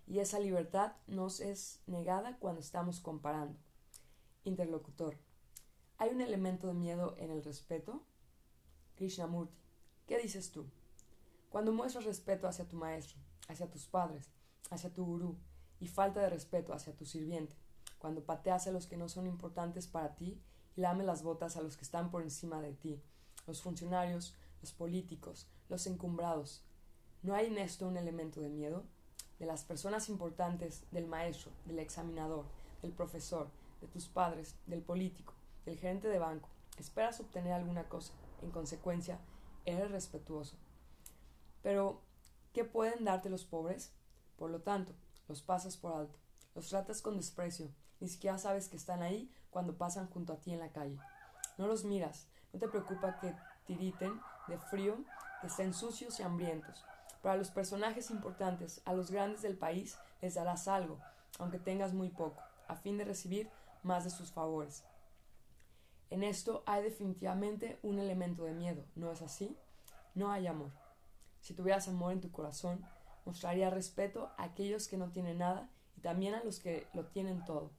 [0.07, 3.57] y esa libertad nos es negada cuando estamos comparando.
[4.45, 5.17] Interlocutor.
[5.97, 8.03] ¿Hay un elemento de miedo en el respeto?
[8.95, 9.57] Krishnamurti.
[10.07, 10.65] ¿Qué dices tú?
[11.49, 13.17] Cuando muestras respeto hacia tu maestro,
[13.47, 14.29] hacia tus padres,
[14.69, 15.37] hacia tu gurú,
[15.79, 17.55] y falta de respeto hacia tu sirviente,
[17.97, 20.41] cuando pateas a los que no son importantes para ti
[20.75, 23.01] y lames las botas a los que están por encima de ti,
[23.47, 24.35] los funcionarios,
[24.65, 26.63] los políticos, los encumbrados.
[27.21, 28.83] ¿No hay en esto un elemento de miedo?
[29.37, 32.45] De las personas importantes, del maestro, del examinador,
[32.81, 35.35] del profesor, de tus padres, del político,
[35.67, 36.49] del gerente de banco.
[36.79, 38.13] Esperas obtener alguna cosa.
[38.41, 39.19] En consecuencia,
[39.65, 40.57] eres respetuoso.
[41.61, 42.01] Pero,
[42.51, 43.93] ¿qué pueden darte los pobres?
[44.35, 44.93] Por lo tanto,
[45.27, 46.17] los pasas por alto,
[46.55, 47.69] los tratas con desprecio,
[47.99, 50.97] ni siquiera sabes que están ahí cuando pasan junto a ti en la calle.
[51.59, 53.35] No los miras, no te preocupa que
[53.67, 54.97] tiriten de frío,
[55.41, 55.73] que estén
[56.19, 56.85] y hambrientos.
[57.21, 60.99] Para los personajes importantes, a los grandes del país, les darás algo,
[61.39, 63.49] aunque tengas muy poco, a fin de recibir
[63.83, 64.83] más de sus favores.
[66.09, 69.57] En esto hay definitivamente un elemento de miedo, ¿no es así?
[70.13, 70.71] No hay amor.
[71.41, 72.85] Si tuvieras amor en tu corazón,
[73.25, 77.43] mostraría respeto a aquellos que no tienen nada y también a los que lo tienen
[77.43, 77.71] todo.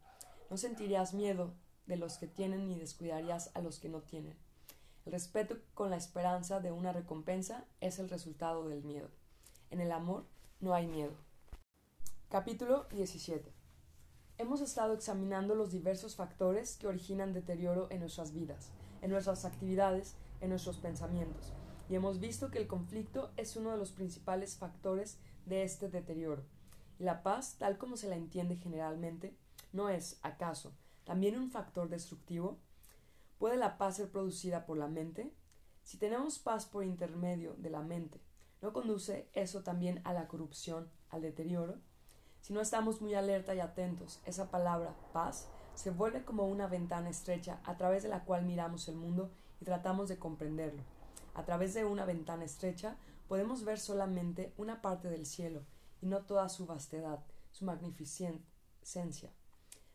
[0.50, 1.54] No sentirías miedo
[1.86, 4.36] de los que tienen ni descuidarías a los que no tienen.
[5.06, 9.08] El respeto con la esperanza de una recompensa es el resultado del miedo.
[9.70, 10.26] En el amor
[10.58, 11.12] no hay miedo.
[12.28, 13.52] Capítulo 17.
[14.38, 18.70] Hemos estado examinando los diversos factores que originan deterioro en nuestras vidas,
[19.00, 21.52] en nuestras actividades, en nuestros pensamientos,
[21.88, 26.42] y hemos visto que el conflicto es uno de los principales factores de este deterioro.
[26.98, 29.36] Y la paz, tal como se la entiende generalmente,
[29.72, 30.72] no es, acaso,
[31.04, 32.58] también un factor destructivo.
[33.38, 35.30] ¿Puede la paz ser producida por la mente?
[35.82, 38.20] Si tenemos paz por intermedio de la mente,
[38.62, 41.76] ¿no conduce eso también a la corrupción, al deterioro?
[42.40, 47.10] Si no estamos muy alerta y atentos, esa palabra paz se vuelve como una ventana
[47.10, 49.30] estrecha a través de la cual miramos el mundo
[49.60, 50.82] y tratamos de comprenderlo.
[51.34, 52.96] A través de una ventana estrecha
[53.28, 55.62] podemos ver solamente una parte del cielo
[56.00, 59.30] y no toda su vastedad, su magnificencia.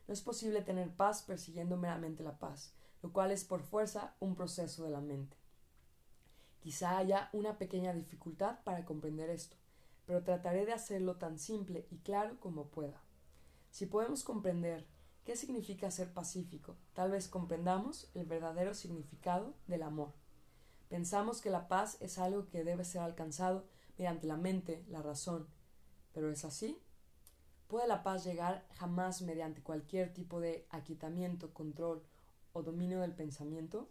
[0.06, 4.34] No es posible tener paz persiguiendo meramente la paz, lo cual es por fuerza un
[4.34, 5.36] proceso de la mente.
[6.60, 9.56] Quizá haya una pequeña dificultad para comprender esto
[10.06, 13.00] pero trataré de hacerlo tan simple y claro como pueda.
[13.70, 14.86] Si podemos comprender
[15.24, 20.12] qué significa ser pacífico, tal vez comprendamos el verdadero significado del amor.
[20.88, 23.64] Pensamos que la paz es algo que debe ser alcanzado
[23.96, 25.46] mediante la mente, la razón.
[26.12, 26.78] ¿Pero es así?
[27.68, 32.02] ¿Puede la paz llegar jamás mediante cualquier tipo de aquitamiento, control
[32.52, 33.88] o dominio del pensamiento?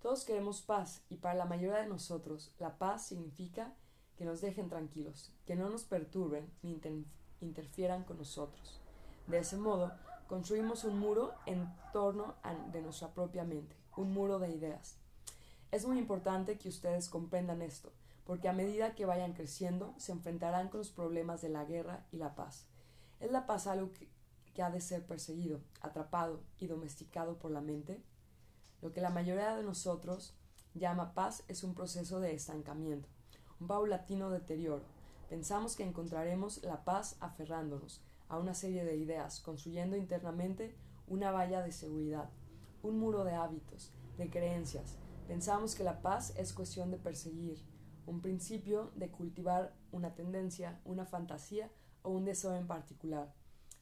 [0.00, 3.74] Todos queremos paz y para la mayoría de nosotros la paz significa
[4.16, 6.78] que nos dejen tranquilos, que no nos perturben ni
[7.40, 8.80] interfieran con nosotros.
[9.26, 9.92] De ese modo,
[10.26, 12.34] construimos un muro en torno
[12.72, 14.96] de nuestra propia mente, un muro de ideas.
[15.70, 17.92] Es muy importante que ustedes comprendan esto,
[18.24, 22.16] porque a medida que vayan creciendo, se enfrentarán con los problemas de la guerra y
[22.16, 22.66] la paz.
[23.20, 24.08] ¿Es la paz algo que,
[24.68, 28.02] que de ser perseguido, atrapado y domesticado por la mente?
[28.82, 30.34] Lo que la mayoría de nosotros
[30.74, 33.08] llama paz es un proceso de estancamiento
[33.60, 34.84] un paulatino deterioro.
[35.28, 40.74] Pensamos que encontraremos la paz aferrándonos a una serie de ideas, construyendo internamente
[41.06, 42.30] una valla de seguridad,
[42.82, 44.96] un muro de hábitos, de creencias.
[45.28, 47.58] Pensamos que la paz es cuestión de perseguir,
[48.06, 51.70] un principio de cultivar una tendencia, una fantasía
[52.02, 53.32] o un deseo en particular.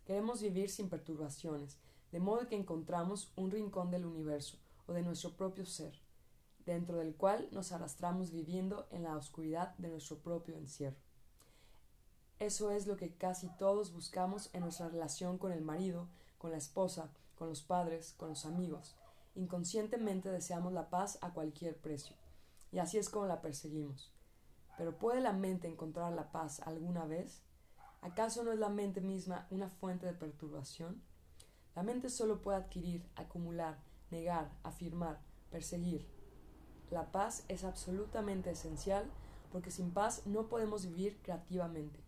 [0.09, 1.76] Queremos vivir sin perturbaciones,
[2.12, 4.56] de modo que encontramos un rincón del universo
[4.86, 6.01] o de nuestro propio ser
[6.64, 10.97] dentro del cual nos arrastramos viviendo en la oscuridad de nuestro propio encierro.
[12.39, 16.09] Eso es lo que casi todos buscamos en nuestra relación con el marido,
[16.39, 18.97] con la esposa, con los padres, con los amigos.
[19.35, 22.16] Inconscientemente deseamos la paz a cualquier precio,
[22.72, 24.10] y así es como la perseguimos.
[24.78, 27.43] Pero ¿puede la mente encontrar la paz alguna vez?
[28.01, 31.03] ¿Acaso no es la mente misma una fuente de perturbación?
[31.75, 33.79] La mente solo puede adquirir, acumular,
[34.11, 35.20] negar, afirmar,
[35.51, 36.09] perseguir,
[36.91, 39.11] la paz es absolutamente esencial
[39.53, 42.01] porque sin paz no podemos vivir creativamente.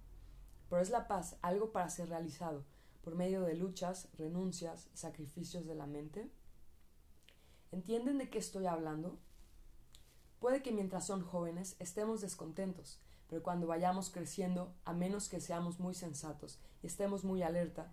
[0.68, 2.64] Pero es la paz algo para ser realizado
[3.02, 6.30] por medio de luchas, renuncias sacrificios de la mente.
[7.72, 9.18] ¿Entienden de qué estoy hablando?
[10.38, 13.00] Puede que mientras son jóvenes estemos descontentos,
[13.30, 17.92] pero cuando vayamos creciendo, a menos que seamos muy sensatos y estemos muy alerta,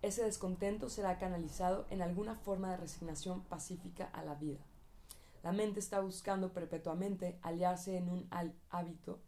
[0.00, 4.60] ese descontento será canalizado en alguna forma de resignación pacífica a la vida.
[5.42, 8.28] La mente está buscando perpetuamente aliarse en un
[8.70, 9.20] hábito,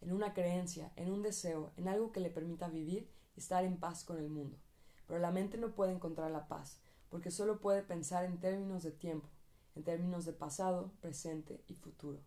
[0.00, 3.78] en una creencia, en un deseo, en algo que le permita vivir y estar en
[3.78, 4.58] paz con el mundo.
[5.06, 8.90] Pero la mente no puede encontrar la paz, porque solo puede pensar en términos de
[8.90, 9.28] tiempo,
[9.76, 12.20] en términos de pasado, presente y futuro.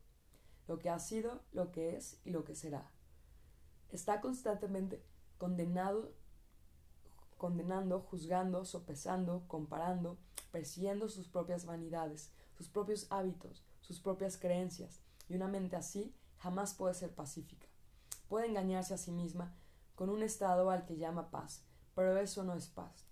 [0.68, 2.92] Lo que ha sido, lo que es y lo que será.
[3.90, 5.04] Está constantemente
[5.38, 6.14] condenado,
[7.38, 10.18] condenando, juzgando, sopesando, comparando,
[10.52, 16.74] persiguiendo sus propias vanidades, sus propios hábitos, sus propias creencias, y una mente así jamás
[16.74, 17.68] puede ser pacífica.
[18.28, 19.56] Puede engañarse a sí misma
[19.96, 21.66] con un estado al que llama paz,
[21.96, 23.06] pero eso no es paz.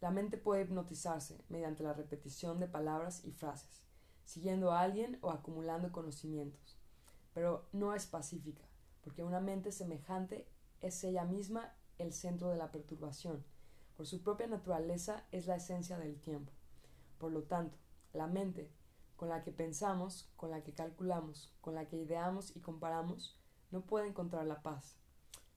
[0.00, 3.82] La mente puede hipnotizarse mediante la repetición de palabras y frases,
[4.24, 6.75] siguiendo a alguien o acumulando conocimientos,
[7.36, 8.64] pero no es pacífica,
[9.04, 10.48] porque una mente semejante
[10.80, 13.44] es ella misma el centro de la perturbación.
[13.94, 16.50] Por su propia naturaleza es la esencia del tiempo.
[17.18, 17.76] Por lo tanto,
[18.14, 18.72] la mente
[19.16, 23.38] con la que pensamos, con la que calculamos, con la que ideamos y comparamos,
[23.70, 24.96] no puede encontrar la paz.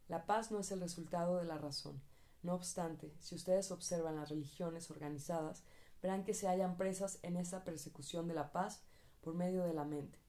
[0.09, 2.01] La paz no es el resultado de la razón.
[2.43, 5.63] No obstante, si ustedes observan las religiones organizadas,
[6.01, 8.83] verán que se hallan presas en esa persecución de la paz
[9.21, 10.19] por medio de la mente.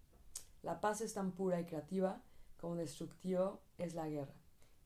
[0.63, 2.23] La paz es tan pura y creativa
[2.59, 4.35] como destructiva es la guerra,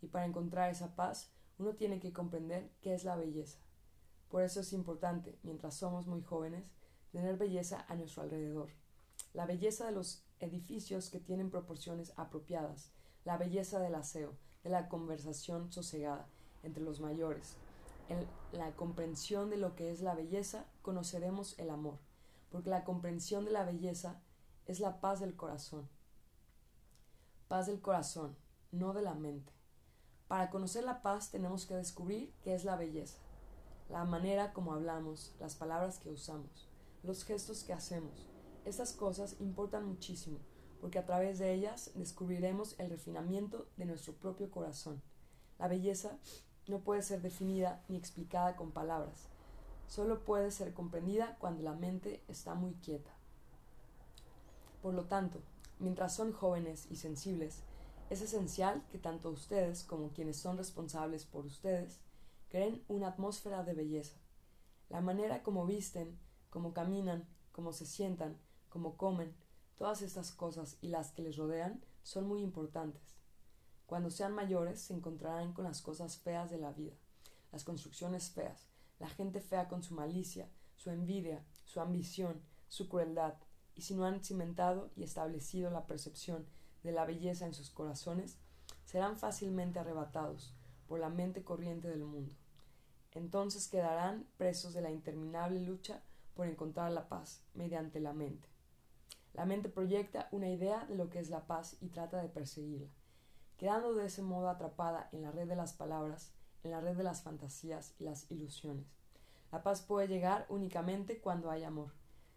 [0.01, 3.59] y para encontrar esa paz uno tiene que comprender qué es la belleza.
[4.29, 6.73] Por eso es importante, mientras somos muy jóvenes,
[7.11, 8.71] tener belleza a nuestro alrededor.
[9.33, 12.93] La belleza de los edificios que tienen proporciones apropiadas,
[13.25, 16.29] la belleza del aseo, de la conversación sosegada
[16.63, 17.57] entre los mayores.
[18.09, 21.99] En la comprensión de lo que es la belleza, conoceremos el amor,
[22.51, 24.21] porque la comprensión de la belleza
[24.67, 25.89] es la paz del corazón.
[27.49, 28.37] Paz del corazón,
[28.73, 29.53] no de la mente.
[30.27, 33.19] Para conocer la paz tenemos que descubrir qué es la belleza,
[33.91, 36.71] la manera como hablamos, las palabras que usamos,
[37.03, 38.27] los gestos que hacemos.
[38.65, 40.39] Estas cosas importan muchísimo,
[40.81, 45.03] porque a través de ellas descubriremos el refinamiento de nuestro propio corazón.
[45.59, 46.19] La belleza
[46.67, 49.29] no puede ser definida ni explicada con palabras,
[49.87, 53.14] solo puede ser comprendida cuando la mente está muy quieta.
[54.85, 55.41] Por lo tanto,
[55.79, 57.63] mientras son jóvenes y sensibles,
[58.11, 62.01] es esencial que tanto ustedes como quienes son responsables por ustedes
[62.51, 64.19] creen una atmósfera de belleza.
[64.91, 66.19] La manera como visten,
[66.51, 68.37] como caminan, como se sientan,
[68.69, 69.35] como comen,
[69.75, 73.17] todas estas cosas y las que les rodean son muy importantes.
[73.87, 76.93] Cuando sean mayores se encontrarán con las cosas feas de la vida,
[77.53, 83.37] las construcciones feas, la gente fea con su malicia, su envidia, su ambición, su crueldad,
[83.75, 86.47] y si no han cimentado y establecido la percepción
[86.83, 88.39] de la belleza en sus corazones,
[88.85, 90.55] serán fácilmente arrebatados
[90.87, 92.35] por la mente corriente del mundo.
[93.13, 96.03] Entonces quedarán presos de la interminable lucha
[96.35, 98.49] por encontrar la paz mediante la mente.
[99.33, 102.89] La mente proyecta una idea de lo que es la paz y trata de perseguirla,
[103.57, 106.33] quedando de ese modo atrapada en la red de las palabras,
[106.63, 108.87] en la red de las fantasías y las ilusiones.
[109.51, 111.93] La paz puede llegar únicamente cuando hay amor.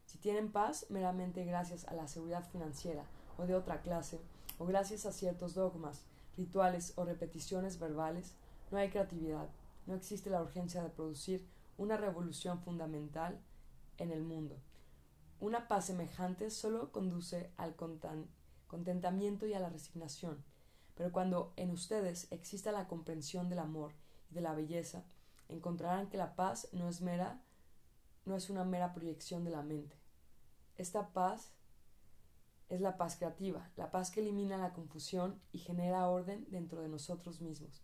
[0.07, 3.03] Si tienen paz meramente gracias a la seguridad financiera
[3.37, 4.19] o de otra clase,
[4.57, 6.05] o gracias a ciertos dogmas,
[6.37, 8.33] rituales o repeticiones verbales,
[8.71, 9.49] no hay creatividad,
[9.85, 11.45] no existe la urgencia de producir
[11.77, 13.37] una revolución fundamental
[13.97, 14.55] en el mundo.
[15.41, 17.75] Una paz semejante solo conduce al
[18.67, 20.43] contentamiento y a la resignación,
[20.95, 23.91] pero cuando en ustedes exista la comprensión del amor
[24.31, 25.03] y de la belleza,
[25.49, 27.41] encontrarán que la paz no es mera,
[28.27, 29.95] no es una mera proyección de la mente.
[30.75, 31.53] Esta paz
[32.69, 36.89] es la paz creativa, la paz que elimina la confusión y genera orden dentro de
[36.89, 37.81] nosotros mismos.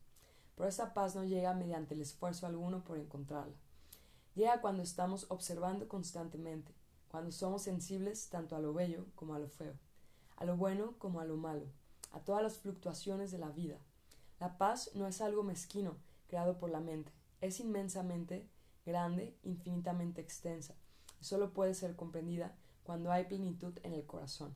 [0.55, 3.55] Pero esta paz no llega mediante el esfuerzo alguno por encontrarla.
[4.35, 6.73] Llega cuando estamos observando constantemente,
[7.07, 9.75] cuando somos sensibles tanto a lo bello como a lo feo,
[10.35, 11.65] a lo bueno como a lo malo,
[12.11, 13.77] a todas las fluctuaciones de la vida.
[14.39, 15.95] La paz no es algo mezquino
[16.27, 18.49] creado por la mente, es inmensamente
[18.85, 20.75] grande, infinitamente extensa,
[21.21, 24.55] y solo puede ser comprendida cuando hay plenitud en el corazón.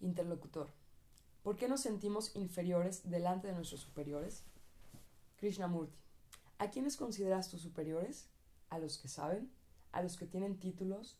[0.00, 0.70] Interlocutor.
[1.42, 4.44] ¿Por qué nos sentimos inferiores delante de nuestros superiores?
[5.36, 5.98] Krishnamurti.
[6.58, 8.28] ¿A quiénes consideras tus superiores?
[8.70, 9.50] ¿A los que saben?
[9.90, 11.18] ¿A los que tienen títulos,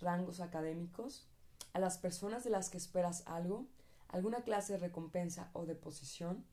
[0.00, 1.28] rangos académicos?
[1.72, 3.66] ¿A las personas de las que esperas algo?
[4.08, 6.44] ¿Alguna clase de recompensa o de posición?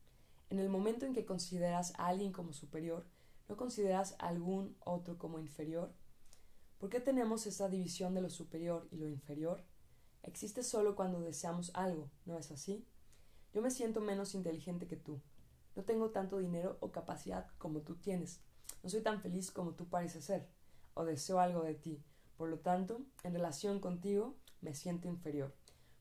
[0.49, 3.05] En el momento en que consideras a alguien como superior,
[3.47, 5.93] ¿no consideras a algún otro como inferior?
[6.77, 9.63] ¿Por qué tenemos esta división de lo superior y lo inferior?
[10.23, 12.85] existe solo cuando deseamos algo, ¿no es así?
[13.53, 15.21] Yo me siento menos inteligente que tú.
[15.75, 18.41] No tengo tanto dinero o capacidad como tú tienes.
[18.81, 20.49] No soy tan feliz como tú pareces ser.
[20.93, 22.03] O deseo algo de ti.
[22.37, 25.53] Por lo tanto, en relación contigo, me siento inferior.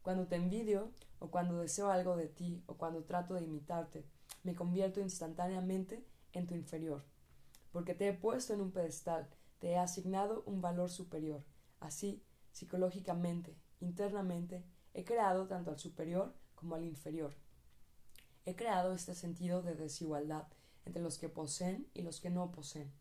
[0.02, 4.04] Cuando te envidio, o cuando deseo algo de ti, o cuando trato de imitarte,
[4.42, 7.04] me convierto instantáneamente en tu inferior.
[7.72, 9.28] Porque te he puesto en un pedestal,
[9.58, 11.42] te he asignado un valor superior.
[11.80, 12.22] Así,
[12.52, 17.34] psicológicamente, Internamente he creado tanto al superior como al inferior.
[18.46, 20.46] He creado este sentido de desigualdad
[20.84, 22.92] entre los que poseen y los que no poseen.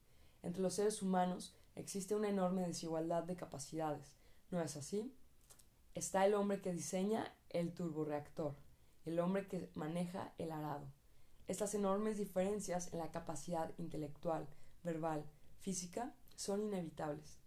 [0.41, 4.11] Entre los seres humanos existe una enorme desigualdad de capacidades.
[4.49, 5.15] ¿No es así?
[5.93, 8.55] Está el hombre que diseña el turboreactor,
[9.05, 10.87] el hombre que maneja el arado.
[11.47, 14.47] Estas enormes diferencias en la capacidad intelectual,
[14.83, 15.25] verbal,
[15.59, 17.37] física son inevitables.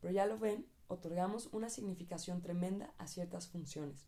[0.00, 4.06] Pero ya lo ven, otorgamos una significación tremenda a ciertas funciones.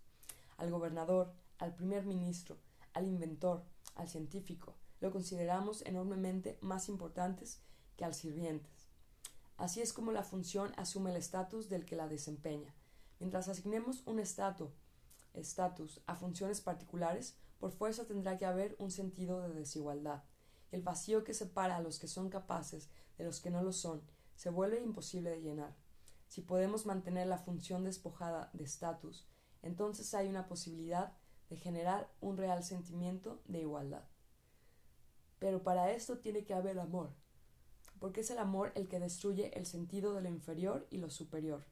[0.57, 2.59] Al gobernador, al primer ministro,
[2.93, 3.65] al inventor,
[3.95, 7.61] al científico, lo consideramos enormemente más importantes
[7.97, 8.89] que al sirvientes.
[9.57, 12.75] Así es como la función asume el estatus del que la desempeña.
[13.19, 19.55] Mientras asignemos un estatus a funciones particulares, por fuerza tendrá que haber un sentido de
[19.55, 20.23] desigualdad.
[20.73, 22.89] El vacío que separa a los que son capaces
[23.19, 24.03] de los que no lo son
[24.35, 25.75] se vuelve imposible de llenar.
[26.29, 29.27] Si podemos mantener la función despojada de estatus,
[29.63, 31.13] entonces hay una posibilidad
[31.49, 34.05] de generar un real sentimiento de igualdad.
[35.39, 37.11] Pero para esto tiene que haber amor,
[38.01, 41.65] porque es el amor el que destruye el sentido de lo inferior y lo superior.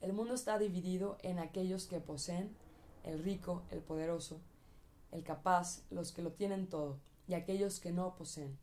[0.00, 2.56] El mundo está dividido en aquellos que poseen,
[3.04, 4.40] el rico, el poderoso,
[5.12, 8.58] el capaz, los que lo tienen todo, y aquellos que no poseen.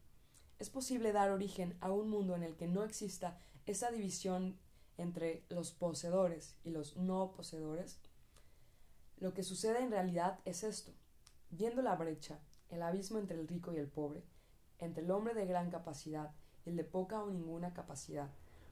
[0.59, 4.59] ¿Es posible dar origen a un mundo en el que no exista esa división
[4.97, 7.99] entre los poseedores y los no poseedores?
[9.17, 10.91] Lo que sucede en realidad es esto.
[11.49, 14.23] Viendo la brecha, el abismo entre el rico y el pobre,
[14.79, 16.31] entre el hombre de gran capacidad
[16.65, 18.29] y el de poca o ninguna capacidad,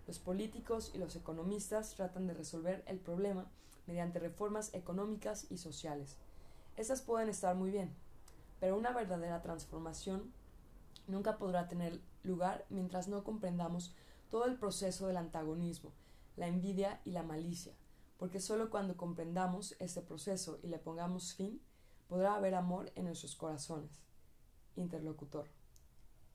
[0.08, 3.50] los políticos y los economistas tratan de resolver el problema
[3.88, 6.16] mediante reformas económicas y sociales.
[6.78, 7.94] Estas pueden estar muy bien,
[8.60, 10.32] pero una verdadera transformación
[11.08, 13.96] nunca podrá tener lugar mientras no comprendamos
[14.30, 15.94] todo el proceso del antagonismo,
[16.36, 17.74] la envidia y la malicia,
[18.18, 21.62] porque sólo cuando comprendamos este proceso y le pongamos fin,
[22.08, 24.02] podrá haber amor en nuestros corazones.
[24.76, 25.48] Interlocutor.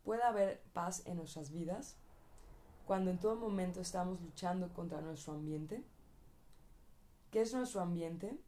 [0.05, 1.97] ¿Puede haber paz en nuestras vidas?
[2.87, 5.85] Cuando en todo momento estamos luchando contra nuestro ambiente.
[7.31, 8.39] ¿Qué es nuestro ambiente?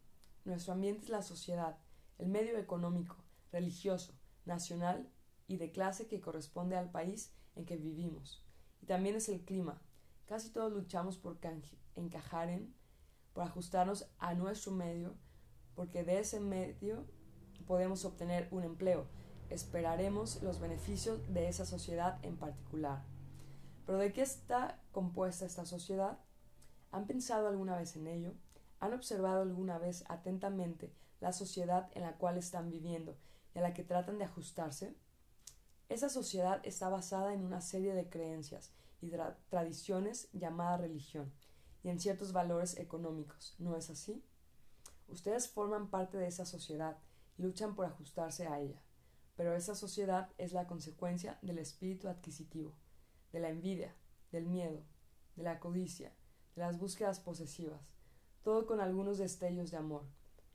[0.45, 1.79] Nuestro ambiente es la sociedad,
[2.19, 3.17] el medio económico,
[3.55, 4.13] religioso,
[4.45, 5.09] nacional
[5.47, 8.45] y de clase que corresponde al país en que vivimos.
[8.83, 9.81] Y también es el clima.
[10.27, 11.39] Casi todos luchamos por
[11.95, 12.75] encajar en,
[13.33, 15.15] por ajustarnos a nuestro medio,
[15.75, 17.07] porque de ese medio
[17.67, 19.07] podemos obtener un empleo.
[19.51, 23.05] Esperaremos los beneficios de esa sociedad en particular.
[23.87, 26.19] Pero ¿de qué está compuesta esta sociedad?
[26.91, 28.33] ¿Han pensado alguna vez en ello?
[28.81, 33.17] ¿Han observado alguna vez atentamente la sociedad en la cual están viviendo
[33.55, 34.97] y a la que tratan de ajustarse?
[35.89, 39.13] Esa sociedad está basada en una serie de creencias y
[39.51, 41.33] tradiciones llamadas religión
[41.83, 44.25] y en ciertos valores económicos, ¿no es así?
[45.09, 46.97] Ustedes forman parte de esa sociedad
[47.37, 48.83] y luchan por ajustarse a ella,
[49.37, 52.73] pero esa sociedad es la consecuencia del espíritu adquisitivo,
[53.33, 53.95] de la envidia,
[54.33, 54.83] del miedo,
[55.37, 56.13] de la codicia,
[56.57, 57.83] de las búsquedas posesivas,
[58.43, 60.05] todo con algunos destellos de amor.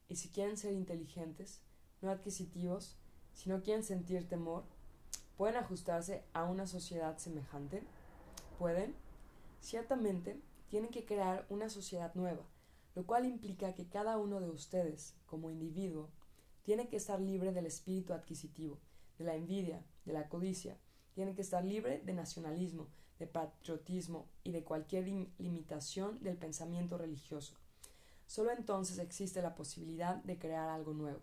[0.07, 1.61] Y si quieren ser inteligentes,
[2.01, 2.95] no adquisitivos,
[3.33, 4.63] si no quieren sentir temor,
[5.37, 7.83] ¿pueden ajustarse a una sociedad semejante?
[8.57, 8.95] ¿Pueden?
[9.61, 10.39] Ciertamente,
[10.69, 12.43] tienen que crear una sociedad nueva,
[12.95, 16.09] lo cual implica que cada uno de ustedes, como individuo,
[16.63, 18.77] tiene que estar libre del espíritu adquisitivo,
[19.17, 20.77] de la envidia, de la codicia,
[21.13, 22.87] tiene que estar libre de nacionalismo,
[23.19, 25.05] de patriotismo y de cualquier
[25.37, 27.55] limitación del pensamiento religioso.
[28.27, 31.21] Solo entonces existe la posibilidad de crear algo nuevo,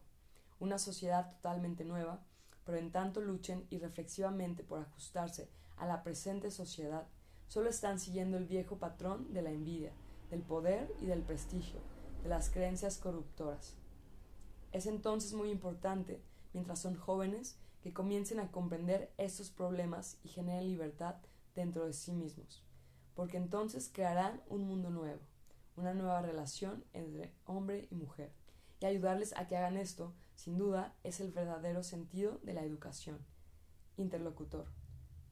[0.61, 2.23] una sociedad totalmente nueva,
[2.65, 7.07] pero en tanto luchen irreflexivamente por ajustarse a la presente sociedad,
[7.49, 9.93] solo están siguiendo el viejo patrón de la envidia,
[10.31, 11.81] del poder y del prestigio,
[12.23, 13.75] de las creencias corruptoras.
[14.73, 16.21] Es entonces muy importante,
[16.53, 21.17] mientras son jóvenes, que comiencen a comprender estos problemas y generen libertad
[21.55, 22.65] dentro de sí mismos,
[23.15, 25.21] porque entonces crearán un mundo nuevo,
[25.77, 28.33] una nueva relación entre hombre y mujer.
[28.81, 33.19] Y ayudarles a que hagan esto, sin duda, es el verdadero sentido de la educación.
[33.97, 34.67] Interlocutor.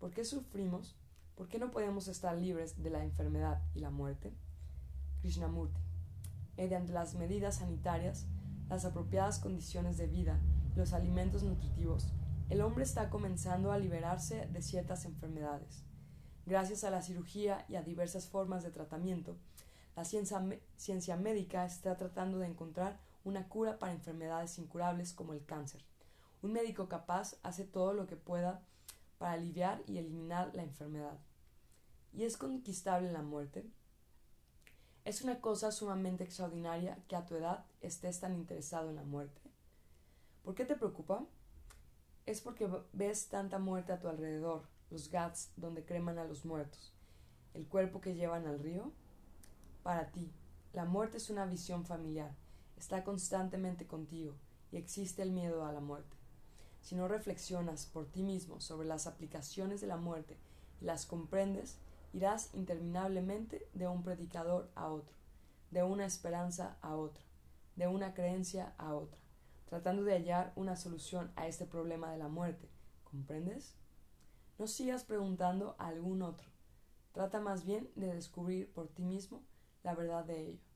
[0.01, 0.97] ¿Por qué sufrimos?
[1.37, 4.33] ¿Por qué no podemos estar libres de la enfermedad y la muerte?
[5.21, 5.81] Krishnamurti.
[6.57, 8.27] Mediante las medidas sanitarias,
[8.69, 10.41] las apropiadas condiciones de vida
[10.77, 12.09] los alimentos nutritivos,
[12.51, 15.85] el hombre está comenzando a liberarse de ciertas enfermedades.
[16.47, 19.37] Gracias a la cirugía y a diversas formas de tratamiento,
[19.97, 25.85] la ciencia, médica está tratando de encontrar una cura para enfermedades incurables como el cáncer.
[26.43, 28.63] Un médico capaz hace todo lo que pueda
[29.19, 31.19] para aliviar y eliminar la enfermedad.
[32.13, 33.67] ¿Y es conquistable la muerte?
[35.05, 39.41] Es una cosa sumamente extraordinaria que a tu edad estés tan interesado en la muerte.
[40.43, 41.25] ¿Por qué te preocupa?
[42.27, 46.95] Es porque ves tanta muerte a tu alrededor, los gats donde creman a los muertos,
[47.53, 48.93] el cuerpo que llevan al río.
[49.83, 50.33] Para ti,
[50.73, 52.35] la muerte es una visión familiar,
[52.85, 54.35] está constantemente contigo
[54.71, 56.19] y existe el miedo a la muerte.
[56.83, 60.37] Si no reflexionas por ti mismo sobre las aplicaciones de la muerte
[60.83, 61.79] y las comprendes,
[62.13, 65.17] irás interminablemente de un predicador a otro,
[65.71, 67.25] de una esperanza a otra,
[67.75, 69.19] de una creencia a otra,
[69.65, 72.69] tratando de hallar una solución a este problema de la muerte.
[73.05, 73.77] ¿Comprendes?
[74.59, 76.51] No sigas preguntando a algún otro.
[77.13, 79.43] Trata más bien de descubrir por ti mismo
[79.83, 80.74] la verdad de ello.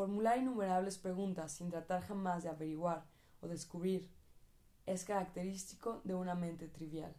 [0.00, 3.04] Formular innumerables preguntas sin tratar jamás de averiguar
[3.42, 4.10] o descubrir
[4.86, 7.14] es característico de una mente trivial.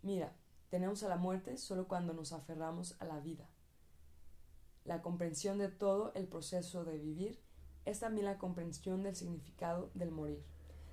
[0.00, 0.34] Mira,
[0.70, 3.50] tenemos a la muerte solo cuando nos aferramos a la vida.
[4.86, 7.38] La comprensión de todo el proceso de vivir
[7.84, 10.42] es también la comprensión del significado del morir.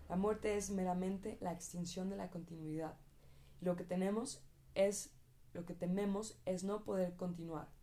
[0.10, 2.98] La muerte es meramente la extinción de la continuidad.
[3.61, 4.44] Y lo que tenemos
[4.76, 5.11] es
[5.53, 7.78] lo que tememos es no poder continuar.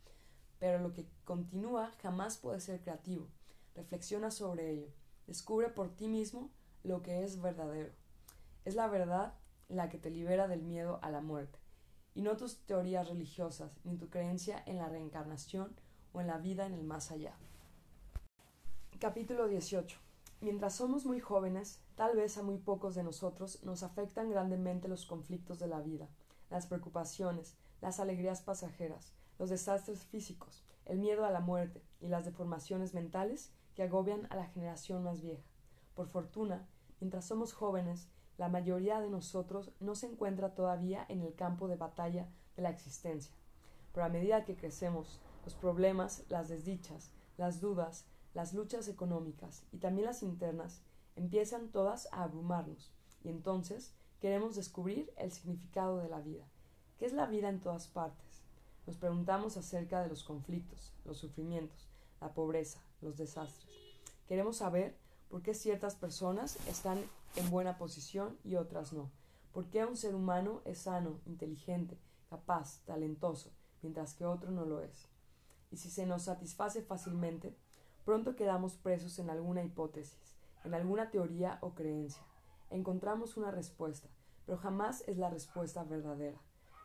[0.58, 3.28] Pero lo que continúa jamás puede ser creativo.
[3.74, 4.88] Reflexiona sobre ello.
[5.26, 6.50] Descubre por ti mismo
[6.82, 7.92] lo que es verdadero.
[8.64, 9.34] Es la verdad
[9.68, 11.58] la que te libera del miedo a la muerte,
[12.14, 15.74] y no tus teorías religiosas, ni tu creencia en la reencarnación
[16.12, 17.34] o en la vida en el más allá.
[19.00, 19.98] Capítulo 18.
[20.40, 25.06] Mientras somos muy jóvenes, tal vez a muy pocos de nosotros nos afectan grandemente los
[25.06, 26.08] conflictos de la vida,
[26.50, 32.24] las preocupaciones, las alegrías pasajeras, los desastres físicos, el miedo a la muerte y las
[32.24, 35.44] deformaciones mentales que agobian a la generación más vieja.
[35.94, 36.66] Por fortuna,
[37.00, 38.08] mientras somos jóvenes,
[38.38, 42.70] la mayoría de nosotros no se encuentra todavía en el campo de batalla de la
[42.70, 43.34] existencia.
[43.92, 49.78] Pero a medida que crecemos, los problemas, las desdichas, las dudas, las luchas económicas y
[49.78, 50.82] también las internas
[51.14, 52.92] empiezan todas a abrumarnos
[53.24, 56.44] y entonces queremos descubrir el significado de la vida.
[56.98, 58.25] ¿Qué es la vida en todas partes?
[58.86, 61.88] Nos preguntamos acerca de los conflictos, los sufrimientos,
[62.20, 63.66] la pobreza, los desastres.
[64.28, 64.96] Queremos saber
[65.28, 67.02] por qué ciertas personas están
[67.34, 69.10] en buena posición y otras no.
[69.52, 71.98] ¿Por qué un ser humano es sano, inteligente,
[72.30, 73.50] capaz, talentoso,
[73.82, 75.08] mientras que otro no lo es?
[75.72, 77.56] Y si se nos satisface fácilmente,
[78.04, 82.22] pronto quedamos presos en alguna hipótesis, en alguna teoría o creencia.
[82.70, 84.08] Encontramos una respuesta,
[84.44, 86.40] pero jamás es la respuesta verdadera.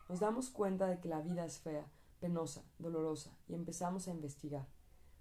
[0.08, 1.86] Nos damos cuenta de que la vida es fea,
[2.20, 4.66] penosa, dolorosa, y empezamos a investigar.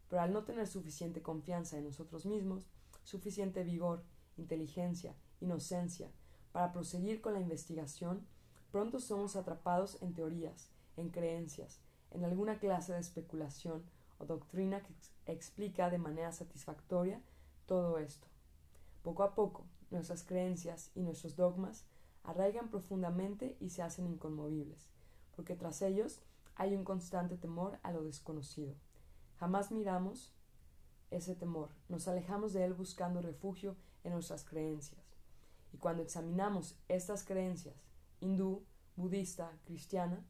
[0.10, 2.68] Pero al no tener suficiente confianza en nosotros mismos,
[3.04, 4.04] suficiente vigor,
[4.38, 6.12] inteligencia, inocencia,
[6.52, 8.28] para proseguir con la investigación,
[8.72, 11.80] pronto somos atrapados en teorías, en creencias,
[12.12, 13.84] en alguna clase de especulación
[14.20, 14.94] o doctrina que
[15.26, 17.22] explica de manera satisfactoria
[17.66, 18.28] todo esto.
[19.02, 21.86] Poco a poco, nuestras creencias y nuestros dogmas
[22.24, 24.90] arraigan profundamente y se hacen inconmovibles,
[25.36, 26.22] porque tras ellos
[26.56, 28.76] hay un constante temor a lo desconocido.
[29.38, 30.34] Jamás miramos
[31.10, 35.02] ese temor, nos alejamos de él buscando refugio en nuestras creencias.
[35.74, 37.76] Y cuando examinamos estas creencias,
[38.20, 38.64] hindú,
[38.96, 40.24] budista, cristiana,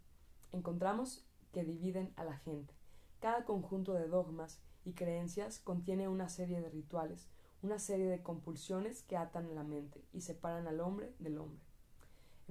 [0.51, 2.73] encontramos que dividen a la gente.
[3.19, 7.27] Cada conjunto de dogmas y creencias contiene una serie de rituales,
[7.61, 11.70] una serie de compulsiones que atan la mente y separan al hombre del hombre.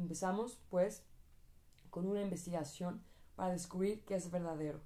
[0.00, 1.04] Empezamos, pues,
[1.90, 3.04] con una investigación
[3.36, 4.80] para descubrir qué es verdadero,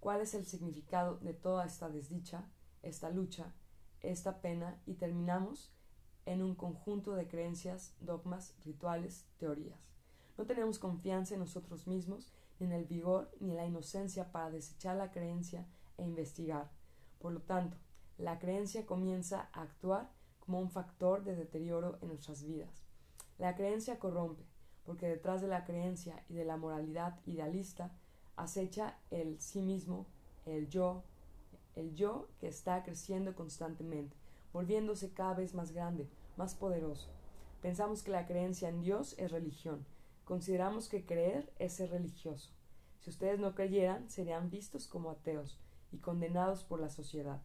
[0.00, 2.50] cuál es el significado de toda esta desdicha,
[2.82, 3.54] esta lucha,
[4.00, 5.72] esta pena y terminamos
[6.26, 9.88] en un conjunto de creencias, dogmas, rituales, teorías.
[10.36, 14.50] No tenemos confianza en nosotros mismos, ni en el vigor, ni en la inocencia para
[14.50, 15.64] desechar la creencia
[15.96, 16.72] e investigar.
[17.20, 17.76] Por lo tanto,
[18.18, 20.10] la creencia comienza a actuar
[20.40, 22.89] como un factor de deterioro en nuestras vidas.
[23.40, 24.44] La creencia corrompe,
[24.84, 27.90] porque detrás de la creencia y de la moralidad idealista
[28.36, 30.06] acecha el sí mismo,
[30.44, 31.04] el yo,
[31.74, 34.14] el yo que está creciendo constantemente,
[34.52, 36.06] volviéndose cada vez más grande,
[36.36, 37.08] más poderoso.
[37.62, 39.86] Pensamos que la creencia en Dios es religión.
[40.26, 42.50] Consideramos que creer es ser religioso.
[42.98, 45.58] Si ustedes no creyeran, serían vistos como ateos
[45.92, 47.40] y condenados por la sociedad.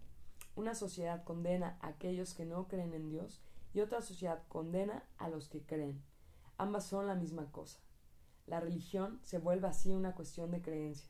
[0.57, 3.44] Una sociedad condena a aquellos que no creen en Dios
[3.75, 6.01] y otra sociedad condena a los que creen.
[6.57, 7.77] Ambas son la misma cosa.
[8.47, 11.09] La religión se vuelve así una cuestión de creencia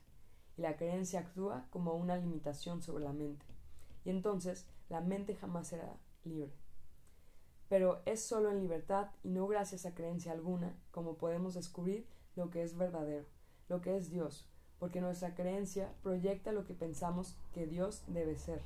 [0.56, 3.46] y la creencia actúa como una limitación sobre la mente.
[4.04, 6.52] Y entonces la mente jamás será libre.
[7.68, 12.50] Pero es solo en libertad y no gracias a creencia alguna como podemos descubrir lo
[12.50, 13.26] que es verdadero,
[13.68, 14.44] lo que es Dios,
[14.80, 18.60] porque nuestra creencia proyecta lo que pensamos que Dios debe ser,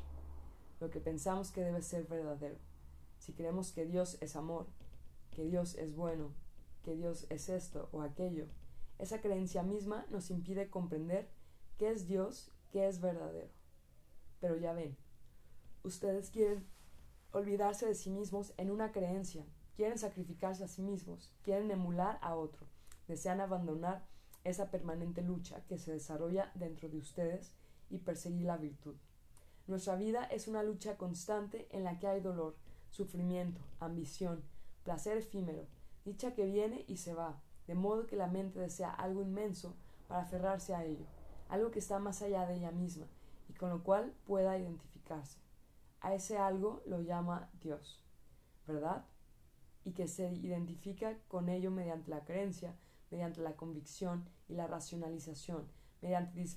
[0.81, 2.69] lo que pensamos que debe ser verdadero.
[3.20, 4.66] Si creemos que Dios es amor,
[5.30, 6.32] que Dios es bueno,
[6.82, 8.47] que Dios es esto o aquello,
[8.98, 11.28] esa creencia misma nos impide comprender
[11.76, 13.51] qué es Dios, qué es verdadero.
[14.40, 14.97] Pero ya ven,
[15.84, 16.66] ustedes quieren
[17.32, 19.44] olvidarse de sí mismos en una creencia,
[19.76, 22.66] quieren sacrificarse a sí mismos, quieren emular a otro,
[23.06, 24.06] desean abandonar
[24.44, 27.55] esa permanente lucha que se desarrolla dentro de ustedes
[27.90, 28.97] y perseguir la virtud.
[29.66, 32.56] Nuestra vida es una lucha constante en la que hay dolor,
[32.90, 34.42] sufrimiento, ambición,
[34.84, 35.66] placer efímero,
[36.04, 39.74] dicha que viene y se va, de modo que la mente desea algo inmenso
[40.08, 41.06] para aferrarse a ello
[41.50, 43.06] algo que está más allá de ella misma
[43.48, 45.38] y con lo cual pueda identificarse.
[46.00, 48.02] A ese algo lo llama Dios,
[48.66, 49.04] ¿verdad?
[49.84, 52.76] Y que se identifica con ello mediante la creencia,
[53.10, 55.68] mediante la convicción y la racionalización,
[56.00, 56.48] mediante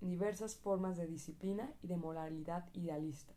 [0.00, 3.34] diversas formas de disciplina y de moralidad idealista.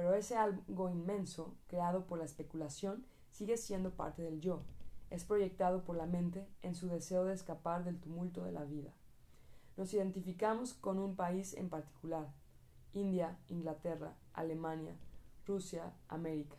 [0.00, 4.62] Pero ese algo inmenso, creado por la especulación, sigue siendo parte del yo,
[5.10, 8.94] es proyectado por la mente en su deseo de escapar del tumulto de la vida.
[9.76, 12.32] Nos identificamos con un país en particular,
[12.94, 14.96] India, Inglaterra, Alemania,
[15.44, 16.56] Rusia, América.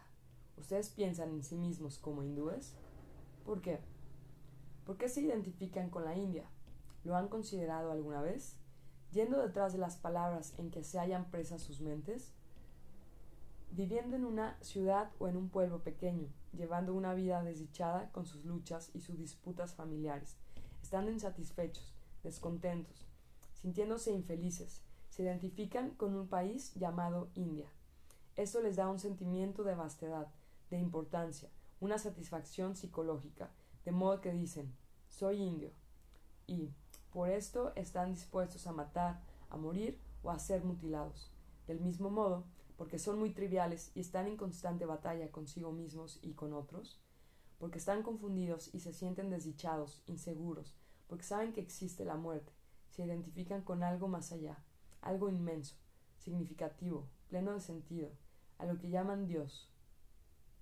[0.56, 2.76] ¿Ustedes piensan en sí mismos como hindúes?
[3.44, 3.80] ¿Por qué?
[4.86, 6.48] ¿Por qué se identifican con la India?
[7.04, 8.60] ¿Lo han considerado alguna vez?
[9.12, 12.36] Yendo detrás de las palabras en que se hayan presas sus mentes,
[13.72, 18.44] viviendo en una ciudad o en un pueblo pequeño, llevando una vida desdichada con sus
[18.46, 20.36] luchas y sus disputas familiares,
[20.82, 21.94] estando insatisfechos,
[22.24, 23.08] descontentos,
[23.62, 27.68] sintiéndose infelices, se identifican con un país llamado India.
[28.36, 30.28] Esto les da un sentimiento de vastedad,
[30.70, 31.50] de importancia,
[31.80, 33.52] una satisfacción psicológica,
[33.86, 34.74] de modo que dicen,
[35.10, 35.72] soy indio.
[36.48, 36.74] Y,
[37.12, 41.32] por esto, están dispuestos a matar, a morir o a ser mutilados.
[41.68, 42.46] Del mismo modo,
[42.82, 47.00] porque son muy triviales y están en constante batalla consigo mismos y con otros,
[47.60, 50.74] porque están confundidos y se sienten desdichados, inseguros,
[51.08, 52.52] porque saben que existe la muerte,
[52.90, 54.58] se identifican con algo más allá,
[55.00, 55.76] algo inmenso,
[56.18, 58.10] significativo, pleno de sentido,
[58.58, 59.70] a lo que llaman Dios.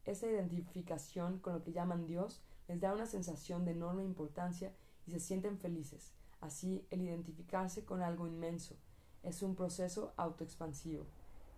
[0.04, 4.74] Esta identificación con lo que llaman Dios les da una sensación de enorme importancia
[5.08, 6.12] y se sienten felices.
[6.42, 8.76] Así, el identificarse con algo inmenso
[9.24, 11.08] es un proceso autoexpansivo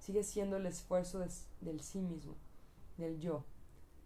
[0.02, 1.20] sigue siendo el esfuerzo
[1.62, 2.36] del sí mismo,
[2.98, 3.46] del yo.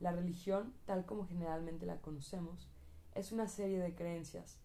[0.02, 2.68] La religión, tal como generalmente la conocemos,
[3.14, 4.60] es una serie de creencias,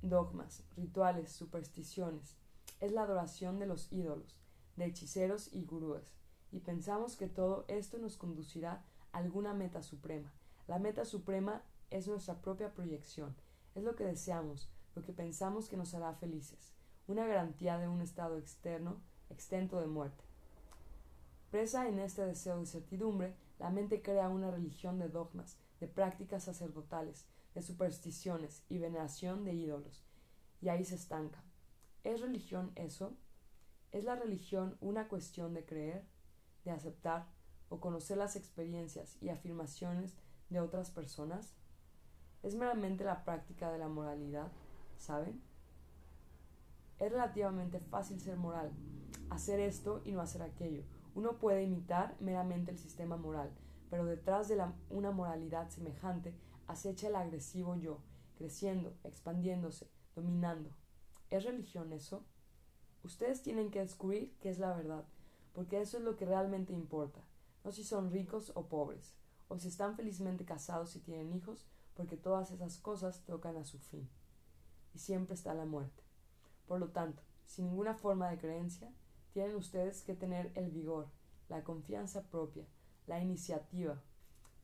[0.00, 2.36] dogmas, rituales, supersticiones.
[2.78, 4.38] Es la adoración de los ídolos,
[4.76, 6.14] de hechiceros y gurúes.
[6.52, 10.32] Y pensamos que todo esto nos conducirá a alguna meta suprema.
[10.68, 13.34] La meta suprema es nuestra propia proyección,
[13.74, 16.72] es lo que deseamos, lo que pensamos que nos hará felices,
[17.08, 19.00] una garantía de un estado externo
[19.32, 20.24] extento de muerte.
[21.50, 26.44] Presa en este deseo de certidumbre, la mente crea una religión de dogmas, de prácticas
[26.44, 30.04] sacerdotales, de supersticiones y veneración de ídolos,
[30.60, 31.42] y ahí se estanca.
[32.04, 33.16] ¿Es religión eso?
[33.90, 36.06] ¿Es la religión una cuestión de creer,
[36.64, 37.26] de aceptar
[37.68, 40.16] o conocer las experiencias y afirmaciones
[40.48, 41.54] de otras personas?
[42.42, 44.50] ¿Es meramente la práctica de la moralidad?
[44.98, 45.42] ¿Saben?
[46.98, 48.72] Es relativamente fácil ser moral,
[49.32, 50.84] hacer esto y no hacer aquello.
[51.14, 53.50] Uno puede imitar meramente el sistema moral,
[53.90, 56.34] pero detrás de una moralidad semejante
[56.66, 57.98] acecha el agresivo yo,
[58.36, 60.70] creciendo, expandiéndose, dominando.
[61.30, 62.24] ¿Es religión eso?
[63.04, 65.04] Ustedes tienen que descubrir qué es la verdad,
[65.52, 67.20] porque eso es lo que realmente importa,
[67.64, 69.14] no si son ricos o pobres,
[69.48, 73.78] o si están felizmente casados y tienen hijos, porque todas esas cosas tocan a su
[73.78, 74.08] fin.
[74.94, 76.02] Y siempre está la muerte.
[76.66, 78.90] Por lo tanto, sin ninguna forma de creencia,
[79.32, 81.08] tienen ustedes que tener el vigor,
[81.48, 82.66] la confianza propia,
[83.06, 84.02] la iniciativa,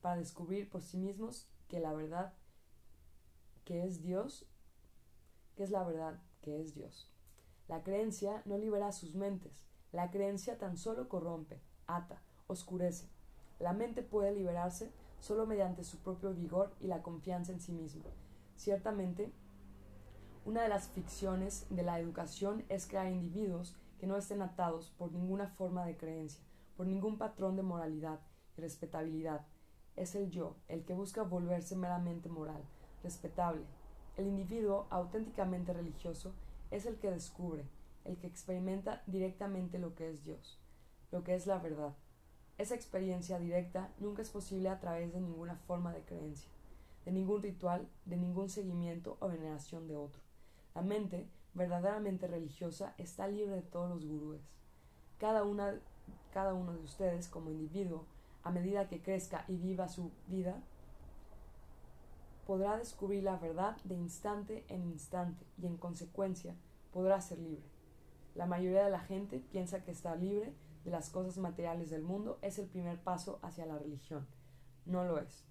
[0.01, 2.35] para descubrir por sí mismos que la verdad
[3.65, 4.47] que es Dios,
[5.57, 7.12] que es la verdad que es Dios.
[7.66, 13.09] La creencia no libera sus mentes, la creencia tan solo corrompe, ata, oscurece.
[13.59, 18.05] La mente puede liberarse solo mediante su propio vigor y la confianza en sí misma.
[18.57, 19.32] Ciertamente,
[20.45, 25.12] una de las ficciones de la educación es crear individuos que no estén atados por
[25.12, 26.42] ninguna forma de creencia,
[26.76, 28.20] por ningún patrón de moralidad
[28.56, 29.46] y respetabilidad.
[29.96, 32.62] Es el yo, el que busca volverse meramente moral,
[33.02, 33.64] respetable.
[34.16, 36.32] El individuo auténticamente religioso
[36.70, 37.64] es el que descubre,
[38.04, 40.58] el que experimenta directamente lo que es Dios,
[41.10, 41.94] lo que es la verdad.
[42.58, 46.48] Esa experiencia directa nunca es posible a través de ninguna forma de creencia,
[47.04, 50.20] de ningún ritual, de ningún seguimiento o veneración de otro.
[50.74, 54.40] La mente verdaderamente religiosa está libre de todos los gurúes.
[55.18, 55.80] Cada, una,
[56.32, 58.04] cada uno de ustedes como individuo,
[58.44, 60.60] a medida que crezca y viva su vida,
[62.46, 66.54] podrá descubrir la verdad de instante en instante y en consecuencia
[66.92, 67.64] podrá ser libre.
[68.34, 70.54] La mayoría de la gente piensa que estar libre
[70.84, 74.26] de las cosas materiales del mundo es el primer paso hacia la religión.
[74.86, 75.44] No lo es.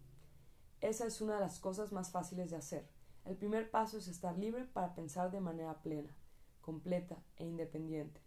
[0.81, 2.87] Esa es una de las cosas más fáciles de hacer.
[3.27, 6.15] El primer paso es estar libre para pensar de manera plena,
[6.61, 8.21] completa e independiente,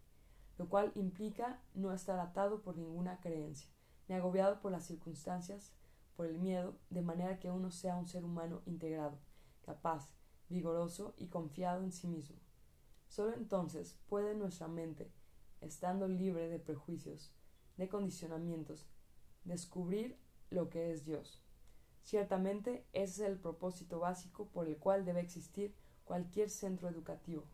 [0.59, 3.71] lo cual implica no estar atado por ninguna creencia,
[4.07, 5.73] ni agobiado por las circunstancias,
[6.15, 9.17] por el miedo, de manera que uno sea un ser humano integrado,
[9.65, 10.07] capaz,
[10.49, 12.37] vigoroso y confiado en sí mismo.
[13.07, 15.11] Solo entonces puede nuestra mente,
[15.61, 17.33] estando libre de prejuicios,
[17.77, 18.85] de condicionamientos,
[19.45, 20.19] descubrir
[20.51, 21.40] lo que es Dios.
[22.03, 25.73] Ciertamente ese es el propósito básico por el cual debe existir
[26.03, 27.45] cualquier centro educativo.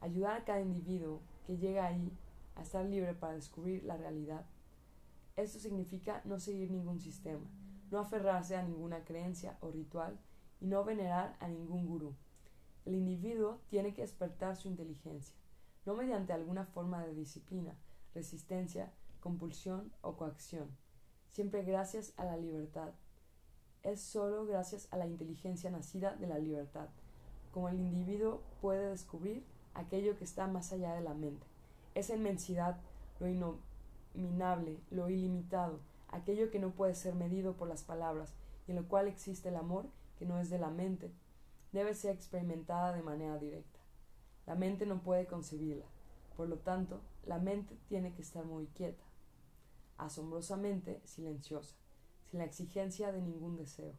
[0.00, 2.16] Ayudar a cada individuo que llega ahí
[2.54, 4.46] a estar libre para descubrir la realidad.
[5.36, 7.44] Esto significa no seguir ningún sistema,
[7.90, 10.18] no aferrarse a ninguna creencia o ritual
[10.60, 12.14] y no venerar a ningún gurú.
[12.84, 15.36] El individuo tiene que despertar su inteligencia,
[15.86, 17.76] no mediante alguna forma de disciplina,
[18.14, 20.76] resistencia, compulsión o coacción,
[21.30, 22.92] siempre gracias a la libertad.
[23.82, 26.88] Es sólo gracias a la inteligencia nacida de la libertad,
[27.50, 29.44] como el individuo puede descubrir
[29.74, 31.44] aquello que está más allá de la mente,
[31.96, 32.76] esa inmensidad,
[33.18, 33.26] lo
[34.14, 38.32] inominable, lo ilimitado, aquello que no puede ser medido por las palabras
[38.68, 39.86] y en lo cual existe el amor
[40.16, 41.10] que no es de la mente,
[41.72, 43.80] debe ser experimentada de manera directa.
[44.46, 45.86] La mente no puede concebirla,
[46.36, 49.02] por lo tanto, la mente tiene que estar muy quieta,
[49.98, 51.74] asombrosamente silenciosa,
[52.32, 53.92] sin la exigencia de ningún deseo.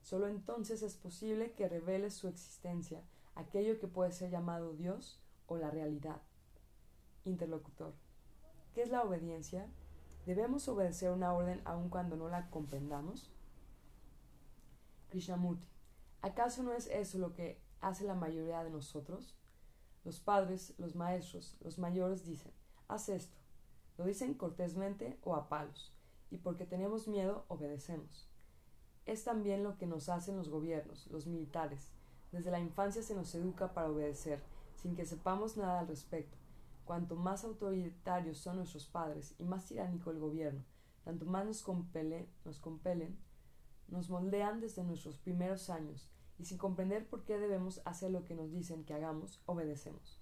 [0.00, 3.02] Solo entonces es posible que revele su existencia
[3.34, 6.22] aquello que puede ser llamado Dios o la realidad.
[7.24, 7.92] Interlocutor.
[8.72, 9.68] ¿Qué es la obediencia?
[10.26, 13.32] ¿Debemos obedecer una orden aun cuando no la comprendamos?
[15.10, 15.66] Krishnamurti.
[16.22, 19.36] ¿Acaso no es eso lo que hace la mayoría de nosotros?
[20.04, 22.52] Los padres, los maestros, los mayores dicen,
[22.86, 23.36] haz esto.
[23.98, 25.95] Lo dicen cortésmente o a palos,
[26.30, 28.28] y porque tenemos miedo obedecemos.
[29.04, 31.92] Es también lo que nos hacen los gobiernos, los militares.
[32.32, 34.42] Desde la infancia se nos educa para obedecer,
[34.74, 36.36] sin que sepamos nada al respecto.
[36.84, 40.64] Cuanto más autoritarios son nuestros padres y más tiránico el gobierno,
[41.04, 43.16] tanto más nos compelen, nos compelen,
[43.88, 46.08] nos moldean desde nuestros primeros años
[46.38, 50.20] y sin comprender por qué debemos hacer lo que nos dicen que hagamos, obedecemos.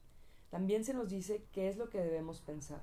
[0.50, 2.80] También se nos dice qué es lo que debemos pensar.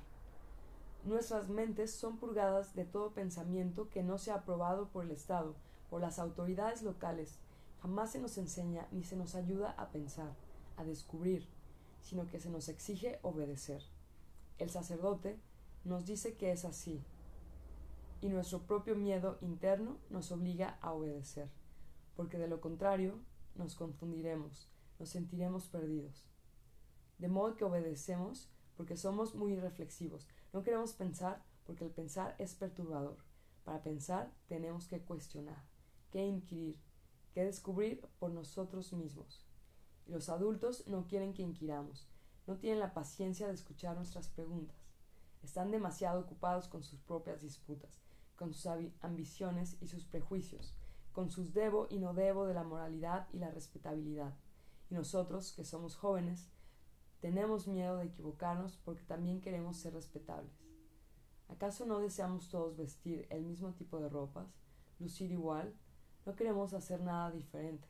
[1.04, 5.56] Nuestras mentes son purgadas de todo pensamiento que no sea aprobado por el Estado,
[5.90, 7.40] por las autoridades locales.
[7.82, 10.36] Jamás se nos enseña ni se nos ayuda a pensar,
[10.78, 11.48] a descubrir,
[12.02, 13.82] sino que se nos exige obedecer.
[14.60, 15.40] El sacerdote
[15.84, 17.02] nos dice que es así,
[18.22, 21.50] y nuestro propio miedo interno nos obliga a obedecer
[22.16, 23.20] porque de lo contrario
[23.56, 24.70] nos confundiremos,
[25.00, 26.28] nos sentiremos perdidos.
[27.18, 30.28] De modo que obedecemos porque somos muy reflexivos.
[30.54, 33.18] No queremos pensar porque el pensar es perturbador.
[33.64, 35.64] Para pensar tenemos que cuestionar,
[36.12, 36.78] que inquirir,
[37.34, 39.46] que descubrir por nosotros mismos.
[40.08, 42.10] Los adultos no quieren que inquiramos,
[42.48, 44.92] no tienen la paciencia de escuchar nuestras preguntas.
[45.42, 48.02] Están demasiado ocupados con sus propias disputas,
[48.36, 48.68] con sus
[49.02, 50.76] ambiciones y sus prejuicios,
[51.14, 54.36] con sus debo y no debo de la moralidad y la respetabilidad.
[54.90, 56.51] Y nosotros, que somos jóvenes,
[57.22, 60.52] tenemos miedo de equivocarnos porque también queremos ser respetables.
[61.48, 64.48] ¿Acaso no deseamos todos vestir el mismo tipo de ropas,
[65.00, 65.74] lucir igual?
[66.26, 67.88] No queremos hacer nada diferente.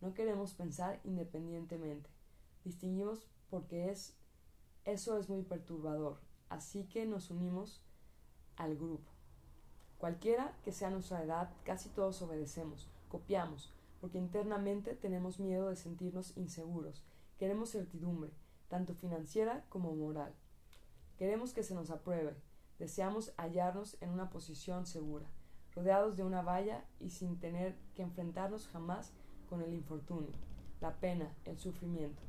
[0.00, 2.08] No queremos pensar independientemente.
[2.64, 4.16] Distinguimos porque es
[4.84, 6.18] eso es muy perturbador,
[6.50, 7.80] así que nos unimos
[8.56, 9.10] al grupo.
[9.96, 13.72] Cualquiera que sea nuestra edad, casi todos obedecemos, copiamos,
[14.02, 17.02] porque internamente tenemos miedo de sentirnos inseguros,
[17.38, 18.30] queremos certidumbre,
[18.68, 20.34] tanto financiera como moral.
[21.16, 22.34] Queremos que se nos apruebe,
[22.78, 25.26] deseamos hallarnos en una posición segura,
[25.74, 29.12] rodeados de una valla y sin tener que enfrentarnos jamás
[29.48, 30.32] con el infortunio,
[30.80, 32.22] la pena, el sufrimiento.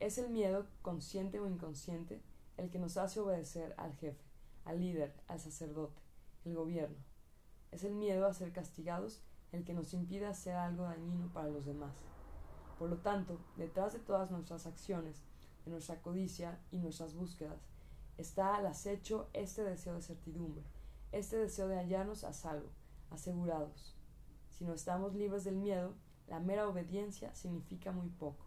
[0.00, 2.20] Es el miedo, consciente o inconsciente,
[2.56, 4.24] el que nos hace obedecer al jefe,
[4.64, 6.06] al líder, al sacerdote
[6.46, 6.96] el gobierno.
[7.72, 9.20] Es el miedo a ser castigados
[9.52, 11.94] el que nos impide hacer algo dañino para los demás.
[12.78, 15.22] Por lo tanto, detrás de todas nuestras acciones,
[15.66, 17.60] de nuestra codicia y nuestras búsquedas,
[18.16, 20.62] está al acecho este deseo de certidumbre,
[21.12, 22.70] este deseo de hallarnos a salvo,
[23.10, 23.94] asegurados.
[24.48, 25.92] Si no estamos libres del miedo,
[26.28, 28.46] la mera obediencia significa muy poco.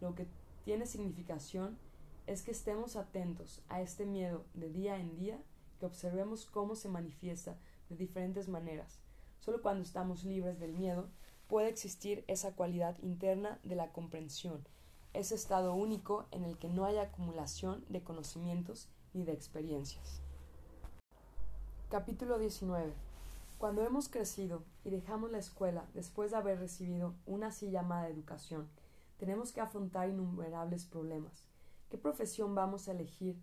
[0.00, 0.28] Lo que
[0.64, 1.78] tiene significación
[2.26, 5.42] es que estemos atentos a este miedo de día en día
[5.80, 7.56] que observemos cómo se manifiesta
[7.88, 9.00] de diferentes maneras.
[9.40, 11.08] Solo cuando estamos libres del miedo
[11.48, 14.66] puede existir esa cualidad interna de la comprensión,
[15.18, 20.20] ese estado único en el que no hay acumulación de conocimientos ni de experiencias.
[21.90, 22.92] Capítulo 19.
[23.58, 28.68] Cuando hemos crecido y dejamos la escuela después de haber recibido una así llamada educación,
[29.18, 31.42] tenemos que afrontar innumerables problemas.
[31.90, 33.42] ¿Qué profesión vamos a elegir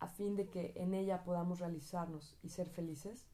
[0.00, 3.24] a fin de que en ella podamos realizarnos y ser felices?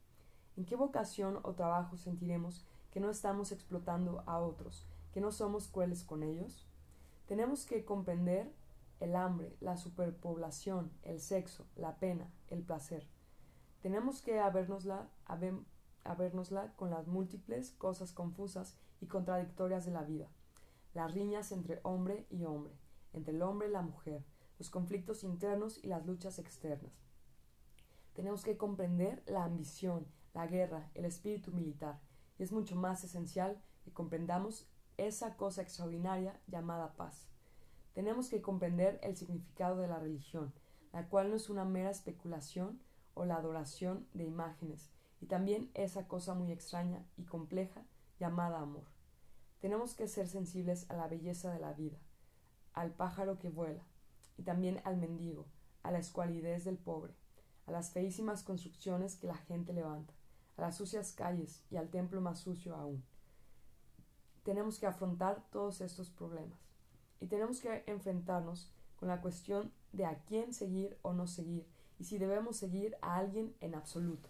[0.57, 5.67] ¿En qué vocación o trabajo sentiremos que no estamos explotando a otros, que no somos
[5.67, 6.70] crueles con ellos?
[7.31, 8.53] Tenemos que comprender
[8.99, 13.07] el hambre, la superpoblación, el sexo, la pena, el placer.
[13.83, 15.07] Tenemos que habérnosla,
[16.75, 20.27] con las múltiples cosas confusas y contradictorias de la vida,
[20.93, 22.75] las riñas entre hombre y hombre,
[23.13, 24.25] entre el hombre y la mujer,
[24.59, 27.01] los conflictos internos y las luchas externas.
[28.13, 30.05] Tenemos que comprender la ambición,
[30.35, 32.01] la guerra, el espíritu militar,
[32.41, 34.67] y es mucho más esencial que comprendamos
[35.07, 37.27] esa cosa extraordinaria llamada paz.
[37.95, 40.53] Tenemos que comprender el significado de la religión,
[40.93, 42.81] la cual no es una mera especulación
[43.15, 44.91] o la adoración de imágenes,
[45.21, 47.83] y también esa cosa muy extraña y compleja
[48.19, 48.85] llamada amor.
[49.61, 51.99] Tenemos que ser sensibles a la belleza de la vida,
[52.75, 53.83] al pájaro que vuela,
[54.37, 55.47] y también al mendigo,
[55.83, 57.15] a la escualidez del pobre,
[57.67, 60.13] a las feísimas construcciones que la gente levanta,
[60.57, 63.03] a las sucias calles y al templo más sucio aún.
[64.51, 66.59] Tenemos que afrontar todos estos problemas
[67.21, 71.65] y tenemos que enfrentarnos con la cuestión de a quién seguir o no seguir
[72.01, 74.29] y si debemos seguir a alguien en absoluto.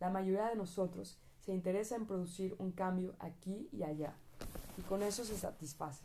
[0.00, 4.16] La mayoría de nosotros se interesa en producir un cambio aquí y allá
[4.78, 6.02] y con eso se satisface.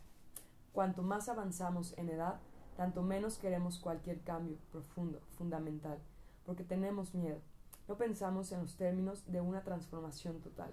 [0.71, 2.39] Cuanto más avanzamos en edad,
[2.77, 5.97] tanto menos queremos cualquier cambio profundo, fundamental,
[6.45, 7.39] porque tenemos miedo.
[7.87, 10.71] No pensamos en los términos de una transformación total,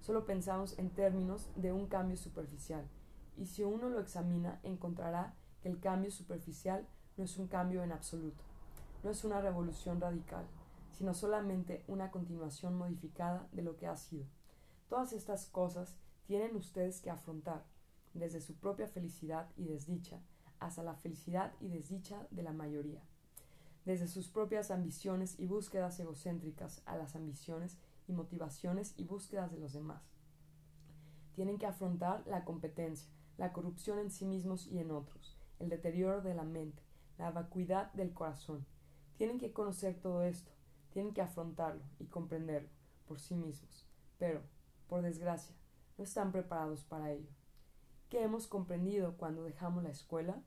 [0.00, 2.84] solo pensamos en términos de un cambio superficial,
[3.36, 7.92] y si uno lo examina encontrará que el cambio superficial no es un cambio en
[7.92, 8.42] absoluto,
[9.02, 10.44] no es una revolución radical,
[10.92, 14.26] sino solamente una continuación modificada de lo que ha sido.
[14.88, 15.96] Todas estas cosas
[16.26, 17.64] tienen ustedes que afrontar,
[18.14, 20.18] desde su propia felicidad y desdicha
[20.58, 23.02] hasta la felicidad y desdicha de la mayoría,
[23.84, 27.78] desde sus propias ambiciones y búsquedas egocéntricas a las ambiciones
[28.08, 30.02] y motivaciones y búsquedas de los demás.
[31.34, 36.22] Tienen que afrontar la competencia, la corrupción en sí mismos y en otros, el deterioro
[36.22, 36.82] de la mente,
[37.18, 38.66] la vacuidad del corazón.
[39.16, 40.50] Tienen que conocer todo esto,
[40.90, 42.70] tienen que afrontarlo y comprenderlo
[43.06, 43.86] por sí mismos,
[44.18, 44.42] pero,
[44.88, 45.54] por desgracia,
[45.96, 47.30] no están preparados para ello.
[48.08, 50.42] ¿Qué hemos comprendido cuando dejamos la escuela?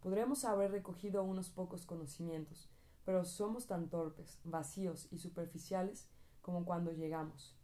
[0.00, 2.70] Podremos haber recogido unos pocos conocimientos,
[3.04, 6.08] pero somos tan torpes, vacíos y superficiales
[6.48, 7.54] como cuando llegamos.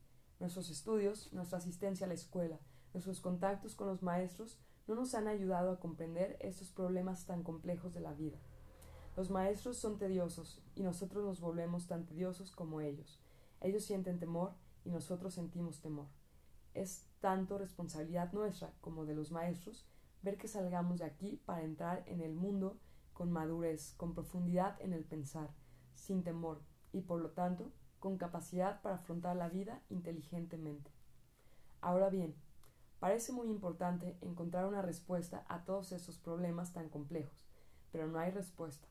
[0.40, 2.61] Nuestros estudios, nuestra asistencia a la escuela,
[2.93, 7.94] nuestros contactos con los maestros no nos han ayudado a comprender estos problemas tan complejos
[7.94, 8.36] de la vida.
[9.16, 13.23] Los maestros son tediosos y nosotros nos volvemos tan tediosos como ellos.
[13.62, 14.52] Ellos sienten temor
[14.85, 16.09] y nosotros sentimos temor.
[16.74, 19.86] Es tanto responsabilidad nuestra como de los maestros
[20.20, 22.78] ver que salgamos de aquí para entrar en el mundo
[23.15, 25.48] con madurez, con profundidad en el pensar,
[25.94, 26.61] sin temor
[26.93, 27.73] y por lo tanto
[28.05, 30.90] con capacidad para afrontar la vida inteligentemente.
[31.81, 32.35] Ahora bien,
[33.01, 37.48] parece muy importante encontrar una respuesta a todos estos problemas tan complejos,
[37.93, 38.86] pero no hay respuesta.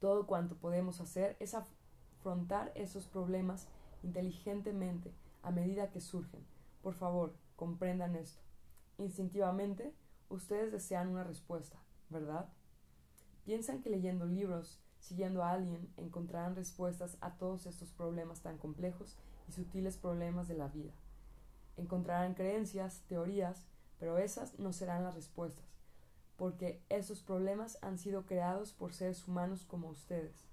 [0.00, 3.68] Todo cuanto podemos hacer es afrontar esos problemas
[4.02, 5.12] inteligentemente
[5.42, 6.46] a medida que surgen,
[6.80, 8.40] por favor, comprendan esto.
[8.96, 9.94] Instintivamente,
[10.30, 11.76] ustedes desean una respuesta,
[12.08, 12.48] ¿verdad?
[13.44, 19.18] Piensan que leyendo libros, siguiendo a alguien, encontrarán respuestas a todos estos problemas tan complejos
[19.48, 20.92] y sutiles problemas de la vida.
[21.76, 23.66] Encontrarán creencias, teorías,
[23.98, 25.66] pero esas no serán las respuestas,
[26.36, 30.46] porque esos problemas han sido creados por seres humanos como ustedes.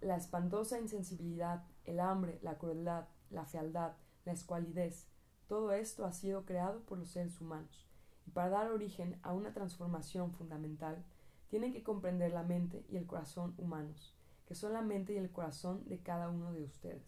[0.00, 3.92] La espantosa insensibilidad, el hambre, la crueldad, la fealdad,
[4.24, 5.06] la escualidez,
[5.46, 7.86] todo esto ha sido creado por los seres humanos,
[8.26, 11.04] y para dar origen a una transformación fundamental,
[11.50, 14.14] tienen que comprender la mente y el corazón humanos,
[14.46, 17.02] que son la mente y el corazón de cada uno de ustedes.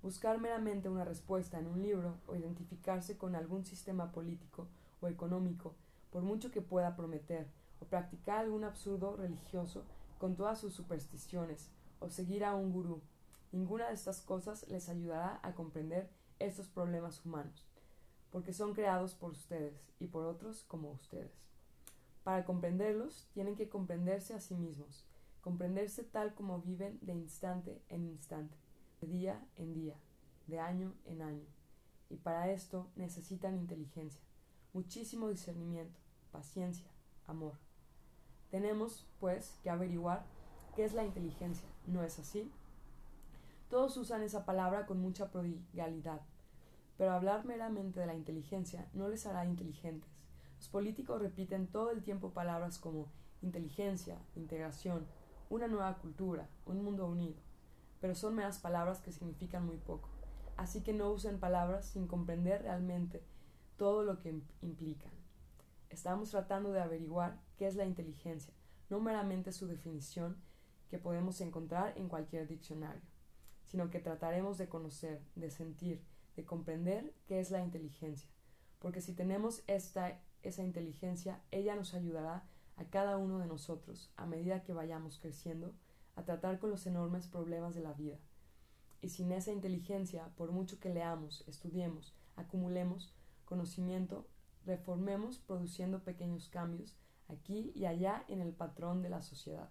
[0.00, 4.68] Buscar meramente una respuesta en un libro o identificarse con algún sistema político
[5.00, 5.74] o económico,
[6.12, 7.48] por mucho que pueda prometer,
[7.80, 9.84] o practicar algún absurdo religioso
[10.18, 11.68] con todas sus supersticiones,
[11.98, 13.00] o seguir a un gurú,
[13.50, 16.08] ninguna de estas cosas les ayudará a comprender
[16.38, 17.66] estos problemas humanos,
[18.30, 21.47] porque son creados por ustedes y por otros como ustedes.
[22.28, 25.06] Para comprenderlos, tienen que comprenderse a sí mismos,
[25.40, 28.54] comprenderse tal como viven de instante en instante,
[29.00, 29.94] de día en día,
[30.46, 31.46] de año en año.
[32.10, 34.20] Y para esto necesitan inteligencia,
[34.74, 35.98] muchísimo discernimiento,
[36.30, 36.86] paciencia,
[37.26, 37.54] amor.
[38.50, 40.26] Tenemos, pues, que averiguar
[40.76, 42.52] qué es la inteligencia, ¿no es así?
[43.70, 46.20] Todos usan esa palabra con mucha prodigalidad,
[46.98, 50.17] pero hablar meramente de la inteligencia no les hará inteligentes.
[50.58, 53.10] Los políticos repiten todo el tiempo palabras como
[53.40, 55.06] inteligencia, integración,
[55.48, 57.40] una nueva cultura, un mundo unido,
[58.00, 60.10] pero son meras palabras que significan muy poco.
[60.56, 63.22] Así que no usen palabras sin comprender realmente
[63.76, 65.12] todo lo que implican.
[65.88, 68.52] Estamos tratando de averiguar qué es la inteligencia,
[68.90, 70.36] no meramente su definición
[70.90, 73.02] que podemos encontrar en cualquier diccionario
[73.68, 76.02] sino que trataremos de conocer, de sentir,
[76.36, 78.28] de comprender qué es la inteligencia,
[78.78, 80.18] porque si tenemos esta,
[80.48, 82.44] esa inteligencia, ella nos ayudará
[82.76, 85.74] a cada uno de nosotros, a medida que vayamos creciendo,
[86.16, 88.18] a tratar con los enormes problemas de la vida.
[89.00, 93.14] Y sin esa inteligencia, por mucho que leamos, estudiemos, acumulemos
[93.44, 94.26] conocimiento,
[94.64, 96.96] reformemos produciendo pequeños cambios
[97.28, 99.70] aquí y allá en el patrón de la sociedad,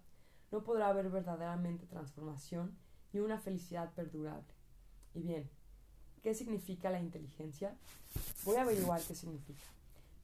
[0.51, 2.77] no podrá haber verdaderamente transformación
[3.11, 4.53] y una felicidad perdurable.
[5.13, 5.49] Y bien,
[6.23, 7.75] ¿qué significa la inteligencia?
[8.45, 9.76] Voy a averiguar qué significa.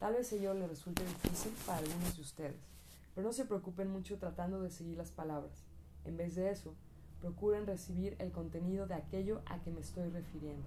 [0.03, 2.67] Tal vez ello le resulte difícil para algunos de ustedes,
[3.15, 5.63] pero no se preocupen mucho tratando de seguir las palabras.
[6.03, 6.75] En vez de eso,
[7.21, 10.65] procuren recibir el contenido de aquello a que me estoy refiriendo.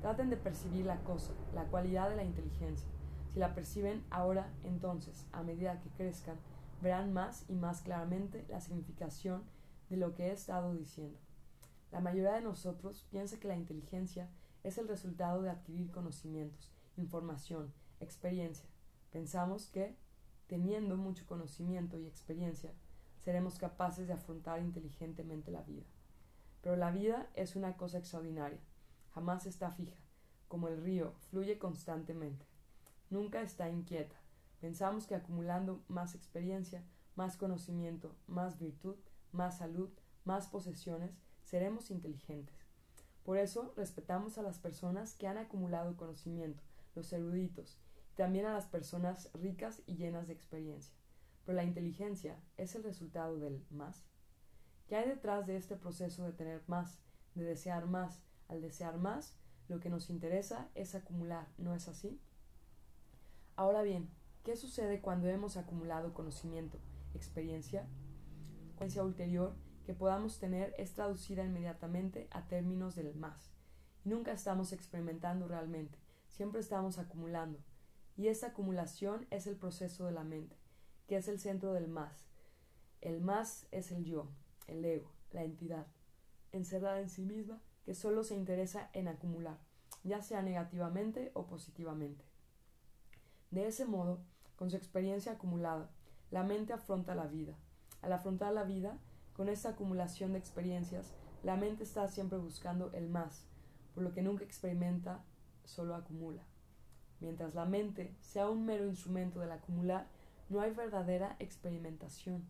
[0.00, 2.88] Traten de percibir la cosa, la cualidad de la inteligencia.
[3.32, 6.36] Si la perciben ahora, entonces, a medida que crezcan,
[6.82, 9.44] verán más y más claramente la significación
[9.88, 11.16] de lo que he estado diciendo.
[11.92, 14.28] La mayoría de nosotros piensa que la inteligencia
[14.64, 17.72] es el resultado de adquirir conocimientos, información,
[18.02, 18.66] experiencia.
[19.10, 19.96] Pensamos que,
[20.46, 22.72] teniendo mucho conocimiento y experiencia,
[23.20, 25.84] seremos capaces de afrontar inteligentemente la vida.
[26.60, 28.60] Pero la vida es una cosa extraordinaria,
[29.14, 29.96] jamás está fija,
[30.48, 32.46] como el río, fluye constantemente.
[33.10, 34.16] Nunca está inquieta.
[34.60, 36.84] Pensamos que acumulando más experiencia,
[37.16, 38.96] más conocimiento, más virtud,
[39.32, 39.90] más salud,
[40.24, 41.10] más posesiones,
[41.42, 42.56] seremos inteligentes.
[43.24, 46.62] Por eso respetamos a las personas que han acumulado conocimiento,
[46.94, 47.78] los eruditos,
[48.14, 50.94] también a las personas ricas y llenas de experiencia.
[51.44, 54.04] Pero la inteligencia es el resultado del más.
[54.86, 56.98] ¿Qué hay detrás de este proceso de tener más,
[57.34, 58.22] de desear más?
[58.48, 59.36] Al desear más,
[59.68, 62.20] lo que nos interesa es acumular, ¿no es así?
[63.56, 64.10] Ahora bien,
[64.44, 66.78] ¿qué sucede cuando hemos acumulado conocimiento,
[67.14, 67.82] experiencia?
[67.82, 69.54] La consecuencia ulterior
[69.86, 73.50] que podamos tener es traducida inmediatamente a términos del más.
[74.04, 75.98] nunca estamos experimentando realmente,
[76.28, 77.60] siempre estamos acumulando.
[78.16, 80.62] Y esta acumulación es el proceso de la mente
[81.12, 82.24] que es el centro del más.
[83.02, 84.28] El más es el yo,
[84.66, 85.86] el ego, la entidad,
[86.52, 89.58] encerrada en sí misma, que solo se interesa en acumular,
[90.04, 92.24] ya sea negativamente o positivamente.
[93.50, 94.20] De ese modo,
[94.56, 95.90] con su experiencia acumulada,
[96.30, 97.58] la mente afronta la vida.
[98.00, 98.98] Al afrontar la vida,
[99.34, 101.12] con esta acumulación de experiencias,
[101.42, 103.44] la mente está siempre buscando el más,
[103.94, 105.22] por lo que nunca experimenta,
[105.64, 106.42] solo acumula.
[107.22, 110.08] Mientras la mente sea un mero instrumento del acumular,
[110.48, 112.44] no hay verdadera experimentación.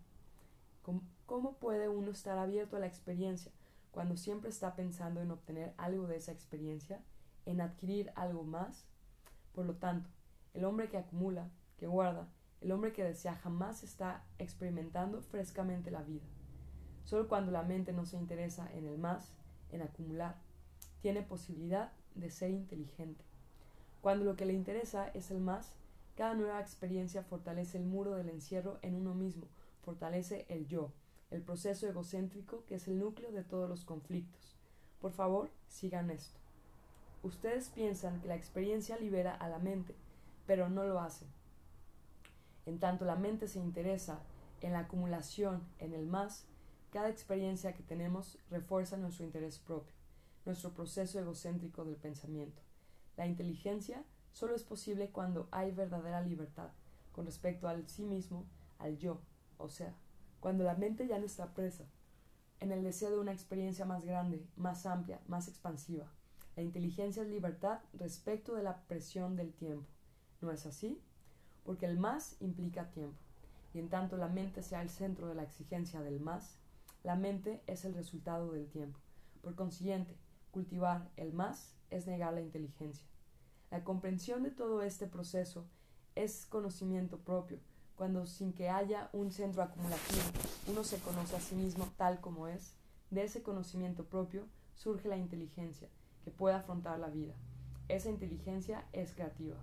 [1.27, 3.53] ¿Cómo, puede uno estar abierto a la experiencia
[3.91, 7.03] cuando siempre está pensando en obtener algo de esa experiencia,
[7.45, 8.87] en adquirir algo más?
[9.55, 10.09] Por lo tanto,
[10.55, 12.27] el hombre que acumula, que guarda,
[12.63, 16.25] el hombre que desea jamás está experimentando frescamente la vida.
[17.05, 19.35] Solo cuando la mente no se interesa en el más,
[19.71, 20.37] en acumular,
[21.03, 23.32] tiene posibilidad de ser inteligente.
[24.03, 25.71] Cuando lo que le interesa es el más,
[26.17, 29.47] cada nueva experiencia fortalece el muro del encierro en uno mismo,
[29.85, 30.91] fortalece el yo,
[31.31, 34.57] el proceso egocéntrico que es el núcleo de todos los conflictos.
[35.01, 36.37] Por favor, sigan esto.
[37.23, 39.95] Ustedes piensan que la experiencia libera a la mente,
[40.47, 41.25] pero no lo hace.
[42.67, 44.19] En tanto la mente se interesa
[44.63, 46.45] en la acumulación, en el más,
[46.91, 49.95] cada experiencia que tenemos refuerza nuestro interés propio,
[50.45, 52.63] nuestro proceso egocéntrico del pensamiento.
[53.17, 56.71] La inteligencia solo es posible cuando hay verdadera libertad
[57.13, 58.47] con respecto al sí mismo,
[58.79, 59.21] al yo,
[59.59, 59.95] o sea,
[60.41, 61.85] cuando la mente ya no está presa
[62.61, 66.07] en el deseo de una experiencia más grande, más amplia, más expansiva.
[66.57, 69.87] La inteligencia es libertad respecto de la presión del tiempo.
[70.41, 71.01] ¿No es así?
[71.65, 73.19] Porque el más implica tiempo.
[73.75, 76.59] Y en tanto la mente sea el centro de la exigencia del más,
[77.03, 78.99] la mente es el resultado del tiempo.
[79.41, 80.17] Por consiguiente,
[80.51, 83.07] cultivar el más es negar la inteligencia.
[83.71, 85.67] La comprensión de todo este proceso
[86.15, 87.59] es conocimiento propio,
[87.97, 90.23] cuando sin que haya un centro acumulativo
[90.69, 92.75] uno se conoce a sí mismo tal como es,
[93.11, 95.89] de ese conocimiento propio surge la inteligencia
[96.25, 97.35] que puede afrontar la vida.
[97.89, 99.57] Esa inteligencia es creativa.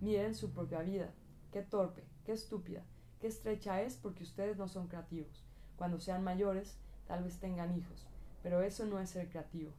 [0.00, 1.12] Miren su propia vida.
[1.50, 2.84] Qué torpe, qué estúpida,
[3.20, 5.44] qué estrecha es porque ustedes no son creativos.
[5.76, 6.76] Cuando sean mayores,
[7.06, 8.06] tal vez tengan hijos,
[8.42, 9.72] pero eso no es ser creativo.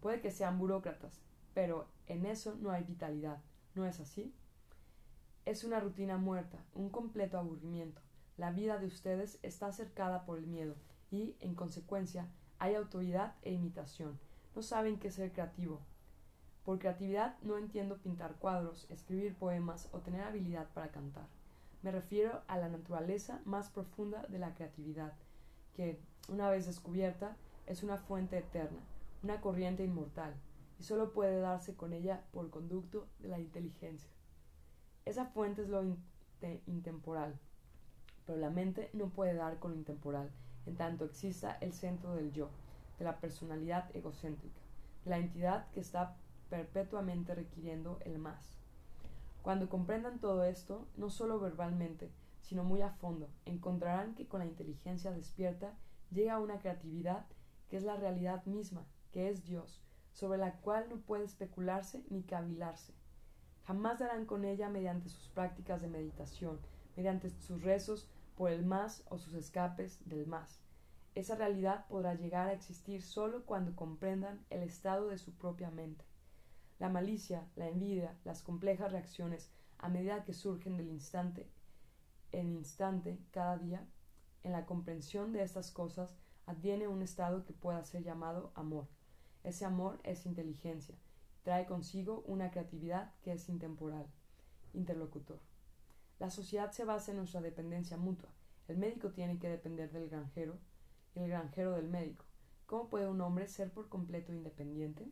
[0.00, 1.20] Puede que sean burócratas,
[1.54, 3.42] pero en eso no hay vitalidad,
[3.74, 4.34] ¿no es así?
[5.44, 8.00] Es una rutina muerta, un completo aburrimiento.
[8.36, 10.74] La vida de ustedes está cercada por el miedo
[11.10, 12.28] y, en consecuencia,
[12.58, 14.18] hay autoridad e imitación.
[14.54, 15.80] No saben qué ser creativo.
[16.64, 21.28] Por creatividad no entiendo pintar cuadros, escribir poemas o tener habilidad para cantar.
[21.82, 25.12] Me refiero a la naturaleza más profunda de la creatividad,
[25.74, 27.36] que, una vez descubierta,
[27.66, 28.80] es una fuente eterna,
[29.26, 30.36] una corriente inmortal,
[30.78, 34.08] y solo puede darse con ella por conducto de la inteligencia.
[35.04, 35.82] Esa fuente es lo
[36.66, 37.36] intemporal,
[38.24, 40.30] pero la mente no puede dar con lo intemporal,
[40.64, 42.50] en tanto exista el centro del yo,
[43.00, 44.60] de la personalidad egocéntrica,
[45.04, 46.16] de la entidad que está
[46.48, 48.56] perpetuamente requiriendo el más.
[49.42, 52.12] Cuando comprendan todo esto, no solo verbalmente,
[52.42, 55.74] sino muy a fondo, encontrarán que con la inteligencia despierta
[56.12, 57.26] llega una creatividad
[57.68, 62.22] que es la realidad misma, que es Dios, sobre la cual no puede especularse ni
[62.22, 62.94] cavilarse.
[63.64, 66.60] Jamás darán con ella mediante sus prácticas de meditación,
[66.96, 70.60] mediante sus rezos por el más o sus escapes del más.
[71.14, 76.04] Esa realidad podrá llegar a existir solo cuando comprendan el estado de su propia mente.
[76.78, 81.48] La malicia, la envidia, las complejas reacciones a medida que surgen del instante
[82.32, 83.86] en instante cada día,
[84.42, 88.86] en la comprensión de estas cosas adviene un estado que pueda ser llamado amor.
[89.46, 90.96] Ese amor es inteligencia,
[91.44, 94.04] trae consigo una creatividad que es intemporal.
[94.72, 95.38] Interlocutor.
[96.18, 98.28] La sociedad se basa en nuestra dependencia mutua.
[98.66, 100.58] El médico tiene que depender del granjero
[101.14, 102.24] y el granjero del médico.
[102.66, 105.08] ¿Cómo puede un hombre ser por completo independiente?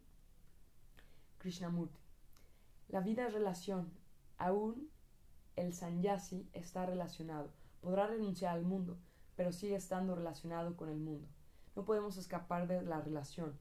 [1.38, 2.00] Krishnamurti.
[2.88, 3.92] La vida es relación.
[4.36, 4.90] Aún
[5.54, 7.52] el sanyasi está relacionado.
[7.80, 8.98] Podrá renunciar al mundo,
[9.36, 11.28] pero sigue estando relacionado con el mundo.
[11.76, 13.56] No podemos escapar de la relación.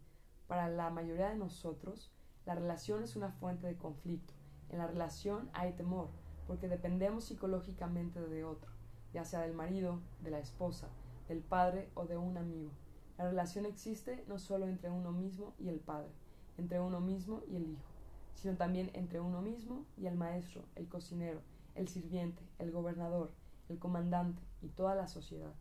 [0.47, 2.11] Para la mayoría de nosotros,
[2.45, 4.33] la relación es una fuente de conflicto.
[4.69, 6.09] En la relación hay temor,
[6.47, 8.71] porque dependemos psicológicamente de otro,
[9.13, 10.87] ya sea del marido, de la esposa,
[11.27, 12.71] del padre o de un amigo.
[13.17, 16.09] La relación existe no solo entre uno mismo y el padre,
[16.57, 17.91] entre uno mismo y el hijo,
[18.35, 21.41] sino también entre uno mismo y el maestro, el cocinero,
[21.75, 23.31] el sirviente, el gobernador,
[23.69, 25.53] el comandante y toda la sociedad.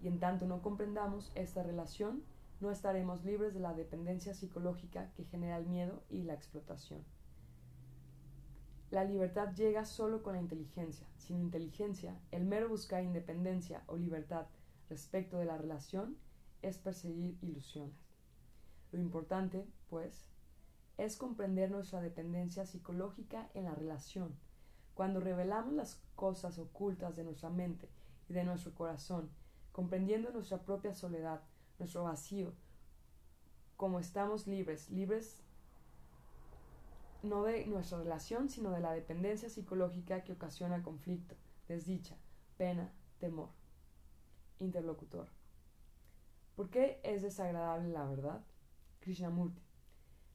[0.00, 2.22] Y en tanto no comprendamos esta relación,
[2.60, 7.04] no estaremos libres de la dependencia psicológica que genera el miedo y la explotación.
[8.90, 11.06] La libertad llega solo con la inteligencia.
[11.16, 14.46] Sin inteligencia, el mero buscar independencia o libertad
[14.88, 16.16] respecto de la relación
[16.60, 17.94] es perseguir ilusiones.
[18.90, 20.26] Lo importante, pues,
[20.98, 24.34] es comprender nuestra dependencia psicológica en la relación.
[24.94, 27.88] Cuando revelamos las cosas ocultas de nuestra mente
[28.28, 29.30] y de nuestro corazón,
[29.72, 31.40] comprendiendo nuestra propia soledad,
[31.80, 32.52] nuestro vacío,
[33.76, 35.42] como estamos libres, libres
[37.22, 41.34] no de nuestra relación, sino de la dependencia psicológica que ocasiona conflicto,
[41.68, 42.16] desdicha,
[42.56, 43.50] pena, temor.
[44.58, 45.28] Interlocutor.
[46.54, 48.44] ¿Por qué es desagradable la verdad?
[49.00, 49.62] Krishnamurti.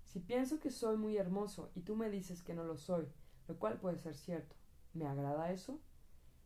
[0.03, 3.07] Si pienso que soy muy hermoso y tú me dices que no lo soy,
[3.47, 4.55] lo cual puede ser cierto,
[4.93, 5.79] ¿me agrada eso?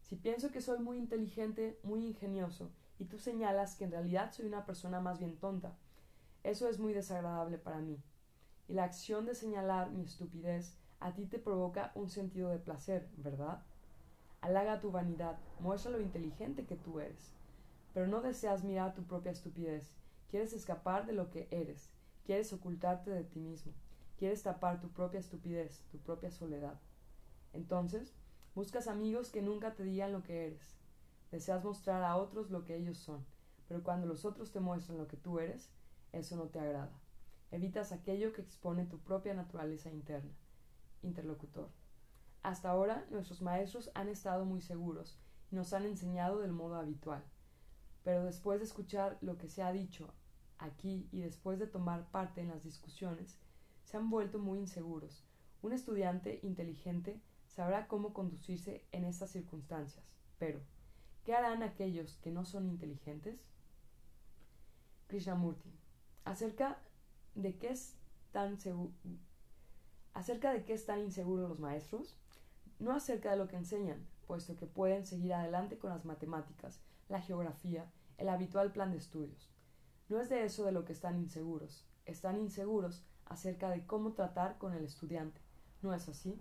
[0.01, 4.45] Si pienso que soy muy inteligente, muy ingenioso, y tú señalas que en realidad soy
[4.45, 5.76] una persona más bien tonta,
[6.43, 7.99] eso es muy desagradable para mí
[8.69, 13.09] y la acción de señalar mi estupidez a ti te provoca un sentido de placer,
[13.17, 13.63] ¿verdad?
[14.41, 17.34] Halaga tu vanidad, muestra lo inteligente que tú eres.
[17.93, 19.89] Pero no deseas mirar tu propia estupidez,
[20.30, 21.89] quieres escapar de lo que eres,
[22.26, 23.73] quieres ocultarte de ti mismo,
[24.17, 26.80] quieres tapar tu propia estupidez, tu propia soledad.
[27.53, 28.13] Entonces,
[28.53, 30.78] buscas amigos que nunca te digan lo que eres.
[31.31, 33.26] Deseas mostrar a otros lo que ellos son,
[33.68, 35.69] pero cuando los otros te muestran lo que tú eres,
[36.11, 36.99] eso no te agrada.
[37.51, 40.31] Evitas aquello que expone tu propia naturaleza interna.
[41.01, 41.69] Interlocutor.
[42.41, 45.19] Hasta ahora nuestros maestros han estado muy seguros
[45.51, 47.23] y nos han enseñado del modo habitual.
[48.03, 50.14] Pero después de escuchar lo que se ha dicho
[50.57, 53.38] aquí y después de tomar parte en las discusiones,
[53.84, 55.26] se han vuelto muy inseguros.
[55.61, 60.06] Un estudiante inteligente sabrá cómo conducirse en estas circunstancias.
[60.38, 60.61] Pero,
[61.23, 63.39] ¿qué harán aquellos que no son inteligentes?
[65.07, 65.71] Krishnamurti.
[66.25, 66.79] Acerca
[67.35, 67.95] de qué es
[68.31, 68.57] tan
[70.13, 72.17] acerca de qué están inseguros los maestros,
[72.79, 77.21] no acerca de lo que enseñan, puesto que pueden seguir adelante con las matemáticas, la
[77.21, 79.49] geografía, el habitual plan de estudios.
[80.09, 84.57] No es de eso de lo que están inseguros, están inseguros acerca de cómo tratar
[84.57, 85.41] con el estudiante.
[85.81, 86.39] ¿No es así?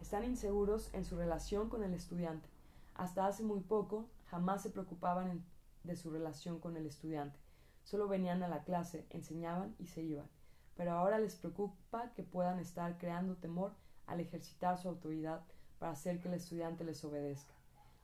[0.00, 2.48] Están inseguros en su relación con el estudiante.
[2.94, 5.44] Hasta hace muy poco jamás se preocupaban
[5.84, 7.38] de su relación con el estudiante.
[7.84, 10.28] Solo venían a la clase, enseñaban y se iban.
[10.76, 13.72] Pero ahora les preocupa que puedan estar creando temor
[14.06, 15.42] al ejercitar su autoridad
[15.78, 17.54] para hacer que el estudiante les obedezca.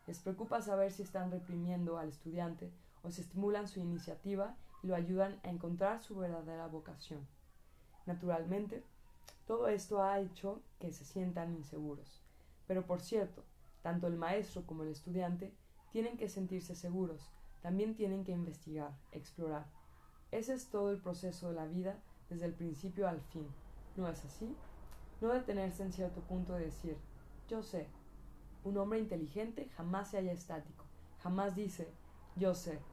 [0.06, 4.94] Les preocupa saber si están reprimiendo al estudiante o si estimulan su iniciativa y lo
[4.94, 7.26] ayudan a encontrar su verdadera vocación.
[8.06, 8.84] Naturalmente,
[9.46, 12.22] todo esto ha hecho que se sientan inseguros.
[12.66, 13.44] Pero por cierto,
[13.82, 15.54] tanto el maestro como el estudiante
[15.90, 17.32] tienen que sentirse seguros,
[17.62, 19.66] también tienen que investigar, explorar.
[20.30, 23.48] Ese es todo el proceso de la vida desde el principio al fin.
[23.96, 24.56] ¿No es así?
[25.20, 26.98] No detenerse en cierto punto de decir,
[27.48, 27.88] yo sé.
[28.64, 30.84] Un hombre inteligente jamás se halla estático,
[31.18, 31.96] jamás dice,
[32.36, 32.84] yo sé.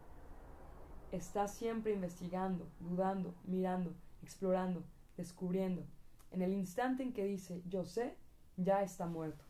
[1.11, 4.83] está siempre investigando, dudando, mirando, explorando,
[5.17, 5.85] descubriendo.
[6.31, 8.17] En el instante en que dice yo sé,
[8.57, 9.44] ya está muerto.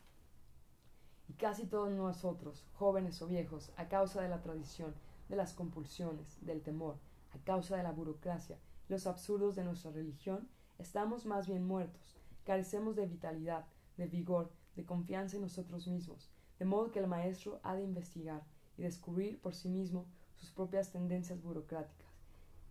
[1.28, 4.94] Y casi todos nosotros, jóvenes o viejos, a causa de la tradición,
[5.30, 6.98] de las compulsiones, del temor,
[7.34, 8.58] a causa de la burocracia,
[8.88, 10.48] los absurdos de nuestra religión,
[10.78, 13.66] estamos más bien muertos, carecemos de vitalidad,
[13.98, 16.30] de vigor, de confianza en nosotros mismos,
[16.60, 18.44] de modo que el maestro ha de investigar
[18.78, 22.14] y descubrir por sí mismo sus propias tendencias burocráticas,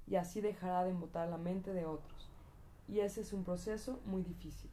[0.07, 2.31] y así dejará de embotar la mente de otros.
[2.87, 4.71] Y ese es un proceso muy difícil.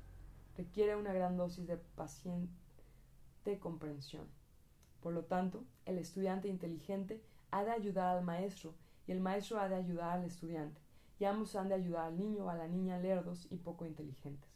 [0.57, 1.77] Requiere una gran dosis de
[3.41, 4.27] paciente comprensión.
[5.01, 8.75] Por lo tanto, el estudiante inteligente ha de ayudar al maestro
[9.07, 10.79] y el maestro ha de ayudar al estudiante,
[11.19, 14.49] y ambos han de ayudar al niño o a la niña lerdos y poco inteligentes.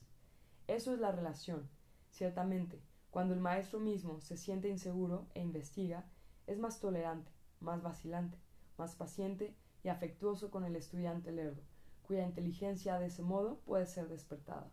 [0.68, 1.68] Eso es la relación.
[2.12, 2.80] Ciertamente,
[3.10, 6.06] cuando el maestro mismo se siente inseguro e investiga,
[6.46, 8.38] es más tolerante, más vacilante,
[8.78, 11.64] más paciente y afectuoso con el estudiante lerdo,
[12.04, 14.70] cuya inteligencia de ese modo puede ser despertada.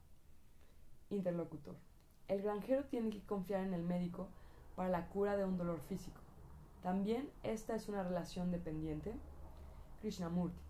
[1.08, 1.76] Interlocutor.
[2.32, 4.26] El granjero tiene que confiar en el médico
[4.74, 6.18] para la cura de un dolor físico.
[6.82, 9.12] También esta es una relación dependiente.
[10.00, 10.62] Krishnamurti.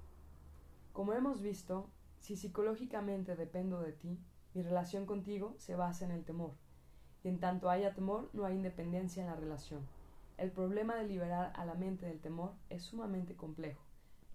[0.93, 4.19] Como hemos visto, si psicológicamente dependo de ti,
[4.55, 6.51] mi relación contigo se basa en el temor.
[7.23, 9.87] Y en tanto haya temor, no hay independencia en la relación.
[10.39, 13.85] El problema de liberar a la mente del temor es sumamente complejo.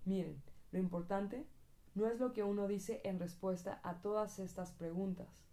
[0.06, 0.42] Miren,
[0.72, 1.46] lo importante
[1.94, 5.47] no es lo que uno dice en respuesta a todas estas preguntas,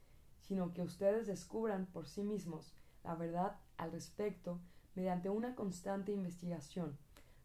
[0.47, 2.73] sino que ustedes descubran por sí mismos
[3.03, 4.59] la verdad al respecto
[4.95, 6.97] mediante una constante investigación,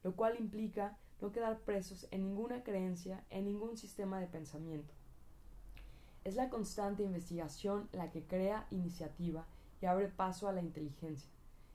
[0.04, 4.94] lo cual implica no quedar presos en ninguna creencia, en ningún sistema de pensamiento.
[6.24, 9.46] Es la constante investigación la que crea iniciativa
[9.82, 11.30] y abre paso a la inteligencia.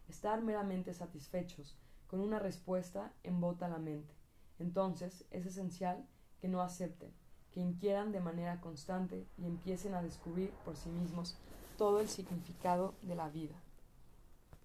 [0.09, 1.77] Estar meramente satisfechos
[2.07, 4.15] con una respuesta embota la mente.
[4.59, 6.07] Entonces es esencial
[6.41, 7.11] que no acepten,
[7.55, 11.37] que inquieran de manera constante y empiecen a descubrir por sí mismos
[11.79, 13.64] todo el significado de la vida.